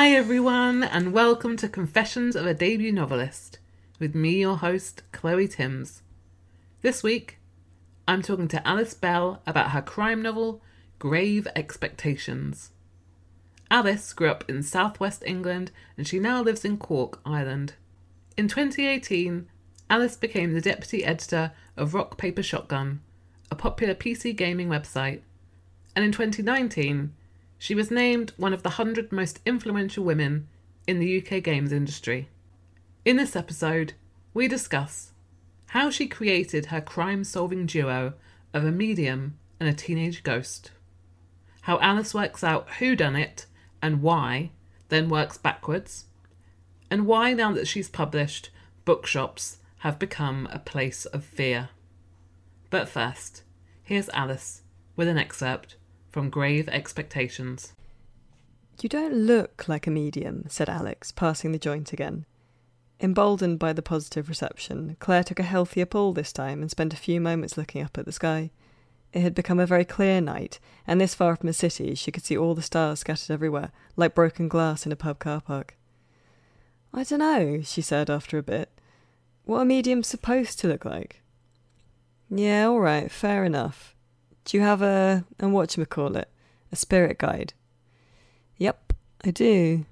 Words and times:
Hi, 0.00 0.10
everyone, 0.10 0.84
and 0.84 1.12
welcome 1.12 1.56
to 1.56 1.68
Confessions 1.68 2.36
of 2.36 2.46
a 2.46 2.54
Debut 2.54 2.92
Novelist 2.92 3.58
with 3.98 4.14
me, 4.14 4.38
your 4.38 4.58
host, 4.58 5.02
Chloe 5.10 5.48
Timms. 5.48 6.02
This 6.82 7.02
week, 7.02 7.40
I'm 8.06 8.22
talking 8.22 8.46
to 8.46 8.64
Alice 8.64 8.94
Bell 8.94 9.42
about 9.44 9.72
her 9.72 9.82
crime 9.82 10.22
novel, 10.22 10.62
Grave 11.00 11.48
Expectations. 11.56 12.70
Alice 13.72 14.12
grew 14.12 14.30
up 14.30 14.44
in 14.48 14.62
southwest 14.62 15.24
England 15.26 15.72
and 15.96 16.06
she 16.06 16.20
now 16.20 16.42
lives 16.42 16.64
in 16.64 16.76
Cork, 16.76 17.20
Ireland. 17.26 17.74
In 18.36 18.46
2018, 18.46 19.48
Alice 19.90 20.14
became 20.14 20.52
the 20.52 20.60
deputy 20.60 21.04
editor 21.04 21.50
of 21.76 21.92
Rock 21.92 22.16
Paper 22.16 22.44
Shotgun, 22.44 23.00
a 23.50 23.56
popular 23.56 23.96
PC 23.96 24.36
gaming 24.36 24.68
website, 24.68 25.22
and 25.96 26.04
in 26.04 26.12
2019, 26.12 27.14
she 27.58 27.74
was 27.74 27.90
named 27.90 28.32
one 28.36 28.54
of 28.54 28.62
the 28.62 28.70
100 28.70 29.10
most 29.10 29.40
influential 29.44 30.04
women 30.04 30.48
in 30.86 30.98
the 30.98 31.18
UK 31.20 31.42
games 31.42 31.72
industry. 31.72 32.28
In 33.04 33.16
this 33.16 33.36
episode, 33.36 33.94
we 34.32 34.48
discuss 34.48 35.12
how 35.68 35.90
she 35.90 36.06
created 36.06 36.66
her 36.66 36.80
crime 36.80 37.24
solving 37.24 37.66
duo 37.66 38.14
of 38.54 38.64
a 38.64 38.72
medium 38.72 39.36
and 39.60 39.68
a 39.68 39.74
teenage 39.74 40.22
ghost, 40.22 40.70
how 41.62 41.78
Alice 41.80 42.14
works 42.14 42.42
out 42.42 42.68
who 42.78 42.96
done 42.96 43.16
it 43.16 43.46
and 43.82 44.00
why, 44.02 44.50
then 44.88 45.08
works 45.08 45.36
backwards, 45.36 46.06
and 46.90 47.06
why 47.06 47.34
now 47.34 47.52
that 47.52 47.68
she's 47.68 47.90
published, 47.90 48.50
bookshops 48.84 49.58
have 49.78 49.98
become 49.98 50.48
a 50.50 50.58
place 50.58 51.04
of 51.06 51.24
fear. 51.24 51.68
But 52.70 52.88
first, 52.88 53.42
here's 53.82 54.08
Alice 54.10 54.62
with 54.96 55.08
an 55.08 55.18
excerpt 55.18 55.76
from 56.10 56.30
Grave 56.30 56.68
Expectations. 56.68 57.74
You 58.80 58.88
don't 58.88 59.14
look 59.14 59.68
like 59.68 59.86
a 59.86 59.90
medium, 59.90 60.44
said 60.48 60.68
Alex, 60.68 61.12
passing 61.12 61.52
the 61.52 61.58
joint 61.58 61.92
again. 61.92 62.26
Emboldened 63.00 63.58
by 63.58 63.72
the 63.72 63.82
positive 63.82 64.28
reception, 64.28 64.96
Claire 64.98 65.24
took 65.24 65.38
a 65.38 65.44
healthier 65.44 65.86
pull 65.86 66.12
this 66.12 66.32
time 66.32 66.60
and 66.60 66.70
spent 66.70 66.92
a 66.92 66.96
few 66.96 67.20
moments 67.20 67.56
looking 67.56 67.82
up 67.82 67.98
at 67.98 68.06
the 68.06 68.12
sky. 68.12 68.50
It 69.12 69.20
had 69.20 69.34
become 69.34 69.58
a 69.58 69.66
very 69.66 69.84
clear 69.84 70.20
night, 70.20 70.60
and 70.86 71.00
this 71.00 71.14
far 71.14 71.34
from 71.36 71.48
a 71.48 71.52
city, 71.52 71.94
she 71.94 72.12
could 72.12 72.24
see 72.24 72.36
all 72.36 72.54
the 72.54 72.62
stars 72.62 73.00
scattered 73.00 73.32
everywhere, 73.32 73.72
like 73.96 74.14
broken 74.14 74.48
glass 74.48 74.84
in 74.84 74.92
a 74.92 74.96
pub 74.96 75.18
car 75.18 75.40
park. 75.40 75.76
I 76.92 77.04
don't 77.04 77.20
know, 77.20 77.60
she 77.62 77.82
said 77.82 78.10
after 78.10 78.38
a 78.38 78.42
bit. 78.42 78.70
What 79.44 79.60
a 79.60 79.64
medium's 79.64 80.08
supposed 80.08 80.58
to 80.60 80.68
look 80.68 80.84
like? 80.84 81.22
Yeah, 82.30 82.66
all 82.66 82.80
right, 82.80 83.10
fair 83.10 83.44
enough. 83.44 83.94
Do 84.48 84.56
you 84.56 84.62
have 84.62 84.80
a, 84.80 85.26
a 85.38 85.44
whatchamacallit, 85.44 86.24
a 86.72 86.76
spirit 86.76 87.18
guide? 87.18 87.52
Yep, 88.56 88.94
I 89.22 89.30
do. 89.30 89.84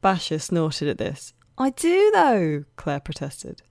Basher 0.00 0.38
snorted 0.38 0.86
at 0.86 0.98
this. 0.98 1.32
I 1.58 1.70
do, 1.70 2.12
though, 2.14 2.64
Claire 2.76 3.00
protested. 3.00 3.62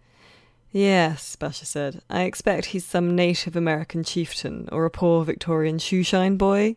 Yes, 0.69 1.37
Basher 1.37 1.63
said. 1.63 2.01
I 2.09 2.23
expect 2.23 2.65
he's 2.65 2.83
some 2.83 3.15
Native 3.15 3.55
American 3.55 4.03
chieftain 4.03 4.67
or 4.69 4.83
a 4.83 4.91
poor 4.91 5.23
Victorian 5.23 5.77
shoeshine 5.77 6.37
boy. 6.37 6.75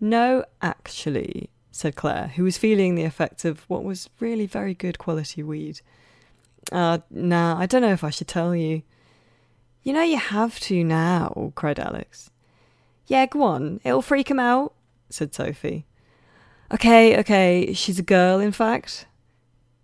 No, 0.00 0.42
actually, 0.62 1.50
said 1.70 1.96
Claire, 1.96 2.28
who 2.28 2.44
was 2.44 2.56
feeling 2.56 2.94
the 2.94 3.04
effects 3.04 3.44
of 3.44 3.68
what 3.68 3.84
was 3.84 4.08
really 4.20 4.46
very 4.46 4.72
good 4.72 4.98
quality 4.98 5.42
weed. 5.42 5.82
Uh, 6.72 7.00
nah, 7.10 7.58
I 7.58 7.66
don't 7.66 7.82
know 7.82 7.92
if 7.92 8.04
I 8.04 8.08
should 8.08 8.28
tell 8.28 8.56
you. 8.56 8.80
You 9.82 9.92
know 9.92 10.02
you 10.02 10.16
have 10.16 10.58
to 10.60 10.82
now, 10.82 11.52
cried 11.54 11.78
Alex. 11.78 12.30
Yeah, 13.10 13.26
go 13.26 13.42
on. 13.42 13.80
It'll 13.82 14.02
freak 14.02 14.30
him 14.30 14.38
out, 14.38 14.72
said 15.08 15.34
Sophie. 15.34 15.84
Okay, 16.72 17.18
okay, 17.18 17.72
she's 17.72 17.98
a 17.98 18.04
girl, 18.04 18.38
in 18.38 18.52
fact. 18.52 19.06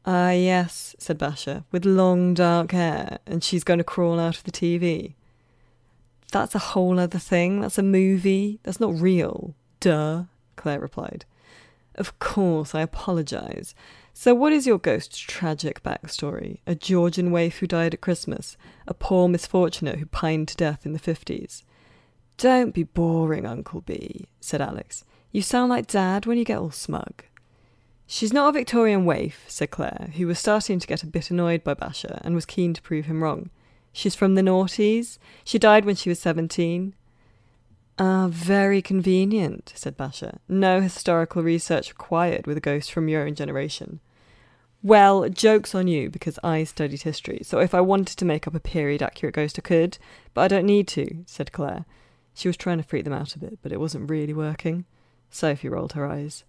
Ah, 0.04 0.28
uh, 0.28 0.31
yes, 0.31 0.94
said 1.00 1.19
Basher, 1.19 1.65
with 1.72 1.84
long 1.84 2.34
dark 2.34 2.70
hair, 2.70 3.19
and 3.26 3.42
she's 3.42 3.65
going 3.65 3.78
to 3.78 3.84
crawl 3.84 4.20
out 4.20 4.36
of 4.36 4.44
the 4.44 4.53
TV. 4.53 5.15
That's 6.31 6.54
a 6.54 6.70
whole 6.70 7.00
other 7.00 7.19
thing. 7.19 7.60
That's 7.60 7.78
a 7.78 7.82
movie. 7.82 8.60
That's 8.62 8.78
not 8.78 8.94
real. 8.94 9.56
Duh, 9.81 10.26
Claire 10.54 10.78
replied. 10.78 11.25
Of 11.97 12.20
course, 12.20 12.76
I 12.76 12.81
apologize. 12.82 13.75
So, 14.12 14.36
what 14.36 14.53
is 14.53 14.69
your 14.69 14.78
ghost's 14.78 15.19
tragic 15.19 15.82
backstory? 15.82 16.60
A 16.65 16.76
Georgian 16.76 17.32
waif 17.32 17.59
who 17.59 17.66
died 17.66 17.92
at 17.92 18.00
Christmas? 18.00 18.56
A 18.86 18.94
poor 18.94 19.26
misfortunate 19.26 19.98
who 19.98 20.06
pined 20.06 20.47
to 20.47 20.56
death 20.56 20.86
in 20.86 20.92
the 20.92 21.00
50s? 21.00 21.65
Don't 22.38 22.74
be 22.74 22.82
boring, 22.82 23.47
Uncle 23.47 23.80
B, 23.80 24.26
said 24.41 24.60
Alex. 24.60 25.04
You 25.32 25.42
sound 25.42 25.70
like 25.70 25.86
Dad 25.86 26.26
when 26.26 26.38
you 26.38 26.44
get 26.44 26.58
all 26.58 26.70
smug. 26.70 27.24
She's 28.06 28.32
not 28.32 28.50
a 28.50 28.52
Victorian 28.52 29.04
waif, 29.04 29.44
said 29.48 29.70
Claire, 29.70 30.10
who 30.16 30.26
was 30.26 30.38
starting 30.38 30.78
to 30.78 30.86
get 30.86 31.02
a 31.02 31.06
bit 31.06 31.30
annoyed 31.30 31.64
by 31.64 31.74
Basher 31.74 32.20
and 32.22 32.34
was 32.34 32.47
keen 32.47 32.72
to 32.74 32.82
prove 32.82 33.06
him 33.06 33.22
wrong. 33.22 33.50
She's 33.92 34.14
from 34.14 34.34
the 34.34 34.42
noughties. 34.42 35.19
She 35.44 35.58
died 35.58 35.84
when 35.84 35.97
she 35.97 36.08
was 36.08 36.20
seventeen. 36.20 36.94
Ah, 37.98 38.28
very 38.30 38.82
convenient, 38.82 39.72
said 39.74 39.97
Basher. 39.97 40.38
No 40.48 40.82
historical 40.82 41.42
research 41.42 41.88
required 41.88 42.47
with 42.47 42.58
a 42.58 42.60
ghost 42.60 42.92
from 42.92 43.08
your 43.08 43.26
own 43.26 43.34
generation. 43.34 44.00
Well, 44.82 45.28
joke's 45.30 45.74
on 45.74 45.88
you, 45.88 46.10
because 46.10 46.38
I 46.44 46.62
studied 46.64 47.03
history, 47.03 47.41
so 47.42 47.58
if 47.58 47.74
I 47.74 47.80
wanted 47.80 48.18
to 48.18 48.24
make 48.26 48.47
up 48.47 48.54
a 48.54 48.60
period 48.60 49.03
accurate 49.03 49.34
ghost, 49.34 49.58
I 49.58 49.62
could, 49.62 49.97
but 50.34 50.42
I 50.42 50.48
don't 50.48 50.66
need 50.66 50.86
to, 50.88 51.24
said 51.26 51.50
Claire. 51.50 51.86
She 52.36 52.48
was 52.48 52.56
trying 52.58 52.76
to 52.76 52.84
freak 52.84 53.04
them 53.04 53.14
out 53.14 53.34
a 53.34 53.38
bit, 53.38 53.58
but 53.62 53.72
it 53.72 53.80
wasn't 53.80 54.10
really 54.10 54.34
working. 54.34 54.84
Sophie 55.30 55.70
rolled 55.70 55.94
her 55.94 56.06
eyes. 56.06 56.44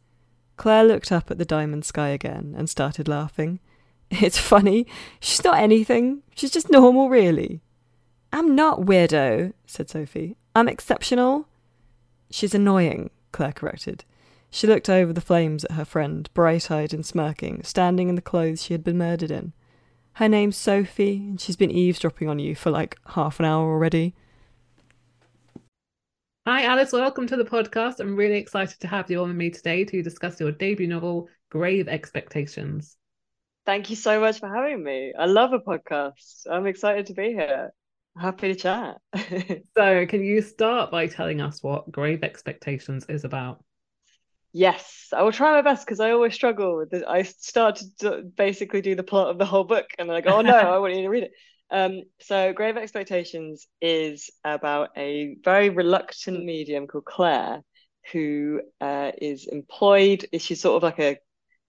Claire 0.57 0.83
looked 0.83 1.13
up 1.13 1.31
at 1.31 1.37
the 1.37 1.45
diamond 1.45 1.85
sky 1.85 2.09
again 2.09 2.53
and 2.57 2.69
started 2.69 3.07
laughing. 3.07 3.59
It's 4.09 4.37
funny. 4.37 4.87
She's 5.19 5.43
not 5.43 5.57
anything. 5.59 6.23
She's 6.33 6.51
just 6.51 6.69
normal, 6.69 7.09
really. 7.09 7.59
I'm 8.31 8.55
not 8.55 8.81
weirdo, 8.81 9.51
said 9.65 9.89
Sophie. 9.89 10.37
I'm 10.55 10.69
exceptional. 10.69 11.47
She's 12.31 12.55
annoying, 12.55 13.09
Claire 13.33 13.51
corrected. 13.51 14.05
She 14.49 14.65
looked 14.65 14.89
over 14.89 15.11
the 15.11 15.19
flames 15.19 15.65
at 15.65 15.73
her 15.73 15.83
friend, 15.83 16.29
bright 16.33 16.71
eyed 16.71 16.93
and 16.93 17.05
smirking, 17.05 17.63
standing 17.63 18.07
in 18.07 18.15
the 18.15 18.21
clothes 18.21 18.63
she 18.63 18.73
had 18.73 18.83
been 18.83 18.97
murdered 18.97 19.31
in. 19.31 19.51
Her 20.13 20.29
name's 20.29 20.55
Sophie, 20.55 21.17
and 21.17 21.39
she's 21.39 21.57
been 21.57 21.71
eavesdropping 21.71 22.29
on 22.29 22.39
you 22.39 22.55
for 22.55 22.71
like 22.71 22.97
half 23.07 23.39
an 23.39 23.45
hour 23.45 23.69
already. 23.69 24.15
Hi, 26.47 26.63
Alice. 26.63 26.93
Welcome 26.93 27.27
to 27.27 27.35
the 27.35 27.43
podcast. 27.43 27.99
I'm 27.99 28.15
really 28.15 28.37
excited 28.37 28.79
to 28.79 28.87
have 28.87 29.11
you 29.11 29.21
on 29.21 29.27
with 29.27 29.35
me 29.35 29.49
today 29.49 29.83
to 29.83 30.01
discuss 30.01 30.39
your 30.39 30.53
debut 30.53 30.87
novel, 30.87 31.27
Grave 31.49 31.89
Expectations. 31.89 32.95
Thank 33.65 33.89
you 33.89 33.97
so 33.97 34.21
much 34.21 34.39
for 34.39 34.47
having 34.47 34.81
me. 34.81 35.11
I 35.19 35.25
love 35.25 35.51
a 35.51 35.59
podcast. 35.59 36.47
I'm 36.49 36.65
excited 36.65 37.07
to 37.07 37.13
be 37.13 37.33
here. 37.33 37.73
Happy 38.17 38.53
to 38.53 38.55
chat. 38.55 38.95
so, 39.77 40.05
can 40.05 40.23
you 40.23 40.41
start 40.41 40.89
by 40.89 41.07
telling 41.07 41.41
us 41.41 41.61
what 41.61 41.91
Grave 41.91 42.23
Expectations 42.23 43.05
is 43.09 43.25
about? 43.25 43.61
Yes, 44.53 45.09
I 45.11 45.23
will 45.23 45.33
try 45.33 45.51
my 45.51 45.63
best 45.63 45.85
because 45.85 45.99
I 45.99 46.11
always 46.11 46.33
struggle 46.33 46.77
with 46.77 46.93
it. 46.93 47.03
I 47.05 47.23
start 47.23 47.81
to 47.99 48.21
basically 48.21 48.79
do 48.79 48.95
the 48.95 49.03
plot 49.03 49.31
of 49.31 49.37
the 49.37 49.45
whole 49.45 49.65
book, 49.65 49.87
and 49.99 50.09
then 50.09 50.15
I 50.15 50.21
go, 50.21 50.37
"Oh 50.37 50.41
no, 50.41 50.55
I 50.55 50.77
want 50.77 50.95
you 50.95 51.01
to 51.01 51.09
read 51.09 51.23
it." 51.23 51.31
Um, 51.69 52.03
so, 52.21 52.53
Grave 52.53 52.77
Expectations 52.77 53.67
is 53.81 54.29
about 54.43 54.89
a 54.97 55.35
very 55.43 55.69
reluctant 55.69 56.43
medium 56.43 56.87
called 56.87 57.05
Claire, 57.05 57.61
who 58.11 58.61
uh, 58.79 59.11
is 59.17 59.47
employed. 59.47 60.27
She's 60.37 60.61
sort 60.61 60.77
of 60.77 60.83
like 60.83 60.99
a 60.99 61.17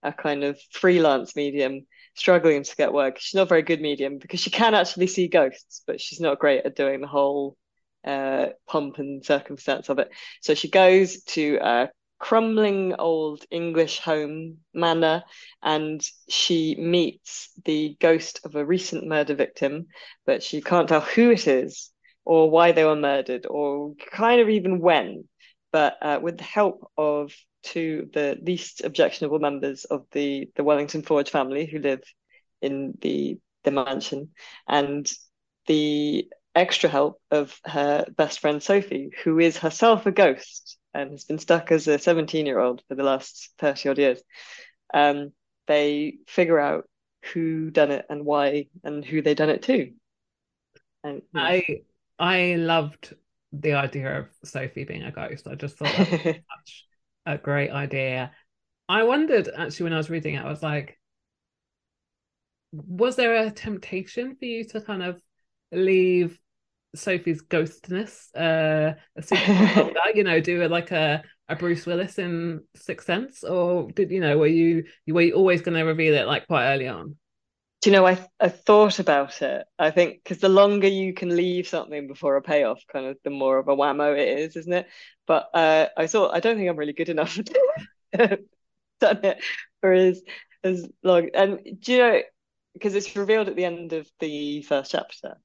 a 0.01 0.13
kind 0.13 0.43
of 0.43 0.59
freelance 0.71 1.35
medium, 1.35 1.85
struggling 2.15 2.63
to 2.63 2.75
get 2.75 2.93
work. 2.93 3.19
She's 3.19 3.35
not 3.35 3.43
a 3.43 3.45
very 3.45 3.61
good 3.61 3.81
medium 3.81 4.17
because 4.17 4.39
she 4.39 4.49
can 4.49 4.73
actually 4.73 5.07
see 5.07 5.27
ghosts, 5.27 5.83
but 5.85 5.99
she's 5.99 6.19
not 6.19 6.39
great 6.39 6.65
at 6.65 6.75
doing 6.75 7.01
the 7.01 7.07
whole 7.07 7.57
uh, 8.05 8.47
pomp 8.67 8.97
and 8.99 9.25
circumstance 9.25 9.89
of 9.89 9.99
it. 9.99 10.09
So 10.41 10.53
she 10.53 10.69
goes 10.69 11.23
to 11.23 11.59
a 11.61 11.89
crumbling 12.19 12.95
old 12.99 13.45
English 13.49 13.99
home 13.99 14.57
manor 14.73 15.23
and 15.63 16.05
she 16.27 16.75
meets 16.75 17.49
the 17.65 17.95
ghost 17.99 18.41
of 18.43 18.55
a 18.55 18.65
recent 18.65 19.07
murder 19.07 19.35
victim, 19.35 19.87
but 20.25 20.43
she 20.43 20.61
can't 20.61 20.89
tell 20.89 21.01
who 21.01 21.31
it 21.31 21.47
is 21.47 21.91
or 22.25 22.49
why 22.51 22.71
they 22.71 22.83
were 22.83 22.95
murdered 22.95 23.47
or 23.49 23.93
kind 24.11 24.41
of 24.41 24.49
even 24.49 24.79
when. 24.79 25.27
But 25.71 25.97
uh, 26.01 26.19
with 26.21 26.37
the 26.37 26.43
help 26.43 26.91
of 26.97 27.33
two 27.63 28.03
of 28.03 28.11
the 28.11 28.37
least 28.41 28.83
objectionable 28.83 29.39
members 29.39 29.85
of 29.85 30.05
the 30.11 30.49
the 30.55 30.63
Wellington 30.63 31.01
Forge 31.01 31.29
family 31.29 31.65
who 31.65 31.79
live 31.79 32.01
in 32.61 32.93
the 33.01 33.39
the 33.63 33.71
mansion, 33.71 34.29
and 34.67 35.09
the 35.67 36.27
extra 36.55 36.89
help 36.89 37.21
of 37.31 37.59
her 37.65 38.05
best 38.15 38.39
friend 38.39 38.61
Sophie, 38.61 39.11
who 39.23 39.39
is 39.39 39.57
herself 39.57 40.05
a 40.05 40.11
ghost 40.11 40.77
and 40.93 41.11
has 41.11 41.25
been 41.25 41.39
stuck 41.39 41.71
as 41.71 41.87
a 41.87 41.99
17 41.99 42.45
year 42.45 42.59
old 42.59 42.81
for 42.87 42.95
the 42.95 43.03
last 43.03 43.49
30 43.59 43.89
odd 43.89 43.97
years. 43.97 44.21
Um, 44.93 45.31
they 45.67 46.17
figure 46.27 46.59
out 46.59 46.89
who 47.33 47.69
done 47.69 47.91
it 47.91 48.05
and 48.09 48.25
why 48.25 48.67
and 48.83 49.05
who 49.05 49.21
they 49.21 49.35
done 49.35 49.49
it 49.49 49.63
to. 49.63 49.91
And, 51.03 51.21
yeah. 51.33 51.41
I 51.41 51.63
I 52.17 52.55
loved 52.55 53.15
the 53.53 53.73
idea 53.73 54.19
of 54.19 54.27
Sophie 54.43 54.83
being 54.83 55.03
a 55.03 55.11
ghost. 55.11 55.47
I 55.47 55.55
just 55.55 55.77
thought 55.77 55.95
that 55.95 56.11
was 56.11 56.21
such 56.23 56.85
a 57.25 57.37
great 57.37 57.71
idea. 57.71 58.31
I 58.87 59.03
wondered 59.03 59.49
actually 59.55 59.85
when 59.85 59.93
I 59.93 59.97
was 59.97 60.09
reading 60.09 60.35
it, 60.35 60.43
I 60.43 60.49
was 60.49 60.63
like, 60.63 60.99
was 62.71 63.15
there 63.15 63.35
a 63.35 63.51
temptation 63.51 64.35
for 64.35 64.45
you 64.45 64.63
to 64.65 64.81
kind 64.81 65.03
of 65.03 65.21
leave 65.71 66.39
Sophie's 66.95 67.43
ghostness 67.43 68.29
uh 68.35 68.95
a 69.15 70.11
you 70.15 70.23
know, 70.23 70.39
do 70.39 70.61
it 70.61 70.71
like 70.71 70.91
a, 70.91 71.23
a 71.47 71.55
Bruce 71.55 71.85
Willis 71.85 72.17
in 72.17 72.61
Sixth 72.75 73.05
Sense, 73.05 73.43
or 73.43 73.91
did 73.91 74.11
you 74.11 74.19
know 74.19 74.37
were 74.37 74.47
you 74.47 74.85
were 75.07 75.21
you 75.21 75.33
always 75.33 75.61
going 75.61 75.77
to 75.77 75.83
reveal 75.83 76.15
it 76.15 76.27
like 76.27 76.47
quite 76.47 76.73
early 76.73 76.87
on? 76.87 77.15
Do 77.81 77.89
you 77.89 77.95
know 77.95 78.05
I 78.05 78.17
I 78.39 78.49
thought 78.49 78.99
about 78.99 79.41
it. 79.41 79.65
I 79.77 79.91
think 79.91 80.23
because 80.23 80.39
the 80.39 80.49
longer 80.49 80.87
you 80.87 81.13
can 81.13 81.35
leave 81.35 81.67
something 81.67 82.07
before 82.07 82.35
a 82.35 82.41
payoff, 82.41 82.81
kind 82.91 83.05
of 83.05 83.17
the 83.23 83.29
more 83.29 83.59
of 83.59 83.67
a 83.67 83.75
whammo 83.75 84.17
it 84.17 84.39
is, 84.39 84.55
isn't 84.55 84.73
it? 84.73 84.87
But 85.27 85.49
uh, 85.53 85.87
I 85.95 86.07
thought 86.07 86.35
I 86.35 86.39
don't 86.39 86.57
think 86.57 86.69
I'm 86.69 86.77
really 86.77 86.93
good 86.93 87.09
enough 87.09 87.37
done 88.17 88.39
it 89.23 89.43
for 89.81 89.93
as 89.93 90.21
as 90.63 90.87
long. 91.03 91.29
And 91.33 91.59
do 91.79 91.93
you 91.93 91.99
know 91.99 92.21
because 92.73 92.95
it's 92.95 93.15
revealed 93.15 93.47
at 93.47 93.55
the 93.55 93.65
end 93.65 93.93
of 93.93 94.09
the 94.19 94.61
first 94.63 94.91
chapter 94.91 95.37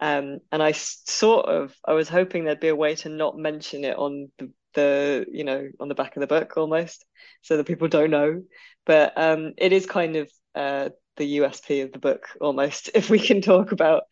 um, 0.00 0.38
and 0.52 0.62
I 0.62 0.72
sort 0.72 1.46
of 1.46 1.74
I 1.84 1.92
was 1.92 2.08
hoping 2.08 2.44
there'd 2.44 2.60
be 2.60 2.68
a 2.68 2.76
way 2.76 2.94
to 2.96 3.08
not 3.08 3.36
mention 3.38 3.84
it 3.84 3.96
on 3.96 4.30
the, 4.38 4.50
the 4.74 5.26
you 5.30 5.44
know 5.44 5.68
on 5.80 5.88
the 5.88 5.94
back 5.94 6.16
of 6.16 6.20
the 6.20 6.26
book 6.26 6.56
almost, 6.56 7.04
so 7.42 7.56
that 7.56 7.66
people 7.66 7.88
don't 7.88 8.10
know. 8.10 8.42
But 8.86 9.12
um, 9.16 9.52
it 9.58 9.72
is 9.72 9.86
kind 9.86 10.16
of 10.16 10.30
uh, 10.54 10.90
the 11.16 11.26
USP 11.26 11.82
of 11.82 11.92
the 11.92 11.98
book 11.98 12.26
almost, 12.40 12.90
if 12.94 13.10
we 13.10 13.18
can 13.18 13.42
talk 13.42 13.72
about 13.72 14.04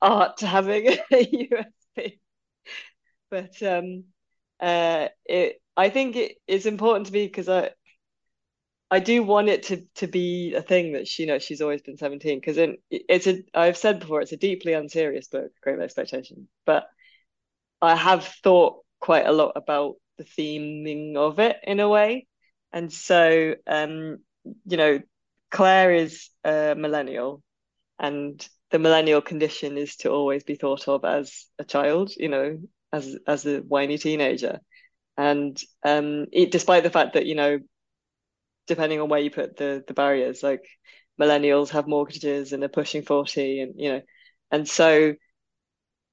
art 0.00 0.40
having 0.40 0.88
a 1.12 1.22
USP. 1.22 2.18
But 3.30 3.62
um, 3.62 4.04
uh, 4.60 5.08
it 5.24 5.60
I 5.76 5.90
think 5.90 6.16
it 6.16 6.36
is 6.46 6.66
important 6.66 7.06
to 7.08 7.12
me 7.12 7.26
because 7.26 7.48
I 7.48 7.70
I 8.92 8.98
do 8.98 9.22
want 9.22 9.48
it 9.48 9.62
to 9.64 9.86
to 9.94 10.06
be 10.06 10.52
a 10.52 10.60
thing 10.60 10.92
that 10.92 11.08
she 11.08 11.22
you 11.22 11.26
knows 11.26 11.42
she's 11.42 11.62
always 11.62 11.80
been 11.80 11.96
17 11.96 12.38
because 12.38 12.58
it's 12.90 13.26
a 13.26 13.42
I've 13.54 13.78
said 13.78 14.00
before 14.00 14.20
it's 14.20 14.32
a 14.32 14.36
deeply 14.36 14.74
unserious 14.74 15.28
book, 15.28 15.50
Grave 15.62 15.80
Expectation. 15.80 16.46
But 16.66 16.84
I 17.80 17.96
have 17.96 18.26
thought 18.44 18.84
quite 19.00 19.26
a 19.26 19.32
lot 19.32 19.52
about 19.56 19.94
the 20.18 20.24
theming 20.24 21.16
of 21.16 21.38
it 21.38 21.56
in 21.62 21.80
a 21.80 21.88
way. 21.88 22.26
And 22.70 22.92
so 22.92 23.54
um, 23.66 24.18
you 24.66 24.76
know, 24.76 25.00
Claire 25.50 25.94
is 25.94 26.28
a 26.44 26.74
millennial 26.76 27.42
and 27.98 28.46
the 28.72 28.78
millennial 28.78 29.22
condition 29.22 29.78
is 29.78 29.96
to 29.96 30.10
always 30.10 30.44
be 30.44 30.56
thought 30.56 30.86
of 30.86 31.06
as 31.06 31.46
a 31.58 31.64
child, 31.64 32.12
you 32.14 32.28
know, 32.28 32.58
as 32.92 33.16
as 33.26 33.46
a 33.46 33.60
whiny 33.60 33.96
teenager. 33.96 34.60
And 35.16 35.58
um, 35.82 36.26
it, 36.30 36.50
despite 36.50 36.82
the 36.82 36.90
fact 36.90 37.14
that 37.14 37.24
you 37.24 37.36
know 37.36 37.60
depending 38.66 39.00
on 39.00 39.08
where 39.08 39.20
you 39.20 39.30
put 39.30 39.56
the 39.56 39.84
the 39.86 39.94
barriers 39.94 40.42
like 40.42 40.64
millennials 41.20 41.70
have 41.70 41.86
mortgages 41.86 42.52
and 42.52 42.62
they're 42.62 42.68
pushing 42.68 43.02
40 43.02 43.60
and 43.60 43.74
you 43.76 43.92
know 43.92 44.02
and 44.50 44.68
so 44.68 45.14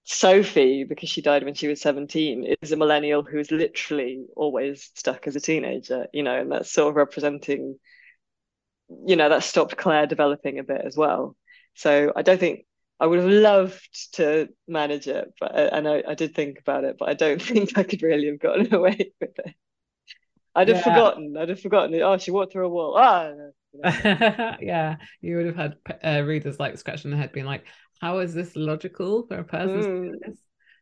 sophie 0.04 0.84
because 0.84 1.10
she 1.10 1.22
died 1.22 1.44
when 1.44 1.54
she 1.54 1.68
was 1.68 1.82
17 1.82 2.56
is 2.62 2.72
a 2.72 2.76
millennial 2.76 3.24
who's 3.24 3.52
literally 3.52 4.26
always 4.36 4.90
stuck 4.96 5.28
as 5.28 5.36
a 5.36 5.40
teenager 5.40 6.08
you 6.14 6.24
know 6.24 6.40
and 6.40 6.52
that's 6.52 6.72
sort 6.72 6.90
of 6.90 6.96
representing 6.96 7.78
you 9.06 9.16
know 9.16 9.30
that 9.30 9.44
stopped 9.44 9.78
claire 9.78 10.08
developing 10.08 10.60
a 10.60 10.64
bit 10.64 10.82
as 10.84 10.98
well. 10.98 11.36
So 11.76 12.12
i 12.16 12.22
don't 12.22 12.40
think 12.40 12.66
i 13.00 13.06
would 13.06 13.20
have 13.20 13.30
loved 13.30 14.14
to 14.14 14.50
manage 14.68 15.08
it 15.08 15.32
but 15.40 15.56
and 15.56 15.88
I, 15.88 16.04
I 16.08 16.16
did 16.16 16.36
think 16.36 16.60
about 16.60 16.84
it 16.84 16.96
but 17.00 17.10
i 17.10 17.14
don't 17.14 17.42
think 17.50 17.78
i 17.78 17.84
could 17.84 18.02
really 18.02 18.28
have 18.28 18.40
gotten 18.40 18.74
away 18.80 19.12
with 19.22 19.40
it 19.40 19.56
I'd 20.56 20.68
have 20.68 20.78
yeah. 20.78 20.84
forgotten. 20.84 21.36
I'd 21.38 21.50
have 21.50 21.62
forgotten. 21.62 21.94
it. 21.94 22.02
Oh, 22.02 22.18
she 22.18 22.32
walked 22.32 22.54
through 22.54 22.68
a 22.68 22.70
wall. 22.70 22.96
Ah, 22.98 23.32
yeah, 24.62 24.96
you 25.22 25.38
would 25.38 25.46
have 25.46 25.56
had 25.56 25.76
uh, 26.04 26.24
readers 26.24 26.60
like 26.60 26.78
scratching 26.78 27.12
their 27.12 27.20
head, 27.20 27.32
being 27.32 27.46
like, 27.46 27.66
"How 28.02 28.20
is 28.20 28.34
this 28.34 28.56
logical 28.56 29.28
for 29.28 29.40
a 29.40 29.44
person 29.44 29.76
mm. 29.76 29.84
to 29.84 30.12
do 30.12 30.20
this?" 30.26 30.38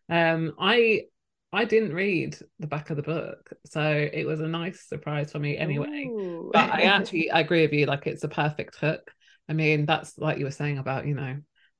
Um, 0.09 0.53
I 0.59 1.03
I 1.51 1.65
didn't 1.65 1.93
read 1.93 2.37
the 2.59 2.67
back 2.67 2.89
of 2.89 2.97
the 2.97 3.03
book, 3.03 3.49
so 3.65 3.81
it 3.81 4.25
was 4.25 4.39
a 4.39 4.47
nice 4.47 4.87
surprise 4.87 5.31
for 5.31 5.39
me 5.39 5.57
anyway. 5.57 6.05
Ooh. 6.05 6.49
But 6.53 6.71
I 6.71 6.81
actually 6.83 7.29
I 7.29 7.41
agree 7.41 7.61
with 7.61 7.73
you. 7.73 7.85
Like, 7.85 8.07
it's 8.07 8.23
a 8.23 8.29
perfect 8.29 8.77
hook. 8.77 9.11
I 9.49 9.53
mean, 9.53 9.85
that's 9.85 10.17
like 10.17 10.37
you 10.37 10.45
were 10.45 10.51
saying 10.51 10.77
about 10.77 11.07
you 11.07 11.15
know 11.15 11.37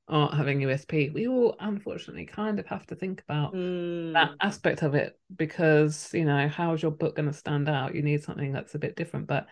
art 0.08 0.34
having 0.34 0.60
USP, 0.62 1.14
we 1.14 1.28
all 1.28 1.56
unfortunately 1.60 2.26
kind 2.26 2.60
of 2.60 2.66
have 2.68 2.86
to 2.88 2.96
think 2.96 3.22
about 3.22 3.54
mm. 3.54 4.14
that 4.14 4.32
aspect 4.42 4.82
of 4.82 4.96
it 4.96 5.20
because, 5.36 6.10
you 6.14 6.26
know, 6.26 6.48
how 6.48 6.74
is 6.74 6.82
your 6.82 6.92
book 6.92 7.16
going 7.16 7.30
to 7.30 7.38
stand 7.38 7.68
out? 7.68 7.96
You 7.96 8.02
need 8.02 8.24
something 8.24 8.52
that's 8.52 8.76
a 8.76 8.80
bit 8.80 8.96
different. 8.96 9.28
But 9.28 9.48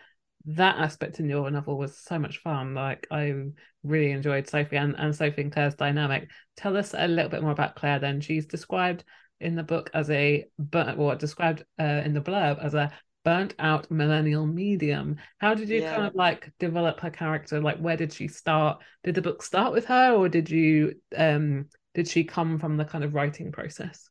that 0.46 0.78
aspect 0.78 1.20
in 1.20 1.28
your 1.28 1.50
novel 1.50 1.76
was 1.76 1.98
so 1.98 2.18
much 2.18 2.38
fun. 2.38 2.74
Like 2.74 3.06
I 3.10 3.34
really 3.82 4.12
enjoyed 4.12 4.48
Sophie 4.48 4.76
and, 4.76 4.94
and 4.96 5.14
Sophie 5.14 5.42
and 5.42 5.52
Claire's 5.52 5.74
dynamic. 5.74 6.30
Tell 6.56 6.76
us 6.76 6.94
a 6.96 7.08
little 7.08 7.30
bit 7.30 7.42
more 7.42 7.50
about 7.50 7.76
Claire 7.76 7.98
then. 7.98 8.20
She's 8.20 8.46
described 8.46 9.04
in 9.40 9.54
the 9.54 9.62
book 9.62 9.90
as 9.92 10.08
a 10.10 10.46
but 10.58 10.96
well 10.96 11.14
described 11.16 11.64
uh, 11.78 12.02
in 12.04 12.14
the 12.14 12.20
blurb 12.20 12.62
as 12.64 12.74
a 12.74 12.90
burnt 13.26 13.54
out 13.58 13.90
millennial 13.90 14.46
medium. 14.46 15.16
How 15.38 15.52
did 15.52 15.68
you 15.68 15.80
yeah. 15.80 15.96
kind 15.96 16.06
of 16.06 16.14
like 16.14 16.52
develop 16.60 17.00
her 17.00 17.10
character? 17.10 17.60
Like 17.60 17.78
where 17.78 17.96
did 17.96 18.12
she 18.12 18.28
start? 18.28 18.78
Did 19.02 19.16
the 19.16 19.20
book 19.22 19.42
start 19.42 19.72
with 19.72 19.84
her 19.86 20.12
or 20.12 20.28
did 20.28 20.48
you 20.48 20.94
um 21.16 21.66
did 21.92 22.06
she 22.06 22.22
come 22.22 22.60
from 22.60 22.76
the 22.76 22.84
kind 22.84 23.02
of 23.02 23.14
writing 23.14 23.50
process? 23.50 24.08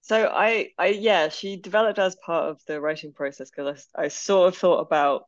So 0.00 0.26
I 0.26 0.70
I 0.76 0.88
yeah, 0.88 1.28
she 1.28 1.60
developed 1.60 2.00
as 2.00 2.16
part 2.26 2.50
of 2.50 2.60
the 2.66 2.80
writing 2.80 3.12
process 3.12 3.52
because 3.52 3.86
I, 3.94 4.06
I 4.06 4.08
sort 4.08 4.48
of 4.48 4.58
thought 4.58 4.80
about 4.80 5.26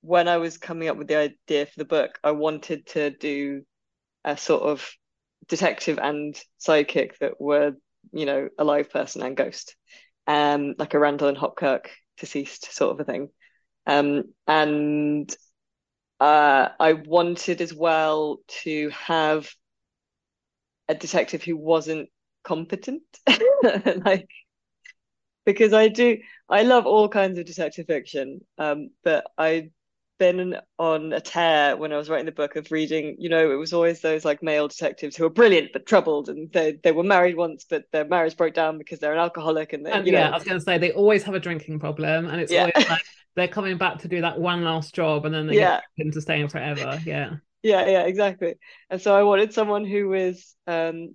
when 0.00 0.28
I 0.28 0.36
was 0.36 0.56
coming 0.56 0.86
up 0.86 0.96
with 0.96 1.08
the 1.08 1.16
idea 1.16 1.66
for 1.66 1.78
the 1.78 1.84
book, 1.84 2.20
I 2.22 2.30
wanted 2.30 2.86
to 2.88 3.10
do 3.10 3.62
a 4.24 4.36
sort 4.36 4.62
of 4.62 4.88
detective 5.48 5.98
and 5.98 6.40
sidekick 6.60 7.18
that 7.18 7.40
were, 7.40 7.72
you 8.12 8.24
know, 8.24 8.50
a 8.56 8.62
live 8.62 8.90
person 8.92 9.20
and 9.22 9.36
ghost. 9.36 9.74
Um, 10.26 10.74
like 10.78 10.94
a 10.94 10.98
Randall 10.98 11.28
and 11.28 11.36
Hopkirk 11.36 11.88
deceased 12.18 12.72
sort 12.72 12.92
of 12.92 13.00
a 13.00 13.04
thing. 13.04 13.28
Um, 13.86 14.24
and 14.46 15.34
uh, 16.20 16.68
I 16.78 16.94
wanted 16.94 17.60
as 17.60 17.74
well 17.74 18.38
to 18.62 18.90
have 18.90 19.48
a 20.88 20.94
detective 20.94 21.42
who 21.42 21.56
wasn't 21.56 22.08
competent, 22.44 23.02
like 24.04 24.28
because 25.44 25.72
I 25.72 25.88
do 25.88 26.18
I 26.48 26.62
love 26.62 26.86
all 26.86 27.08
kinds 27.08 27.38
of 27.38 27.46
detective 27.46 27.86
fiction, 27.86 28.40
um, 28.58 28.90
but 29.02 29.26
I 29.38 29.70
been 30.18 30.56
on 30.78 31.12
a 31.12 31.20
tear 31.20 31.76
when 31.76 31.92
I 31.92 31.96
was 31.96 32.08
writing 32.08 32.26
the 32.26 32.32
book 32.32 32.56
of 32.56 32.70
reading, 32.72 33.16
you 33.18 33.28
know, 33.28 33.50
it 33.50 33.56
was 33.56 33.72
always 33.72 34.00
those 34.00 34.24
like 34.24 34.42
male 34.42 34.68
detectives 34.68 35.16
who 35.16 35.24
were 35.24 35.30
brilliant 35.30 35.72
but 35.72 35.86
troubled 35.86 36.28
and 36.28 36.52
they 36.52 36.78
they 36.82 36.92
were 36.92 37.02
married 37.04 37.36
once 37.36 37.64
but 37.68 37.84
their 37.92 38.04
marriage 38.06 38.36
broke 38.36 38.54
down 38.54 38.78
because 38.78 39.00
they're 39.00 39.12
an 39.12 39.18
alcoholic 39.18 39.72
and, 39.72 39.86
they, 39.86 39.92
and 39.92 40.06
yeah, 40.06 40.28
know, 40.28 40.30
I 40.30 40.34
was 40.34 40.44
going 40.44 40.58
to 40.58 40.64
say 40.64 40.78
they 40.78 40.92
always 40.92 41.22
have 41.24 41.34
a 41.34 41.40
drinking 41.40 41.78
problem 41.78 42.26
and 42.26 42.40
it's 42.40 42.52
Yeah. 42.52 42.54
always 42.54 42.72
like 42.88 43.00
they're 43.36 43.48
coming 43.48 43.76
back 43.78 43.98
to 44.00 44.08
do 44.08 44.20
that 44.22 44.40
one 44.40 44.64
last 44.64 44.94
job 44.94 45.24
and 45.26 45.34
then 45.34 45.46
they 45.46 45.56
Yeah. 45.56 45.80
get 45.96 46.06
into 46.06 46.20
staying 46.20 46.48
forever. 46.48 47.00
Yeah. 47.04 47.36
Yeah, 47.62 47.86
yeah, 47.86 48.02
exactly. 48.02 48.56
And 48.90 49.00
so 49.00 49.14
I 49.16 49.22
wanted 49.22 49.54
someone 49.54 49.84
who 49.86 50.08
was 50.08 50.54
um 50.66 51.14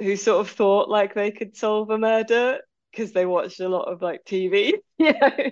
who 0.00 0.16
sort 0.16 0.40
of 0.40 0.50
thought 0.52 0.88
like 0.90 1.14
they 1.14 1.30
could 1.32 1.56
solve 1.56 1.90
a 1.90 1.98
murder 1.98 2.60
because 2.92 3.12
they 3.12 3.26
watched 3.26 3.60
a 3.60 3.68
lot 3.68 3.84
of 3.92 4.02
like 4.02 4.24
TV, 4.24 4.74
you 4.98 5.12
know. 5.14 5.50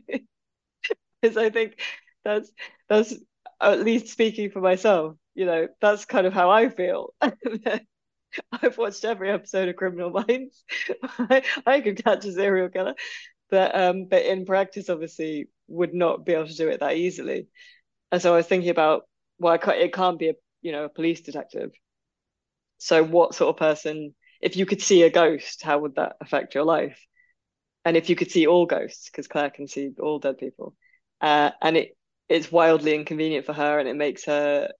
Because 1.20 1.36
I 1.36 1.50
think 1.50 1.80
that's 2.24 2.50
that's 2.88 3.14
at 3.60 3.80
least 3.80 4.08
speaking 4.08 4.50
for 4.50 4.60
myself, 4.60 5.16
you 5.34 5.46
know, 5.46 5.68
that's 5.80 6.04
kind 6.04 6.26
of 6.26 6.32
how 6.32 6.50
I 6.50 6.68
feel. 6.68 7.14
I've 7.20 8.78
watched 8.78 9.04
every 9.04 9.30
episode 9.30 9.68
of 9.68 9.76
Criminal 9.76 10.10
Minds. 10.10 10.64
I, 11.18 11.42
I 11.66 11.80
could 11.80 12.02
catch 12.04 12.24
a 12.24 12.32
serial 12.32 12.68
killer, 12.68 12.94
but 13.50 13.74
um, 13.78 14.06
but 14.06 14.24
in 14.24 14.44
practice, 14.46 14.88
obviously, 14.90 15.48
would 15.68 15.94
not 15.94 16.24
be 16.24 16.34
able 16.34 16.46
to 16.46 16.54
do 16.54 16.68
it 16.68 16.80
that 16.80 16.96
easily. 16.96 17.48
And 18.12 18.20
so 18.22 18.32
I 18.32 18.36
was 18.36 18.46
thinking 18.46 18.70
about 18.70 19.02
well, 19.38 19.58
can't, 19.58 19.78
it 19.78 19.92
can't 19.92 20.18
be 20.18 20.30
a 20.30 20.34
you 20.62 20.72
know 20.72 20.84
a 20.84 20.88
police 20.88 21.20
detective. 21.20 21.70
So 22.78 23.02
what 23.02 23.34
sort 23.34 23.50
of 23.50 23.58
person, 23.58 24.14
if 24.40 24.56
you 24.56 24.64
could 24.66 24.82
see 24.82 25.02
a 25.02 25.10
ghost, 25.10 25.62
how 25.62 25.78
would 25.80 25.96
that 25.96 26.16
affect 26.20 26.54
your 26.54 26.64
life? 26.64 26.98
And 27.84 27.96
if 27.96 28.08
you 28.08 28.16
could 28.16 28.30
see 28.30 28.46
all 28.46 28.66
ghosts, 28.66 29.10
because 29.10 29.26
Claire 29.26 29.50
can 29.50 29.66
see 29.66 29.90
all 30.00 30.18
dead 30.18 30.38
people, 30.38 30.74
uh, 31.20 31.50
and 31.60 31.76
it 31.76 31.97
it's 32.28 32.52
wildly 32.52 32.94
inconvenient 32.94 33.46
for 33.46 33.52
her, 33.52 33.78
and 33.78 33.88
it 33.88 33.96
makes 33.96 34.24
her, 34.24 34.70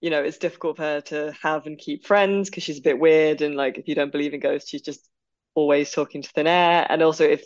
you 0.00 0.10
know, 0.10 0.22
it's 0.22 0.38
difficult 0.38 0.76
for 0.78 0.82
her 0.84 1.00
to 1.02 1.34
have 1.42 1.66
and 1.66 1.78
keep 1.78 2.06
friends 2.06 2.50
because 2.50 2.64
she's 2.64 2.78
a 2.78 2.82
bit 2.82 2.98
weird, 2.98 3.42
and 3.42 3.56
like 3.56 3.78
if 3.78 3.88
you 3.88 3.94
don't 3.94 4.12
believe 4.12 4.34
in 4.34 4.40
ghosts, 4.40 4.70
she's 4.70 4.82
just 4.82 5.08
always 5.54 5.92
talking 5.92 6.22
to 6.22 6.30
thin 6.30 6.46
air. 6.46 6.86
And 6.88 7.02
also 7.02 7.24
if 7.24 7.44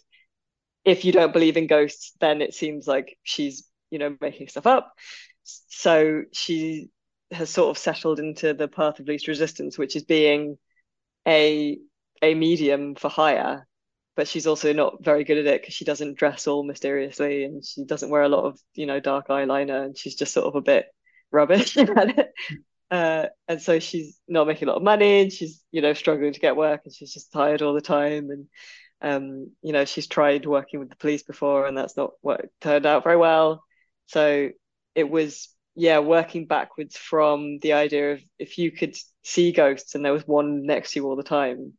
if 0.85 1.05
you 1.05 1.13
don't 1.13 1.33
believe 1.33 1.57
in 1.57 1.67
ghosts, 1.67 2.13
then 2.21 2.43
it 2.43 2.55
seems 2.55 2.87
like 2.89 3.19
she's 3.23 3.69
you 3.91 3.99
know 3.99 4.17
making 4.21 4.49
stuff 4.49 4.67
up. 4.67 4.95
So 5.45 6.25
she 6.33 6.91
has 7.31 7.51
sort 7.51 7.71
of 7.71 7.79
settled 7.79 8.21
into 8.21 8.55
the 8.55 8.69
path 8.69 9.01
of 9.01 9.09
least 9.09 9.29
resistance, 9.29 9.79
which 9.79 9.97
is 9.97 10.05
being 10.05 10.59
a 11.29 11.79
a 12.23 12.35
medium 12.35 12.97
for 12.97 13.11
hire, 13.11 13.68
but 14.19 14.27
she's 14.27 14.49
also 14.49 14.73
not 14.73 14.97
very 15.01 15.23
good 15.23 15.39
at 15.39 15.47
it 15.47 15.63
because 15.63 15.75
she 15.75 15.85
doesn't 15.85 16.19
dress 16.19 16.49
all 16.49 16.65
mysteriously 16.65 17.45
and 17.45 17.65
she 17.65 17.85
doesn't 17.85 18.11
wear 18.11 18.23
a 18.23 18.29
lot 18.29 18.47
of 18.47 18.59
you 18.75 18.85
know 18.85 18.99
dark 18.99 19.29
eyeliner 19.29 19.85
and 19.85 19.97
she's 19.97 20.17
just 20.17 20.35
sort 20.35 20.45
of 20.45 20.57
a 20.57 20.61
bit 20.61 20.87
rubbish 21.31 21.77
at 21.77 22.19
it. 22.19 22.33
Uh, 22.91 23.27
and 23.47 23.63
so 23.63 23.79
she's 23.79 24.19
not 24.27 24.49
making 24.49 24.67
a 24.67 24.73
lot 24.73 24.79
of 24.79 24.83
money 24.83 25.21
and 25.21 25.33
she's 25.33 25.63
you 25.71 25.81
know 25.81 25.93
struggling 25.93 26.33
to 26.33 26.41
get 26.41 26.57
work 26.57 26.81
and 26.85 26.93
she's 26.93 27.13
just 27.13 27.31
tired 27.31 27.63
all 27.63 27.75
the 27.75 27.81
time 27.81 28.31
and 28.31 28.47
um 29.03 29.53
you 29.63 29.73
know 29.73 29.85
she's 29.85 30.09
tried 30.09 30.45
working 30.47 30.81
with 30.81 30.91
the 30.91 30.97
police 30.97 31.23
before 31.23 31.69
and 31.69 31.79
that's 31.79 31.97
not 31.97 32.11
what 32.21 32.47
turned 32.61 32.87
out 32.87 33.05
very 33.05 33.17
well 33.17 33.63
so 34.07 34.49
it 34.97 35.09
was 35.09 35.49
yeah 35.77 36.01
working 36.01 36.45
backwards 36.45 36.97
from 36.97 37.61
the 37.61 37.75
idea 37.75 38.15
of 38.15 38.21
if 38.37 38.59
you 38.59 38.73
could 38.73 38.97
see 39.23 39.53
ghosts 39.53 39.95
and 39.95 40.05
there 40.05 40.13
was 40.13 40.27
one 40.27 40.67
next 40.67 40.91
to 40.91 40.99
you 40.99 41.07
all 41.07 41.15
the 41.15 41.23
time 41.23 41.75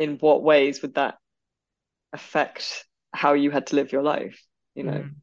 in 0.00 0.16
what 0.18 0.42
ways 0.42 0.82
would 0.82 0.96
that 0.96 1.14
affect 2.12 2.86
how 3.12 3.32
you 3.32 3.50
had 3.50 3.66
to 3.66 3.76
live 3.76 3.92
your 3.92 4.02
life 4.02 4.42
you 4.74 4.82
know 4.82 4.92
Mm. 4.92 5.14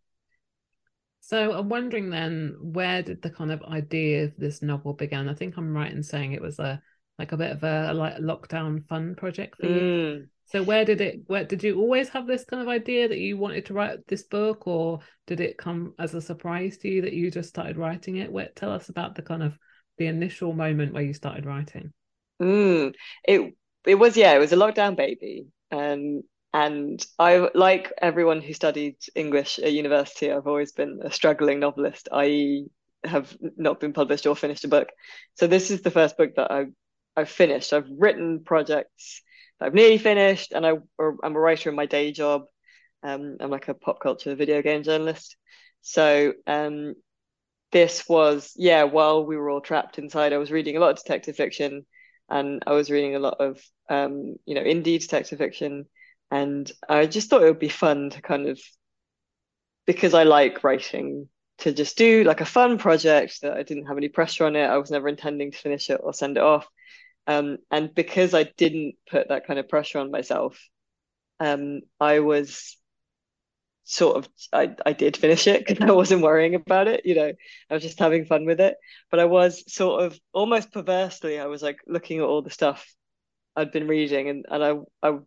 So 1.29 1.53
I'm 1.53 1.69
wondering 1.69 2.09
then, 2.09 2.55
where 2.59 3.03
did 3.03 3.21
the 3.21 3.29
kind 3.29 3.51
of 3.51 3.61
idea 3.61 4.23
of 4.23 4.33
this 4.35 4.63
novel 4.63 4.93
begin? 4.93 5.29
I 5.29 5.35
think 5.35 5.57
I'm 5.57 5.75
right 5.75 5.91
in 5.91 6.01
saying 6.01 6.31
it 6.31 6.41
was 6.41 6.57
a 6.57 6.81
like 7.19 7.33
a 7.33 7.37
bit 7.37 7.51
of 7.51 7.63
a, 7.63 7.93
like 7.93 8.15
lockdown 8.15 8.87
fun 8.87 9.13
project 9.13 9.57
for 9.57 9.67
you. 9.67 9.81
Mm. 9.81 10.27
So 10.45 10.63
where 10.63 10.85
did 10.85 11.01
it? 11.01 11.19
Where 11.27 11.43
did 11.43 11.61
you 11.61 11.77
always 11.77 12.09
have 12.09 12.25
this 12.25 12.45
kind 12.45 12.63
of 12.63 12.67
idea 12.67 13.07
that 13.07 13.19
you 13.19 13.37
wanted 13.37 13.67
to 13.67 13.75
write 13.75 14.07
this 14.07 14.23
book, 14.23 14.65
or 14.65 15.01
did 15.27 15.39
it 15.39 15.59
come 15.59 15.93
as 15.99 16.15
a 16.15 16.21
surprise 16.21 16.77
to 16.79 16.87
you 16.87 17.03
that 17.03 17.13
you 17.13 17.29
just 17.29 17.49
started 17.49 17.77
writing 17.77 18.15
it? 18.15 18.31
Where, 18.31 18.49
tell 18.55 18.71
us 18.71 18.89
about 18.89 19.13
the 19.13 19.21
kind 19.21 19.43
of 19.43 19.55
the 19.99 20.07
initial 20.07 20.53
moment 20.53 20.93
where 20.93 21.03
you 21.03 21.13
started 21.13 21.45
writing. 21.45 21.93
Mm. 22.41 22.95
It 23.23 23.53
it 23.85 23.95
was 23.95 24.17
yeah, 24.17 24.33
it 24.33 24.39
was 24.39 24.53
a 24.53 24.57
lockdown 24.57 24.95
baby. 24.95 25.45
Um, 25.71 26.23
and 26.53 27.05
I 27.17 27.49
like 27.53 27.91
everyone 28.01 28.41
who 28.41 28.53
studied 28.53 28.97
English 29.15 29.59
at 29.59 29.71
university, 29.71 30.31
I've 30.31 30.47
always 30.47 30.71
been 30.71 30.99
a 31.03 31.11
struggling 31.11 31.59
novelist, 31.59 32.09
i.e. 32.11 32.67
have 33.03 33.35
not 33.57 33.79
been 33.79 33.93
published 33.93 34.25
or 34.25 34.35
finished 34.35 34.63
a 34.63 34.67
book. 34.67 34.89
So 35.35 35.47
this 35.47 35.71
is 35.71 35.81
the 35.81 35.91
first 35.91 36.17
book 36.17 36.35
that 36.35 36.51
I've 36.51 36.71
I've 37.15 37.29
finished. 37.29 37.73
I've 37.73 37.89
written 37.97 38.43
projects 38.43 39.21
that 39.59 39.67
I've 39.67 39.73
nearly 39.73 39.97
finished, 39.97 40.51
and 40.53 40.65
I 40.65 40.73
I'm 40.99 41.35
a 41.35 41.39
writer 41.39 41.69
in 41.69 41.75
my 41.75 41.85
day 41.85 42.11
job. 42.11 42.43
Um, 43.03 43.37
I'm 43.39 43.49
like 43.51 43.67
a 43.67 43.73
pop 43.73 43.99
culture 44.01 44.35
video 44.35 44.61
game 44.61 44.83
journalist. 44.83 45.37
So 45.81 46.33
um, 46.47 46.95
this 47.71 48.07
was 48.09 48.53
yeah, 48.55 48.83
while 48.83 49.25
we 49.25 49.37
were 49.37 49.49
all 49.49 49.61
trapped 49.61 49.99
inside, 49.99 50.33
I 50.33 50.37
was 50.37 50.51
reading 50.51 50.77
a 50.77 50.79
lot 50.79 50.91
of 50.91 50.97
detective 50.97 51.35
fiction 51.35 51.85
and 52.29 52.63
I 52.65 52.73
was 52.73 52.89
reading 52.89 53.15
a 53.15 53.19
lot 53.19 53.37
of 53.39 53.61
um, 53.89 54.35
you 54.45 54.55
know, 54.55 54.63
indie 54.63 54.99
detective 54.99 55.39
fiction, 55.39 55.85
and 56.31 56.71
I 56.87 57.05
just 57.07 57.29
thought 57.29 57.41
it 57.43 57.47
would 57.47 57.59
be 57.59 57.69
fun 57.69 58.11
to 58.11 58.21
kind 58.21 58.47
of 58.47 58.59
because 59.85 60.13
I 60.13 60.23
like 60.23 60.63
writing 60.63 61.29
to 61.59 61.73
just 61.73 61.97
do 61.97 62.23
like 62.23 62.41
a 62.41 62.45
fun 62.45 62.77
project 62.77 63.41
that 63.41 63.53
I 63.53 63.63
didn't 63.63 63.87
have 63.87 63.97
any 63.97 64.07
pressure 64.09 64.45
on 64.45 64.55
it. 64.55 64.65
I 64.65 64.77
was 64.77 64.91
never 64.91 65.07
intending 65.07 65.51
to 65.51 65.57
finish 65.57 65.89
it 65.89 65.99
or 66.03 66.13
send 66.13 66.37
it 66.37 66.43
off. 66.43 66.67
Um, 67.27 67.57
and 67.71 67.93
because 67.93 68.33
I 68.33 68.43
didn't 68.43 68.95
put 69.09 69.29
that 69.29 69.45
kind 69.45 69.59
of 69.59 69.69
pressure 69.69 69.99
on 69.99 70.11
myself, 70.11 70.59
um, 71.39 71.81
I 71.99 72.19
was 72.19 72.77
sort 73.83 74.17
of 74.17 74.29
I, 74.53 74.75
I 74.85 74.93
did 74.93 75.17
finish 75.17 75.47
it 75.47 75.65
because 75.65 75.83
I 75.89 75.91
wasn't 75.93 76.21
worrying 76.21 76.55
about 76.55 76.87
it, 76.87 77.05
you 77.05 77.15
know, 77.15 77.31
I 77.69 77.73
was 77.73 77.83
just 77.83 77.99
having 77.99 78.25
fun 78.25 78.45
with 78.45 78.59
it. 78.59 78.75
But 79.11 79.19
I 79.19 79.25
was 79.25 79.71
sort 79.73 80.03
of 80.03 80.19
almost 80.33 80.71
perversely, 80.71 81.39
I 81.39 81.47
was 81.47 81.61
like 81.61 81.79
looking 81.87 82.19
at 82.19 82.25
all 82.25 82.41
the 82.41 82.49
stuff 82.51 82.85
I'd 83.55 83.71
been 83.71 83.87
reading 83.87 84.29
and, 84.29 84.45
and 84.49 84.63
I 84.63 84.75
I 85.07 85.19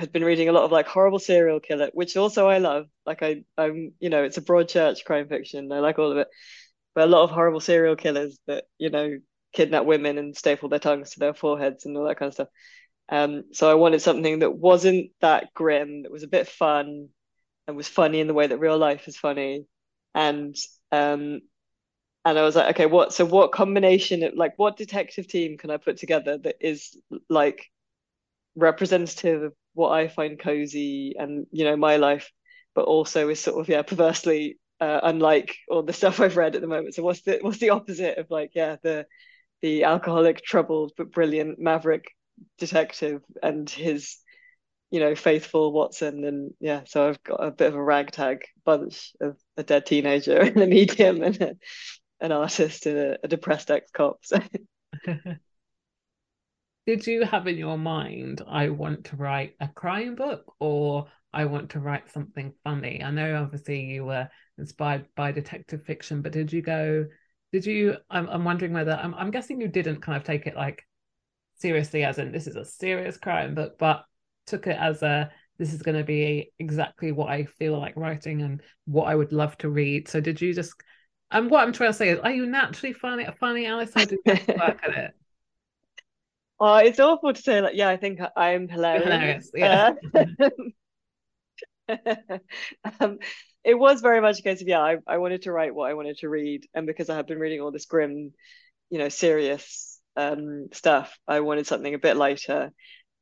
had 0.00 0.12
been 0.12 0.24
reading 0.24 0.48
a 0.48 0.52
lot 0.52 0.64
of 0.64 0.72
like 0.72 0.86
horrible 0.88 1.18
serial 1.20 1.60
killer, 1.60 1.90
which 1.94 2.16
also 2.16 2.48
I 2.48 2.58
love. 2.58 2.86
Like 3.06 3.22
I 3.22 3.44
I'm 3.58 3.92
you 4.00 4.10
know, 4.10 4.24
it's 4.24 4.38
a 4.38 4.42
broad 4.42 4.68
church 4.68 5.04
crime 5.04 5.28
fiction. 5.28 5.70
I 5.72 5.80
like 5.80 5.98
all 5.98 6.12
of 6.12 6.18
it. 6.18 6.28
But 6.94 7.04
a 7.08 7.12
lot 7.12 7.24
of 7.24 7.30
horrible 7.30 7.60
serial 7.60 7.96
killers 7.96 8.38
that, 8.46 8.64
you 8.78 8.90
know, 8.90 9.18
kidnap 9.52 9.84
women 9.86 10.18
and 10.18 10.36
staple 10.36 10.68
their 10.68 10.78
tongues 10.80 11.10
to 11.12 11.20
their 11.20 11.34
foreheads 11.34 11.86
and 11.86 11.96
all 11.96 12.04
that 12.06 12.18
kind 12.18 12.28
of 12.28 12.34
stuff. 12.34 12.48
Um, 13.08 13.44
so 13.52 13.70
I 13.70 13.74
wanted 13.74 14.02
something 14.02 14.40
that 14.40 14.56
wasn't 14.56 15.12
that 15.20 15.54
grim, 15.54 16.02
that 16.04 16.12
was 16.12 16.22
a 16.24 16.28
bit 16.28 16.48
fun 16.48 17.08
and 17.66 17.76
was 17.76 17.88
funny 17.88 18.20
in 18.20 18.26
the 18.28 18.34
way 18.34 18.46
that 18.46 18.58
real 18.58 18.78
life 18.78 19.08
is 19.08 19.16
funny. 19.16 19.66
And 20.14 20.56
um 20.92 21.40
and 22.24 22.38
I 22.38 22.42
was 22.42 22.56
like, 22.56 22.70
okay, 22.76 22.86
what 22.86 23.12
so 23.14 23.24
what 23.24 23.52
combination 23.52 24.22
of 24.22 24.34
like 24.34 24.54
what 24.58 24.76
detective 24.76 25.26
team 25.28 25.56
can 25.58 25.70
I 25.70 25.78
put 25.78 25.96
together 25.98 26.38
that 26.38 26.56
is 26.60 26.96
like 27.28 27.66
representative 28.56 29.42
of 29.42 29.54
what 29.74 29.90
I 29.90 30.08
find 30.08 30.38
cozy 30.38 31.14
and 31.18 31.46
you 31.50 31.64
know 31.64 31.76
my 31.76 31.96
life, 31.96 32.30
but 32.74 32.84
also 32.84 33.28
is 33.28 33.40
sort 33.40 33.60
of 33.60 33.68
yeah 33.68 33.82
perversely 33.82 34.58
uh, 34.80 35.00
unlike 35.02 35.56
all 35.68 35.82
the 35.82 35.92
stuff 36.00 36.20
I've 36.20 36.36
read 36.36 36.54
at 36.56 36.62
the 36.62 36.68
moment. 36.68 36.94
So 36.94 37.02
what's 37.02 37.22
the 37.22 37.38
what's 37.40 37.58
the 37.58 37.70
opposite 37.70 38.18
of 38.18 38.30
like 38.30 38.52
yeah 38.54 38.76
the 38.82 39.06
the 39.62 39.84
alcoholic, 39.84 40.42
troubled 40.42 40.92
but 40.96 41.12
brilliant 41.12 41.58
maverick 41.58 42.06
detective 42.58 43.22
and 43.42 43.68
his 43.68 44.16
you 44.90 45.00
know 45.00 45.14
faithful 45.14 45.72
Watson 45.72 46.24
and 46.24 46.52
yeah 46.60 46.82
so 46.86 47.08
I've 47.08 47.22
got 47.22 47.44
a 47.44 47.50
bit 47.50 47.68
of 47.68 47.74
a 47.74 47.82
ragtag 47.82 48.44
bunch 48.64 49.12
of 49.20 49.36
a 49.56 49.62
dead 49.62 49.86
teenager 49.86 50.38
and 50.40 50.56
a 50.56 50.66
medium 50.66 51.22
and 51.22 51.40
a, 51.40 51.56
an 52.20 52.32
artist 52.32 52.86
and 52.86 52.98
a, 52.98 53.18
a 53.22 53.28
depressed 53.28 53.70
ex-cop 53.70 54.20
so 54.22 54.38
Did 56.86 57.06
you 57.06 57.24
have 57.24 57.46
in 57.46 57.56
your 57.56 57.78
mind, 57.78 58.42
I 58.48 58.70
want 58.70 59.04
to 59.06 59.16
write 59.16 59.54
a 59.60 59.68
crime 59.68 60.14
book 60.14 60.54
or 60.58 61.06
I 61.32 61.44
want 61.44 61.70
to 61.70 61.78
write 61.78 62.10
something 62.10 62.52
funny? 62.64 63.02
I 63.04 63.10
know 63.10 63.42
obviously 63.42 63.80
you 63.82 64.06
were 64.06 64.28
inspired 64.58 65.06
by 65.14 65.30
detective 65.30 65.84
fiction, 65.84 66.22
but 66.22 66.32
did 66.32 66.52
you 66.52 66.62
go, 66.62 67.06
did 67.52 67.66
you, 67.66 67.96
I'm, 68.08 68.28
I'm 68.28 68.44
wondering 68.44 68.72
whether, 68.72 68.92
I'm, 68.92 69.14
I'm 69.14 69.30
guessing 69.30 69.60
you 69.60 69.68
didn't 69.68 70.00
kind 70.00 70.16
of 70.16 70.24
take 70.24 70.46
it 70.46 70.56
like 70.56 70.82
seriously 71.58 72.02
as 72.02 72.18
in 72.18 72.32
this 72.32 72.46
is 72.46 72.56
a 72.56 72.64
serious 72.64 73.18
crime 73.18 73.54
book, 73.54 73.78
but 73.78 74.04
took 74.46 74.66
it 74.66 74.76
as 74.76 75.02
a, 75.02 75.30
this 75.58 75.74
is 75.74 75.82
going 75.82 75.98
to 75.98 76.04
be 76.04 76.50
exactly 76.58 77.12
what 77.12 77.28
I 77.28 77.44
feel 77.44 77.78
like 77.78 77.94
writing 77.96 78.42
and 78.42 78.62
what 78.86 79.04
I 79.04 79.14
would 79.14 79.30
love 79.30 79.56
to 79.58 79.68
read. 79.68 80.08
So 80.08 80.20
did 80.20 80.40
you 80.40 80.54
just, 80.54 80.74
and 81.30 81.50
what 81.50 81.62
I'm 81.62 81.72
trying 81.72 81.90
to 81.90 81.94
say 81.94 82.08
is, 82.08 82.18
are 82.20 82.32
you 82.32 82.46
naturally 82.46 82.94
funny, 82.94 83.26
funny 83.38 83.66
Alice, 83.66 83.92
or 83.94 84.06
did 84.06 84.18
you 84.24 84.32
work 84.58 84.80
at 84.82 84.96
it? 84.96 85.10
Oh 86.60 86.76
it's 86.76 87.00
awful 87.00 87.32
to 87.32 87.42
say 87.42 87.60
like 87.60 87.74
yeah 87.76 87.88
I 87.88 87.96
think 87.96 88.20
I- 88.20 88.50
I'm 88.52 88.68
hilarious, 88.68 89.04
hilarious, 89.04 89.50
yeah. 89.54 89.80
Uh, 90.28 90.50
um, 93.00 93.18
it 93.64 93.74
was 93.78 94.00
very 94.00 94.20
much 94.20 94.38
a 94.38 94.42
case 94.42 94.62
of 94.62 94.68
yeah, 94.68 94.80
I, 94.80 94.98
I 95.06 95.18
wanted 95.18 95.42
to 95.42 95.52
write 95.52 95.74
what 95.74 95.90
I 95.90 95.94
wanted 95.94 96.18
to 96.18 96.28
read, 96.28 96.66
and 96.74 96.86
because 96.86 97.10
I 97.10 97.16
had 97.16 97.26
been 97.26 97.38
reading 97.38 97.60
all 97.60 97.72
this 97.72 97.86
grim, 97.86 98.32
you 98.90 98.98
know, 98.98 99.08
serious 99.08 100.00
um 100.16 100.68
stuff, 100.72 101.18
I 101.28 101.40
wanted 101.40 101.66
something 101.66 101.94
a 101.94 101.98
bit 101.98 102.16
lighter. 102.16 102.72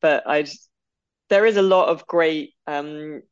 But 0.03 0.25
I'd 0.29 0.51
there 1.31 1.47
is 1.47 1.57
a 1.57 1.63
lot 1.63 1.89
of 1.89 2.07
great 2.07 2.55
um 2.67 3.23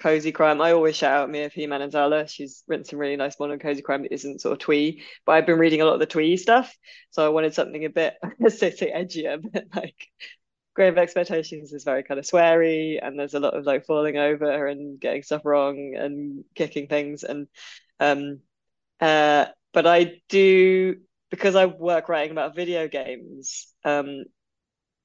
cozy 0.00 0.32
crime. 0.32 0.60
I 0.60 0.72
always 0.72 0.96
shout 0.96 1.12
out 1.12 1.30
Mia 1.30 1.50
P. 1.50 1.66
Manansala. 1.66 2.28
She's 2.28 2.64
written 2.66 2.84
some 2.84 2.98
really 2.98 3.16
nice 3.16 3.38
modern 3.38 3.58
cozy 3.58 3.82
crime 3.82 4.02
that 4.02 4.12
isn't 4.12 4.40
sort 4.40 4.52
of 4.52 4.58
twee, 4.58 5.02
but 5.26 5.32
I've 5.32 5.46
been 5.46 5.58
reading 5.58 5.80
a 5.80 5.84
lot 5.84 5.94
of 5.94 6.00
the 6.00 6.06
twee 6.06 6.36
stuff. 6.36 6.74
So 7.10 7.24
I 7.24 7.28
wanted 7.28 7.54
something 7.54 7.84
a 7.84 7.90
bit, 7.90 8.14
let's 8.40 8.58
say, 8.58 8.70
say 8.70 8.90
edgier, 8.90 9.40
but 9.52 9.64
like 9.74 10.08
Grave 10.74 10.98
Expectations 10.98 11.72
is 11.72 11.84
very 11.84 12.02
kind 12.02 12.18
of 12.18 12.26
sweary 12.26 12.98
and 13.02 13.18
there's 13.18 13.34
a 13.34 13.40
lot 13.40 13.54
of 13.54 13.64
like 13.64 13.86
falling 13.86 14.16
over 14.16 14.66
and 14.66 14.98
getting 15.00 15.22
stuff 15.22 15.44
wrong 15.44 15.94
and 15.96 16.44
kicking 16.54 16.88
things. 16.88 17.22
And 17.22 17.48
um 17.98 18.40
uh 19.00 19.46
but 19.72 19.86
I 19.86 20.20
do 20.28 20.96
because 21.30 21.54
I 21.54 21.66
work 21.66 22.08
writing 22.08 22.32
about 22.32 22.56
video 22.56 22.88
games, 22.88 23.68
um, 23.84 24.24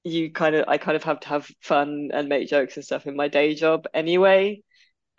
you 0.04 0.32
kind 0.32 0.56
of 0.56 0.66
I 0.68 0.78
kind 0.78 0.96
of 0.96 1.04
have 1.04 1.20
to 1.22 1.28
have 1.30 1.48
fun 1.62 2.10
and 2.14 2.30
make 2.30 2.50
jokes 2.50 2.75
and 2.75 2.86
stuff 2.86 3.08
in 3.08 3.16
my 3.16 3.28
day 3.28 3.56
job 3.56 3.86
anyway. 3.94 4.62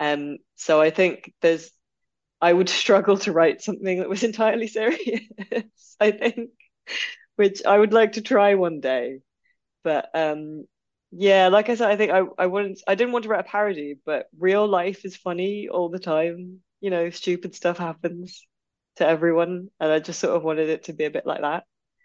Um, 0.00 0.38
so 0.56 0.80
I 0.80 0.90
think 0.90 1.32
there's 1.42 1.70
I 2.40 2.52
would 2.52 2.68
struggle 2.82 3.18
to 3.18 3.32
write 3.32 3.62
something 3.62 3.98
that 3.98 4.08
was 4.08 4.24
entirely 4.24 4.68
serious, 4.68 5.24
I 6.00 6.10
think, 6.12 6.50
which 7.36 7.64
I 7.64 7.78
would 7.78 7.92
like 7.92 8.12
to 8.12 8.22
try 8.22 8.54
one 8.54 8.80
day. 8.80 9.20
But 9.84 10.10
um 10.14 10.66
yeah, 11.12 11.48
like 11.48 11.68
I 11.70 11.76
said, 11.76 11.90
I 11.90 11.96
think 11.96 12.12
I, 12.12 12.22
I 12.38 12.46
wouldn't 12.46 12.80
I 12.86 12.94
didn't 12.94 13.12
want 13.12 13.24
to 13.24 13.28
write 13.30 13.40
a 13.40 13.44
parody, 13.48 13.96
but 14.04 14.28
real 14.38 14.66
life 14.68 15.04
is 15.04 15.16
funny 15.16 15.68
all 15.68 15.88
the 15.88 15.98
time. 15.98 16.60
You 16.80 16.90
know, 16.90 17.10
stupid 17.10 17.54
stuff 17.54 17.78
happens 17.78 18.46
to 18.96 19.06
everyone, 19.06 19.70
and 19.80 19.92
I 19.92 20.00
just 20.00 20.20
sort 20.20 20.36
of 20.36 20.44
wanted 20.44 20.68
it 20.70 20.84
to 20.84 20.92
be 20.92 21.04
a 21.04 21.10
bit 21.10 21.26
like 21.26 21.42
that. 21.42 21.64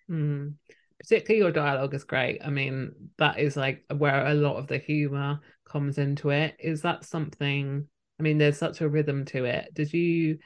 Mm. 0.10 0.56
Particularly 1.02 1.42
your 1.42 1.52
dialogue 1.52 1.94
is 1.94 2.04
great. 2.04 2.42
I 2.44 2.50
mean, 2.50 2.94
that 3.18 3.40
is 3.40 3.58
like 3.58 3.84
where 3.98 4.28
a 4.28 4.34
lot 4.34 4.58
of 4.58 4.68
the 4.68 4.78
humor 4.78 5.40
comes 5.66 5.98
into 5.98 6.30
it. 6.30 6.56
Is 6.60 6.82
that 6.84 7.06
something? 7.06 7.88
I 8.20 8.24
mean, 8.24 8.38
there's 8.38 8.58
such 8.58 8.82
a 8.82 8.90
rhythm 8.90 9.26
to 9.26 9.46
it. 9.46 9.74
Did 9.74 9.92
you 9.94 10.38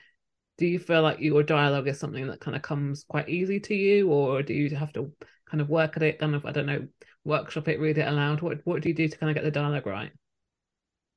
do 0.57 0.65
you 0.65 0.79
feel 0.79 1.01
like 1.01 1.19
your 1.19 1.43
dialogue 1.43 1.87
is 1.87 1.99
something 1.99 2.27
that 2.27 2.39
kind 2.39 2.55
of 2.55 2.61
comes 2.61 3.03
quite 3.03 3.27
easy 3.27 3.59
to 3.59 3.75
you, 3.75 4.09
or 4.09 4.41
do 4.41 4.53
you 4.53 4.73
have 4.75 4.93
to 4.93 5.11
kind 5.45 5.59
of 5.61 5.69
work 5.69 5.97
at 5.97 6.03
it? 6.03 6.19
Kind 6.19 6.33
of, 6.35 6.45
I 6.45 6.51
don't 6.51 6.65
know, 6.65 6.87
workshop 7.25 7.67
it, 7.67 7.79
read 7.79 7.97
it 7.97 8.07
aloud. 8.07 8.41
What 8.41 8.59
what 8.63 8.81
do 8.81 8.89
you 8.89 8.95
do 8.95 9.07
to 9.07 9.17
kind 9.17 9.29
of 9.29 9.35
get 9.35 9.43
the 9.43 9.51
dialogue 9.51 9.85
right? 9.85 10.11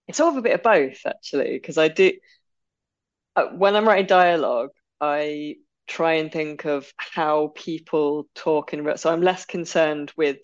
It's 0.08 0.18
sort 0.18 0.32
of 0.32 0.38
a 0.38 0.42
bit 0.42 0.54
of 0.54 0.62
both, 0.62 1.00
actually, 1.06 1.52
because 1.52 1.78
I 1.78 1.88
do 1.88 2.12
uh, 3.36 3.46
when 3.54 3.76
I'm 3.76 3.86
writing 3.86 4.06
dialogue, 4.06 4.70
I 5.00 5.56
try 5.88 6.14
and 6.14 6.30
think 6.30 6.64
of 6.64 6.92
how 6.96 7.52
people 7.54 8.28
talk 8.34 8.72
in 8.72 8.96
so 8.96 9.12
I'm 9.12 9.22
less 9.22 9.44
concerned 9.46 10.12
with 10.16 10.38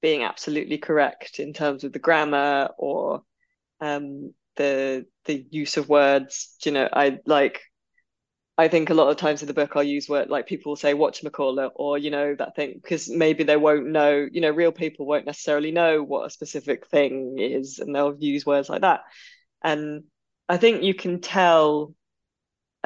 being 0.00 0.22
absolutely 0.22 0.78
correct 0.78 1.40
in 1.40 1.52
terms 1.52 1.84
of 1.84 1.92
the 1.92 1.98
grammar 1.98 2.70
or 2.78 3.22
um, 3.80 4.32
the 4.56 5.06
the 5.24 5.46
use 5.50 5.76
of 5.76 5.88
words. 5.88 6.56
You 6.64 6.72
know, 6.72 6.88
I 6.92 7.18
like 7.26 7.60
I 8.58 8.68
think 8.68 8.88
a 8.88 8.94
lot 8.94 9.10
of 9.10 9.16
times 9.16 9.42
in 9.42 9.48
the 9.48 9.54
book 9.54 9.72
I'll 9.74 9.82
use 9.82 10.08
word 10.08 10.30
like 10.30 10.46
people 10.46 10.70
will 10.70 10.76
say 10.76 10.94
watch 10.94 11.22
McCall 11.22 11.70
or 11.74 11.98
you 11.98 12.10
know 12.10 12.34
that 12.34 12.56
thing 12.56 12.78
because 12.80 13.08
maybe 13.08 13.44
they 13.44 13.56
won't 13.56 13.88
know 13.88 14.26
you 14.30 14.40
know 14.40 14.50
real 14.50 14.72
people 14.72 15.06
won't 15.06 15.26
necessarily 15.26 15.72
know 15.72 16.02
what 16.02 16.26
a 16.26 16.30
specific 16.30 16.86
thing 16.86 17.38
is 17.38 17.80
and 17.80 17.94
they'll 17.94 18.16
use 18.18 18.46
words 18.46 18.68
like 18.70 18.80
that 18.80 19.00
and 19.62 20.04
I 20.48 20.56
think 20.56 20.82
you 20.82 20.94
can 20.94 21.20
tell 21.20 21.94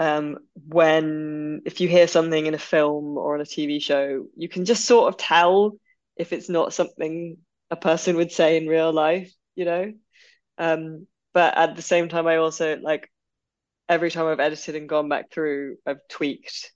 um, 0.00 0.38
when 0.66 1.60
if 1.66 1.82
you 1.82 1.86
hear 1.86 2.08
something 2.08 2.46
in 2.46 2.54
a 2.54 2.58
film 2.58 3.18
or 3.18 3.34
on 3.34 3.42
a 3.42 3.44
TV 3.44 3.82
show, 3.82 4.24
you 4.34 4.48
can 4.48 4.64
just 4.64 4.86
sort 4.86 5.12
of 5.12 5.18
tell 5.18 5.76
if 6.16 6.32
it's 6.32 6.48
not 6.48 6.72
something 6.72 7.36
a 7.70 7.76
person 7.76 8.16
would 8.16 8.32
say 8.32 8.56
in 8.56 8.66
real 8.66 8.92
life, 8.94 9.30
you 9.54 9.66
know. 9.66 9.92
Um, 10.56 11.06
but 11.34 11.56
at 11.58 11.76
the 11.76 11.82
same 11.82 12.08
time, 12.08 12.26
I 12.26 12.36
also 12.36 12.78
like 12.78 13.10
every 13.90 14.10
time 14.10 14.24
I've 14.24 14.40
edited 14.40 14.74
and 14.74 14.88
gone 14.88 15.10
back 15.10 15.30
through, 15.30 15.76
I've 15.86 16.00
tweaked 16.08 16.72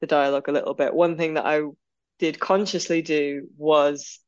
the 0.00 0.08
dialogue 0.08 0.48
a 0.48 0.52
little 0.52 0.74
bit. 0.74 0.92
One 0.92 1.16
thing 1.16 1.34
that 1.34 1.46
I 1.46 1.62
did 2.18 2.40
consciously 2.40 3.02
do 3.02 3.46
was 3.56 4.18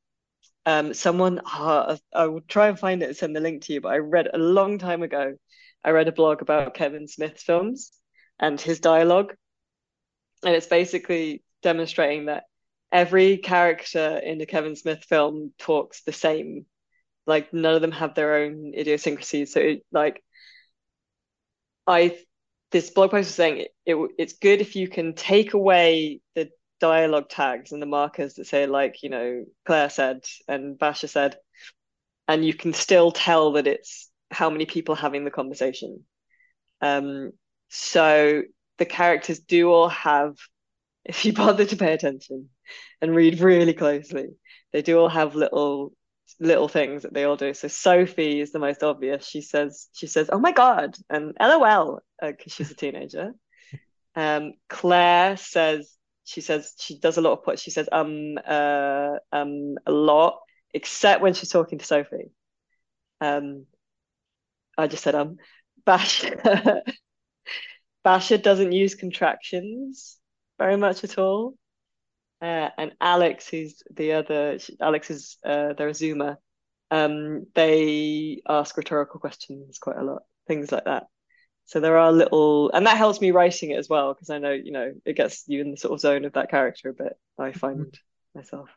um, 0.66 0.94
someone 0.94 1.40
uh, 1.52 1.96
I 2.14 2.26
will 2.26 2.42
try 2.42 2.68
and 2.68 2.78
find 2.78 3.02
it 3.02 3.08
and 3.08 3.16
send 3.16 3.34
the 3.34 3.40
link 3.40 3.64
to 3.64 3.72
you, 3.72 3.80
but 3.80 3.92
I 3.92 3.98
read 3.98 4.28
a 4.32 4.38
long 4.38 4.78
time 4.78 5.02
ago. 5.02 5.34
I 5.82 5.90
read 5.90 6.06
a 6.06 6.12
blog 6.12 6.42
about 6.42 6.74
Kevin 6.74 7.08
Smith's 7.08 7.42
films 7.42 7.90
and 8.38 8.60
his 8.60 8.80
dialogue. 8.80 9.34
And 10.44 10.54
it's 10.54 10.66
basically 10.66 11.42
demonstrating 11.62 12.26
that 12.26 12.44
every 12.92 13.38
character 13.38 14.18
in 14.18 14.38
the 14.38 14.46
Kevin 14.46 14.76
Smith 14.76 15.04
film 15.04 15.52
talks 15.58 16.02
the 16.02 16.12
same. 16.12 16.66
Like 17.26 17.52
none 17.52 17.74
of 17.74 17.80
them 17.80 17.92
have 17.92 18.14
their 18.14 18.36
own 18.36 18.72
idiosyncrasies. 18.76 19.52
So 19.52 19.60
it, 19.60 19.86
like 19.90 20.22
I 21.86 22.18
this 22.72 22.90
blog 22.90 23.10
post 23.10 23.28
was 23.28 23.34
saying 23.34 23.58
it, 23.58 23.74
it 23.84 24.10
it's 24.18 24.34
good 24.34 24.60
if 24.60 24.76
you 24.76 24.88
can 24.88 25.14
take 25.14 25.54
away 25.54 26.20
the 26.34 26.50
dialogue 26.80 27.28
tags 27.28 27.72
and 27.72 27.80
the 27.80 27.86
markers 27.86 28.34
that 28.34 28.46
say 28.46 28.66
like 28.66 29.02
you 29.02 29.08
know 29.08 29.44
Claire 29.64 29.90
said 29.90 30.24
and 30.48 30.78
Basher 30.78 31.06
said 31.06 31.36
and 32.28 32.44
you 32.44 32.54
can 32.54 32.72
still 32.72 33.12
tell 33.12 33.52
that 33.52 33.66
it's 33.66 34.10
how 34.30 34.50
many 34.50 34.66
people 34.66 34.94
having 34.94 35.24
the 35.24 35.30
conversation 35.30 36.04
um 36.82 37.32
so 37.68 38.42
the 38.78 38.84
characters 38.84 39.40
do 39.40 39.70
all 39.70 39.88
have, 39.88 40.36
if 41.04 41.24
you 41.24 41.32
bother 41.32 41.64
to 41.64 41.76
pay 41.76 41.92
attention 41.92 42.48
and 43.00 43.14
read 43.14 43.40
really 43.40 43.74
closely, 43.74 44.28
they 44.72 44.82
do 44.82 44.98
all 44.98 45.08
have 45.08 45.34
little 45.34 45.92
little 46.40 46.68
things 46.68 47.02
that 47.02 47.14
they 47.14 47.24
all 47.24 47.36
do. 47.36 47.54
So 47.54 47.68
Sophie 47.68 48.40
is 48.40 48.52
the 48.52 48.58
most 48.58 48.82
obvious. 48.82 49.26
She 49.26 49.40
says 49.40 49.88
she 49.92 50.06
says, 50.06 50.28
"Oh 50.32 50.38
my 50.38 50.52
god," 50.52 50.96
and 51.08 51.34
LOL 51.40 52.00
because 52.20 52.52
uh, 52.52 52.54
she's 52.54 52.70
a 52.70 52.74
teenager. 52.74 53.32
Um, 54.18 54.54
Claire 54.70 55.36
says 55.36 55.94
she 56.24 56.40
says 56.40 56.72
she 56.78 56.98
does 56.98 57.18
a 57.18 57.20
lot 57.20 57.32
of 57.32 57.44
put. 57.44 57.58
She 57.58 57.70
says 57.70 57.86
um 57.92 58.38
uh 58.46 59.16
um 59.30 59.76
a 59.84 59.92
lot, 59.92 60.40
except 60.72 61.20
when 61.20 61.34
she's 61.34 61.50
talking 61.50 61.78
to 61.78 61.84
Sophie. 61.84 62.30
Um, 63.20 63.66
I 64.78 64.86
just 64.86 65.02
said 65.04 65.14
um. 65.14 65.36
Bash 65.84 66.24
Basher 68.06 68.38
doesn't 68.38 68.70
use 68.70 68.94
contractions 68.94 70.16
very 70.60 70.76
much 70.76 71.02
at 71.02 71.18
all. 71.18 71.54
Uh, 72.40 72.68
and 72.78 72.92
Alex, 73.00 73.48
who's 73.48 73.82
the 73.92 74.12
other, 74.12 74.60
Alex 74.80 75.10
is 75.10 75.38
uh, 75.44 75.72
their 75.72 75.90
Zoomer. 75.90 76.36
Um, 76.92 77.46
they 77.56 78.42
ask 78.48 78.76
rhetorical 78.76 79.18
questions 79.18 79.78
quite 79.78 79.96
a 79.96 80.04
lot, 80.04 80.22
things 80.46 80.70
like 80.70 80.84
that. 80.84 81.08
So 81.64 81.80
there 81.80 81.98
are 81.98 82.12
little, 82.12 82.70
and 82.70 82.86
that 82.86 82.96
helps 82.96 83.20
me 83.20 83.32
writing 83.32 83.70
it 83.70 83.78
as 83.78 83.88
well 83.88 84.14
because 84.14 84.30
I 84.30 84.38
know, 84.38 84.52
you 84.52 84.70
know, 84.70 84.92
it 85.04 85.16
gets 85.16 85.42
you 85.48 85.60
in 85.60 85.72
the 85.72 85.76
sort 85.76 85.94
of 85.94 85.98
zone 85.98 86.24
of 86.24 86.34
that 86.34 86.48
character 86.48 86.90
a 86.90 86.94
bit. 86.94 87.14
I 87.36 87.50
find 87.50 87.86
mm-hmm. 87.86 88.38
myself. 88.38 88.70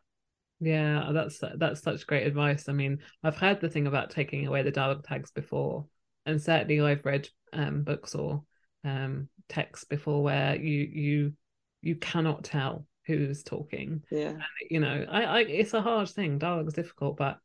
Yeah, 0.59 1.11
that's 1.13 1.39
that's 1.57 1.83
such 1.83 2.07
great 2.07 2.25
advice. 2.25 2.67
I 2.67 2.73
mean, 2.73 2.97
I've 3.23 3.37
heard 3.37 3.61
the 3.61 3.69
thing 3.69 3.85
about 3.85 4.09
taking 4.09 4.47
away 4.47 4.63
the 4.63 4.71
dialogue 4.71 5.05
tags 5.05 5.29
before, 5.29 5.85
and 6.25 6.41
certainly 6.41 6.81
I've 6.81 7.05
read 7.05 7.29
um, 7.53 7.83
books 7.83 8.15
or 8.15 8.43
um, 8.83 9.29
texts 9.47 9.85
before 9.85 10.23
where 10.23 10.55
you 10.55 10.89
you 10.91 11.33
you 11.81 11.95
cannot 11.95 12.43
tell 12.43 12.85
who's 13.05 13.43
talking. 13.43 14.03
Yeah, 14.11 14.29
and, 14.29 14.43
you 14.69 14.79
know, 14.79 15.05
I, 15.09 15.23
I 15.23 15.39
it's 15.41 15.73
a 15.73 15.81
hard 15.81 16.09
thing. 16.09 16.37
Dialogue 16.37 16.67
is 16.67 16.73
difficult, 16.73 17.17
but 17.17 17.39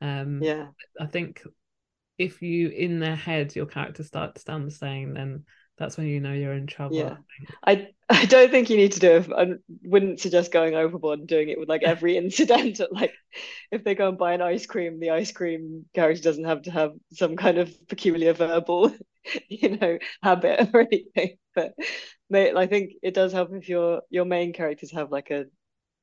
um, 0.00 0.40
yeah, 0.42 0.68
I 1.00 1.06
think 1.06 1.42
if 2.18 2.42
you 2.42 2.68
in 2.68 2.98
their 2.98 3.16
head 3.16 3.54
your 3.54 3.66
characters 3.66 4.06
start 4.06 4.34
to 4.34 4.40
sound 4.40 4.66
the 4.66 4.70
same, 4.70 5.14
then 5.14 5.44
that's 5.78 5.96
when 5.96 6.06
you 6.06 6.20
know 6.20 6.32
you're 6.32 6.54
in 6.54 6.66
trouble. 6.66 6.96
Yeah, 6.96 7.16
I 7.64 7.72
I 7.72 7.88
don't 8.08 8.50
think 8.50 8.70
you 8.70 8.76
need 8.76 8.92
to 8.92 9.00
do 9.00 9.16
it. 9.16 9.32
I 9.36 9.54
wouldn't 9.82 10.20
suggest 10.20 10.52
going 10.52 10.74
overboard 10.74 11.20
and 11.20 11.28
doing 11.28 11.48
it 11.48 11.58
with 11.58 11.68
like 11.68 11.82
every 11.82 12.16
incident. 12.16 12.80
like 12.90 13.12
if 13.70 13.84
they 13.84 13.94
go 13.94 14.08
and 14.08 14.18
buy 14.18 14.32
an 14.32 14.42
ice 14.42 14.66
cream, 14.66 15.00
the 15.00 15.10
ice 15.10 15.32
cream 15.32 15.86
character 15.94 16.22
doesn't 16.22 16.44
have 16.44 16.62
to 16.62 16.70
have 16.70 16.92
some 17.12 17.36
kind 17.36 17.58
of 17.58 17.88
peculiar 17.88 18.32
verbal, 18.32 18.94
you 19.48 19.76
know, 19.76 19.98
habit 20.22 20.70
or 20.72 20.80
anything. 20.80 21.36
But 21.54 21.74
they, 22.30 22.52
I 22.52 22.66
think 22.66 22.92
it 23.02 23.14
does 23.14 23.32
help 23.32 23.50
if 23.52 23.68
your 23.68 24.02
your 24.10 24.24
main 24.24 24.52
characters 24.52 24.92
have 24.92 25.10
like 25.10 25.30
a 25.30 25.46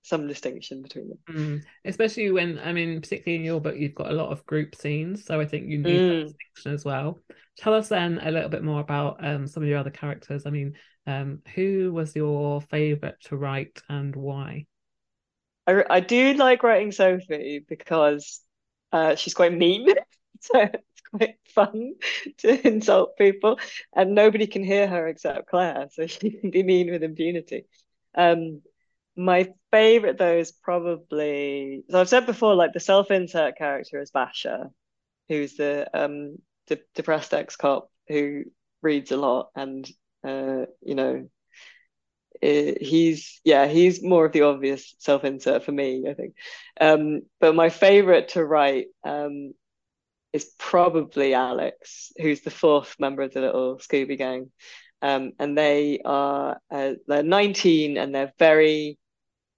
some 0.03 0.27
distinction 0.27 0.81
between 0.81 1.09
them. 1.09 1.19
Mm. 1.29 1.63
Especially 1.85 2.29
when, 2.29 2.59
I 2.59 2.73
mean, 2.73 2.99
particularly 2.99 3.37
in 3.37 3.45
your 3.45 3.61
book, 3.61 3.77
you've 3.77 3.95
got 3.95 4.11
a 4.11 4.13
lot 4.13 4.33
of 4.33 4.45
group 4.45 4.75
scenes. 4.75 5.23
So 5.23 5.39
I 5.39 5.45
think 5.45 5.69
you 5.69 5.77
need 5.77 5.97
mm. 5.97 6.09
that 6.09 6.25
distinction 6.25 6.73
as 6.73 6.83
well. 6.83 7.21
Tell 7.57 7.73
us 7.73 7.87
then 7.87 8.19
a 8.21 8.29
little 8.29 8.49
bit 8.49 8.63
more 8.63 8.81
about 8.81 9.25
um, 9.25 9.47
some 9.47 9.63
of 9.63 9.69
your 9.69 9.77
other 9.77 9.89
characters. 9.89 10.45
I 10.45 10.49
mean, 10.49 10.73
um, 11.05 11.41
who 11.55 11.91
was 11.93 12.15
your 12.15 12.61
favourite 12.61 13.19
to 13.25 13.37
write 13.37 13.81
and 13.89 14.15
why? 14.15 14.65
I, 15.67 15.83
I 15.89 15.99
do 15.99 16.33
like 16.33 16.63
writing 16.63 16.91
Sophie 16.91 17.63
because 17.67 18.41
uh, 18.91 19.15
she's 19.15 19.33
quite 19.33 19.53
mean. 19.53 19.87
so 20.41 20.59
it's 20.59 21.01
quite 21.09 21.35
fun 21.53 21.93
to 22.39 22.67
insult 22.67 23.17
people, 23.17 23.59
and 23.95 24.15
nobody 24.15 24.47
can 24.47 24.63
hear 24.63 24.87
her 24.87 25.07
except 25.07 25.47
Claire, 25.47 25.87
so 25.91 26.07
she 26.07 26.31
can 26.31 26.51
be 26.51 26.63
mean 26.63 26.91
with 26.91 27.03
impunity. 27.03 27.65
Um, 28.15 28.61
my 29.15 29.53
favorite 29.71 30.17
though 30.17 30.37
is 30.37 30.51
probably 30.51 31.83
so 31.89 31.99
I've 31.99 32.09
said 32.09 32.25
before, 32.25 32.55
like 32.55 32.73
the 32.73 32.79
self-insert 32.79 33.57
character 33.57 34.01
is 34.01 34.11
Basher, 34.11 34.69
who's 35.29 35.55
the 35.55 35.87
um 35.93 36.37
de- 36.67 36.79
depressed 36.95 37.33
ex-cop 37.33 37.89
who 38.07 38.43
reads 38.81 39.11
a 39.11 39.17
lot 39.17 39.49
and 39.55 39.89
uh 40.23 40.65
you 40.81 40.95
know 40.95 41.27
he's 42.41 43.39
yeah 43.45 43.67
he's 43.67 44.03
more 44.03 44.25
of 44.25 44.33
the 44.33 44.41
obvious 44.41 44.95
self-insert 44.99 45.63
for 45.63 45.71
me 45.71 46.05
i 46.09 46.13
think. 46.13 46.33
Um 46.81 47.21
but 47.39 47.55
my 47.55 47.69
favorite 47.69 48.29
to 48.29 48.43
write 48.43 48.88
um 49.05 49.53
is 50.33 50.51
probably 50.57 51.33
alex 51.33 52.12
who's 52.17 52.41
the 52.41 52.51
fourth 52.51 52.95
member 52.99 53.21
of 53.21 53.33
the 53.33 53.41
little 53.41 53.77
scooby 53.77 54.17
gang. 54.17 54.51
Um 55.01 55.33
and 55.39 55.57
they 55.57 55.99
are 56.03 56.59
uh, 56.71 56.93
they're 57.07 57.23
19 57.23 57.97
and 57.97 58.13
they're 58.13 58.33
very 58.39 58.97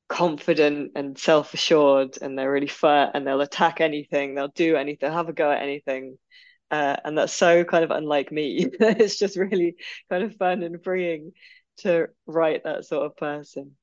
confident 0.08 0.92
and 0.96 1.18
self-assured 1.18 2.20
and 2.22 2.38
they're 2.38 2.52
really 2.52 2.68
fair 2.68 3.10
and 3.14 3.26
they'll 3.26 3.42
attack 3.42 3.82
anything 3.82 4.36
they'll 4.36 4.50
do 4.50 4.76
anything 4.76 5.12
have 5.12 5.30
a 5.30 5.34
go 5.34 5.50
at 5.50 5.64
anything 5.64 6.18
uh, 6.72 6.96
and 7.04 7.18
that's 7.18 7.34
so 7.34 7.64
kind 7.64 7.84
of 7.84 7.92
unlike 7.92 8.32
me 8.32 8.68
it's 8.80 9.18
just 9.18 9.38
really 9.38 9.76
kind 10.10 10.24
of 10.24 10.36
fun 10.36 10.64
and 10.64 10.84
freeing 10.84 11.32
to 11.78 12.08
write 12.26 12.64
that 12.64 12.86
sort 12.86 13.06
of 13.06 13.18
person. 13.18 13.76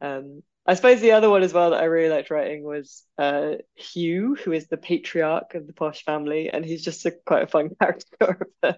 Um, 0.00 0.42
I 0.66 0.74
suppose 0.74 1.00
the 1.00 1.12
other 1.12 1.28
one 1.28 1.42
as 1.42 1.52
well 1.52 1.70
that 1.70 1.80
I 1.80 1.84
really 1.84 2.08
liked 2.08 2.30
writing 2.30 2.64
was 2.64 3.04
uh, 3.18 3.56
Hugh, 3.74 4.34
who 4.34 4.52
is 4.52 4.66
the 4.66 4.78
patriarch 4.78 5.54
of 5.54 5.66
the 5.66 5.74
posh 5.74 6.02
family, 6.04 6.48
and 6.48 6.64
he's 6.64 6.82
just 6.82 7.04
a, 7.04 7.10
quite 7.10 7.42
a 7.42 7.46
fun 7.46 7.70
character 7.80 8.48
of 8.62 8.76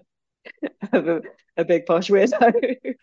a, 0.91 0.97
of 0.97 1.07
a, 1.07 1.21
a 1.55 1.65
big 1.65 1.85
posh 1.85 2.09
weirdo. 2.09 2.75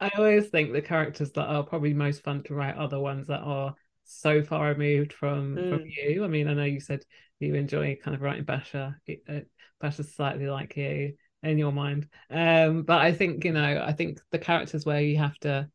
I 0.00 0.10
always 0.16 0.48
think 0.48 0.72
the 0.72 0.82
characters 0.82 1.32
that 1.32 1.46
are 1.46 1.64
probably 1.64 1.92
most 1.94 2.22
fun 2.22 2.42
to 2.44 2.54
write 2.54 2.76
are 2.76 2.88
the 2.88 3.00
ones 3.00 3.26
that 3.28 3.40
are 3.40 3.74
so 4.08 4.42
far 4.42 4.68
removed 4.68 5.12
from 5.12 5.56
mm. 5.56 5.70
from 5.70 5.84
you. 5.86 6.24
I 6.24 6.28
mean, 6.28 6.48
I 6.48 6.54
know 6.54 6.64
you 6.64 6.80
said 6.80 7.04
you 7.40 7.54
enjoy 7.54 7.96
kind 8.02 8.14
of 8.14 8.22
writing 8.22 8.44
Basher. 8.44 9.00
Uh, 9.28 9.40
Basher's 9.80 10.12
slightly 10.14 10.48
like 10.48 10.76
you, 10.76 11.14
in 11.42 11.58
your 11.58 11.72
mind. 11.72 12.08
Um, 12.30 12.82
but 12.82 13.00
I 13.00 13.12
think 13.12 13.44
you 13.44 13.52
know, 13.52 13.82
I 13.84 13.92
think 13.92 14.20
the 14.30 14.38
characters 14.38 14.84
where 14.84 15.00
you 15.00 15.18
have 15.18 15.38
to 15.40 15.68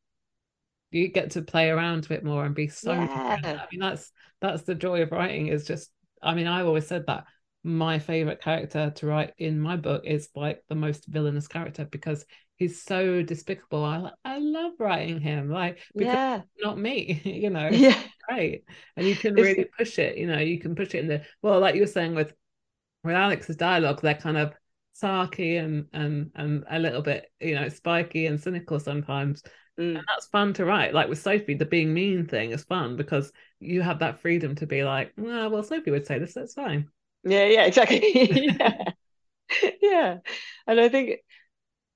you 0.91 1.07
get 1.07 1.31
to 1.31 1.41
play 1.41 1.69
around 1.69 2.05
a 2.05 2.09
bit 2.09 2.23
more 2.23 2.45
and 2.45 2.53
be 2.53 2.67
so 2.67 2.93
yeah. 2.93 3.39
I 3.43 3.67
mean 3.71 3.79
that's 3.79 4.11
that's 4.41 4.63
the 4.63 4.75
joy 4.75 5.01
of 5.01 5.11
writing 5.11 5.47
is 5.47 5.65
just 5.65 5.89
I 6.21 6.35
mean 6.35 6.47
I've 6.47 6.67
always 6.67 6.87
said 6.87 7.05
that 7.07 7.25
my 7.63 7.97
favorite 7.97 8.41
character 8.41 8.91
to 8.95 9.07
write 9.07 9.33
in 9.37 9.59
my 9.59 9.75
book 9.75 10.03
is 10.05 10.29
like 10.35 10.61
the 10.69 10.75
most 10.75 11.07
villainous 11.07 11.47
character 11.47 11.85
because 11.85 12.25
he's 12.57 12.83
so 12.83 13.23
despicable. 13.23 13.83
I 13.83 14.11
I 14.23 14.39
love 14.39 14.73
writing 14.79 15.19
him 15.19 15.49
like 15.49 15.79
because 15.95 16.13
yeah. 16.13 16.41
not 16.61 16.77
me, 16.77 17.21
you 17.23 17.49
know. 17.49 17.69
Yeah, 17.71 17.99
great, 18.27 18.63
and 18.95 19.07
you 19.07 19.15
can 19.15 19.33
really 19.35 19.65
push 19.77 19.99
it. 19.99 20.17
You 20.17 20.27
know, 20.27 20.39
you 20.39 20.59
can 20.59 20.75
push 20.75 20.95
it 20.95 20.99
in 20.99 21.07
the 21.07 21.23
well, 21.41 21.59
like 21.59 21.75
you 21.75 21.81
were 21.81 21.87
saying 21.87 22.15
with 22.15 22.33
with 23.03 23.15
Alex's 23.15 23.55
dialogue, 23.55 24.01
they're 24.01 24.15
kind 24.15 24.37
of 24.37 24.53
sarky 24.99 25.63
and 25.63 25.87
and 25.93 26.31
and 26.35 26.63
a 26.69 26.79
little 26.79 27.01
bit 27.01 27.31
you 27.39 27.55
know 27.55 27.69
spiky 27.69 28.27
and 28.27 28.39
cynical 28.39 28.79
sometimes. 28.79 29.43
Mm. 29.79 29.97
and 29.97 30.05
that's 30.07 30.27
fun 30.27 30.53
to 30.53 30.65
write. 30.65 30.93
Like 30.93 31.09
with 31.09 31.21
sophie 31.21 31.55
the 31.55 31.65
being 31.65 31.93
mean 31.93 32.27
thing 32.27 32.51
is 32.51 32.63
fun 32.63 32.95
because 32.95 33.31
you 33.59 33.81
have 33.81 33.99
that 33.99 34.19
freedom 34.19 34.55
to 34.55 34.67
be 34.67 34.83
like 34.83 35.13
well, 35.17 35.49
well 35.49 35.63
sophie 35.63 35.91
would 35.91 36.05
say 36.05 36.19
this 36.19 36.33
that's 36.33 36.53
fine. 36.53 36.89
Yeah 37.23 37.45
yeah 37.45 37.65
exactly. 37.65 38.01
Yeah. 38.59 39.69
Yeah. 39.81 40.17
And 40.67 40.79
i 40.79 40.89
think 40.89 41.19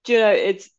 you 0.08 0.20
know 0.20 0.32
it's 0.32 0.70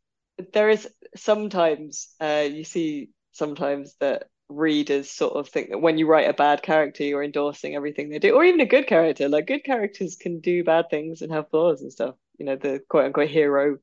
there 0.53 0.71
is 0.71 0.89
sometimes 1.17 2.15
uh 2.21 2.47
you 2.51 2.65
see 2.65 3.11
sometimes 3.33 3.95
that 4.01 4.25
readers 4.49 5.11
sort 5.11 5.35
of 5.35 5.49
think 5.49 5.71
that 5.71 5.81
when 5.81 5.99
you 5.99 6.07
write 6.07 6.29
a 6.29 6.35
bad 6.35 6.63
character, 6.63 7.05
you're 7.05 7.23
endorsing 7.23 7.75
everything 7.75 8.09
they 8.09 8.19
do, 8.19 8.35
or 8.35 8.45
even 8.45 8.61
a 8.61 8.67
good 8.67 8.87
character. 8.87 9.29
Like 9.29 9.47
good 9.47 9.65
characters 9.65 10.17
can 10.17 10.41
do 10.41 10.65
bad 10.65 10.87
things 10.91 11.23
and 11.23 11.33
have 11.33 11.51
flaws 11.51 11.83
and 11.83 11.93
stuff. 11.93 12.15
You 12.39 12.47
know, 12.47 12.57
the 12.57 12.81
quote 12.89 13.07
unquote 13.07 13.31
hero 13.31 13.79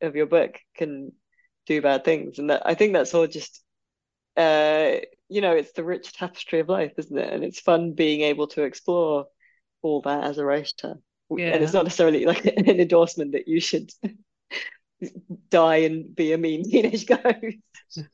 of 0.00 0.16
your 0.16 0.26
book 0.26 0.58
can 0.76 1.12
do 1.66 1.82
bad 1.82 2.04
things, 2.04 2.38
and 2.38 2.50
that 2.50 2.62
I 2.64 2.74
think 2.74 2.92
that's 2.92 3.14
all 3.14 3.26
just, 3.26 3.62
uh, 4.36 4.96
you 5.28 5.40
know, 5.40 5.52
it's 5.52 5.72
the 5.72 5.84
rich 5.84 6.12
tapestry 6.12 6.60
of 6.60 6.68
life, 6.68 6.92
isn't 6.96 7.18
it? 7.18 7.32
And 7.32 7.44
it's 7.44 7.60
fun 7.60 7.92
being 7.92 8.22
able 8.22 8.46
to 8.48 8.62
explore 8.62 9.26
all 9.82 10.00
that 10.02 10.24
as 10.24 10.38
a 10.38 10.44
writer. 10.44 10.96
Yeah. 11.30 11.48
And 11.48 11.62
it's 11.62 11.72
not 11.72 11.84
necessarily 11.84 12.24
like 12.24 12.44
an 12.56 12.68
endorsement 12.80 13.32
that 13.32 13.48
you 13.48 13.60
should 13.60 13.90
die 15.50 15.76
and 15.76 16.14
be 16.14 16.32
a 16.32 16.38
mean 16.38 16.64
teenage 16.70 17.06
ghost. 17.06 18.08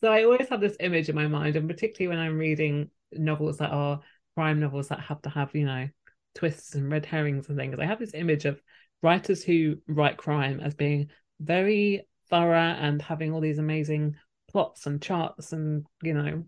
So 0.00 0.10
I 0.10 0.24
always 0.24 0.48
have 0.48 0.60
this 0.60 0.76
image 0.80 1.08
in 1.08 1.14
my 1.14 1.28
mind, 1.28 1.56
and 1.56 1.68
particularly 1.68 2.16
when 2.16 2.24
I'm 2.24 2.38
reading 2.38 2.90
novels 3.12 3.58
that 3.58 3.70
are 3.70 4.00
crime 4.34 4.60
novels 4.60 4.88
that 4.88 5.00
have 5.00 5.20
to 5.22 5.28
have, 5.28 5.54
you 5.54 5.66
know, 5.66 5.88
twists 6.34 6.74
and 6.74 6.90
red 6.90 7.04
herrings 7.06 7.48
and 7.48 7.58
things. 7.58 7.76
I 7.78 7.86
have 7.86 7.98
this 7.98 8.14
image 8.14 8.44
of 8.44 8.60
writers 9.02 9.42
who 9.42 9.76
write 9.86 10.16
crime 10.16 10.60
as 10.60 10.74
being 10.74 11.10
very 11.40 12.06
thorough 12.28 12.56
and 12.56 13.02
having 13.02 13.32
all 13.32 13.40
these 13.40 13.58
amazing 13.58 14.16
plots 14.50 14.86
and 14.86 15.00
charts 15.00 15.52
and 15.52 15.86
you 16.02 16.12
know 16.12 16.44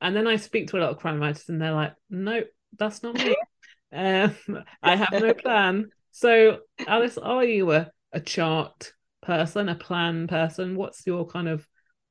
and 0.00 0.14
then 0.14 0.26
I 0.26 0.36
speak 0.36 0.68
to 0.68 0.76
a 0.76 0.80
lot 0.80 0.90
of 0.90 0.98
crime 0.98 1.20
writers 1.20 1.48
and 1.48 1.60
they're 1.60 1.72
like, 1.72 1.94
nope, 2.10 2.48
that's 2.76 3.02
not 3.02 3.14
me. 3.14 3.34
um, 3.92 4.34
I 4.82 4.96
have 4.96 5.12
no 5.12 5.32
plan. 5.32 5.90
So 6.10 6.58
Alice, 6.86 7.16
are 7.16 7.44
you 7.44 7.72
a, 7.72 7.90
a 8.12 8.20
chart 8.20 8.92
person, 9.22 9.70
a 9.70 9.74
plan 9.74 10.26
person? 10.26 10.76
What's 10.76 11.06
your 11.06 11.26
kind 11.26 11.48
of 11.48 11.66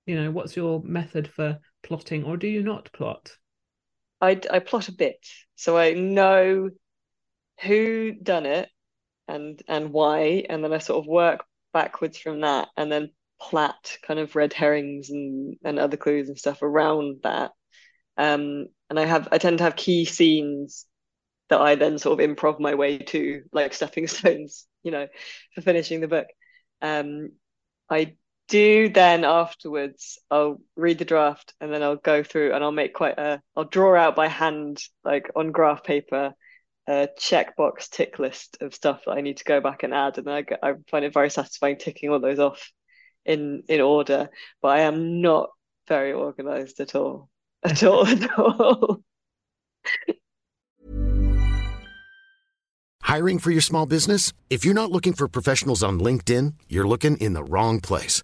you 0.06 0.22
know 0.22 0.32
what's 0.32 0.56
your 0.56 0.82
method 0.84 1.28
for 1.28 1.60
plotting 1.82 2.24
or 2.24 2.38
do 2.38 2.48
you 2.48 2.63
not 2.63 2.92
plot? 2.94 3.38
I 4.22 4.39
i 4.52 4.60
plot 4.60 4.89
a 4.89 4.94
bit. 4.94 5.26
So 5.56 5.78
i 5.78 5.94
know 5.94 6.70
who 7.62 8.13
done 8.13 8.46
it 8.46 8.70
and 9.28 9.62
and 9.68 9.92
why 9.92 10.46
and 10.50 10.63
then 10.63 10.74
i 10.74 10.80
sort 10.80 11.04
of 11.04 11.08
work 11.08 11.46
backwards 11.74 12.18
from 12.18 12.42
that 12.42 12.70
and 12.78 12.92
then 12.92 13.12
plat 13.39 13.98
kind 14.06 14.20
of 14.20 14.36
red 14.36 14.54
herrings 14.54 15.10
and 15.10 15.58
and 15.63 15.80
other 15.80 15.98
clues 15.98 16.30
and 16.30 16.38
stuff 16.38 16.62
around 16.62 17.22
that. 17.24 17.52
Um 18.18 18.68
and 18.89 19.00
i 19.00 19.06
have 19.06 19.30
i 19.32 19.38
tend 19.38 19.60
to 19.60 19.63
have 19.66 19.76
key 19.76 20.06
scenes 20.06 20.86
that 21.50 21.62
i 21.62 21.76
then 21.76 21.98
sort 22.00 22.20
of 22.20 22.30
improv 22.30 22.60
my 22.60 22.76
way 22.76 23.00
to 23.00 23.44
like 23.54 23.74
stepping 23.74 24.08
stones 24.16 24.68
you 24.84 24.92
know 24.92 25.08
for 25.56 25.62
finishing 25.62 26.02
the 26.02 26.08
book. 26.08 26.28
Um 26.82 27.32
i 27.89 28.16
do 28.49 28.89
then 28.89 29.23
afterwards 29.23 30.19
I'll 30.29 30.60
read 30.75 30.99
the 30.99 31.06
draft 31.06 31.53
and 31.62 31.71
then 31.71 31.82
I'll 31.82 31.95
go 31.95 32.23
through 32.23 32.53
and 32.53 32.63
I'll 32.63 32.71
make 32.71 32.93
quite 32.93 33.17
a 33.17 33.41
I'll 33.56 33.63
draw 33.63 33.95
out 33.95 34.15
by 34.15 34.27
hand 34.27 34.82
like 35.03 35.29
on 35.36 35.51
graph 35.51 35.84
paper 35.84 36.34
a 36.88 37.08
checkbox 37.17 37.89
tick 37.89 38.19
list 38.19 38.58
of 38.62 38.75
stuff 38.75 39.03
that 39.06 39.13
I 39.13 39.21
need 39.21 39.38
to 39.38 39.45
go 39.45 39.62
back 39.62 39.84
and 39.84 39.93
add. 39.93 40.17
And 40.17 40.29
I, 40.29 40.43
I 40.62 40.73
find 40.89 41.06
it 41.06 41.13
very 41.13 41.29
satisfying 41.29 41.77
ticking 41.77 42.10
all 42.10 42.19
those 42.19 42.39
off 42.39 42.71
in 43.25 43.63
in 43.69 43.79
order. 43.82 44.29
But 44.62 44.67
I 44.69 44.79
am 44.82 45.21
not 45.21 45.49
very 45.88 46.12
organized 46.13 46.79
at 46.79 46.95
all 46.95 47.29
at 47.63 47.84
all 47.84 48.06
at 48.08 48.38
all. 48.38 49.01
Hiring 53.01 53.38
for 53.38 53.51
your 53.51 53.62
small 53.62 53.86
business? 53.86 54.34
If 54.49 54.65
you're 54.65 54.73
not 54.73 54.89
looking 54.91 55.13
for 55.13 55.27
professionals 55.27 55.84
on 55.84 55.99
LinkedIn 55.99 56.53
you're 56.67 56.88
looking 56.88 57.17
in 57.17 57.34
the 57.34 57.43
wrong 57.43 57.79
place 57.79 58.23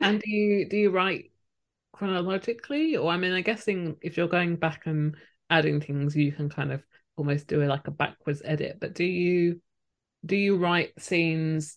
And 0.00 0.20
do 0.20 0.30
you 0.30 0.68
do 0.68 0.76
you 0.76 0.90
write 0.90 1.30
chronologically, 1.92 2.96
or 2.96 3.10
I 3.10 3.16
mean, 3.16 3.32
I'm 3.32 3.42
guessing 3.42 3.96
if 4.00 4.16
you're 4.16 4.28
going 4.28 4.56
back 4.56 4.86
and 4.86 5.16
adding 5.50 5.80
things, 5.80 6.16
you 6.16 6.32
can 6.32 6.48
kind 6.48 6.72
of 6.72 6.82
almost 7.16 7.46
do 7.46 7.60
it 7.60 7.66
like 7.66 7.86
a 7.86 7.90
backwards 7.90 8.42
edit. 8.44 8.78
But 8.80 8.94
do 8.94 9.04
you 9.04 9.60
do 10.24 10.36
you 10.36 10.56
write 10.56 10.92
scenes, 10.98 11.76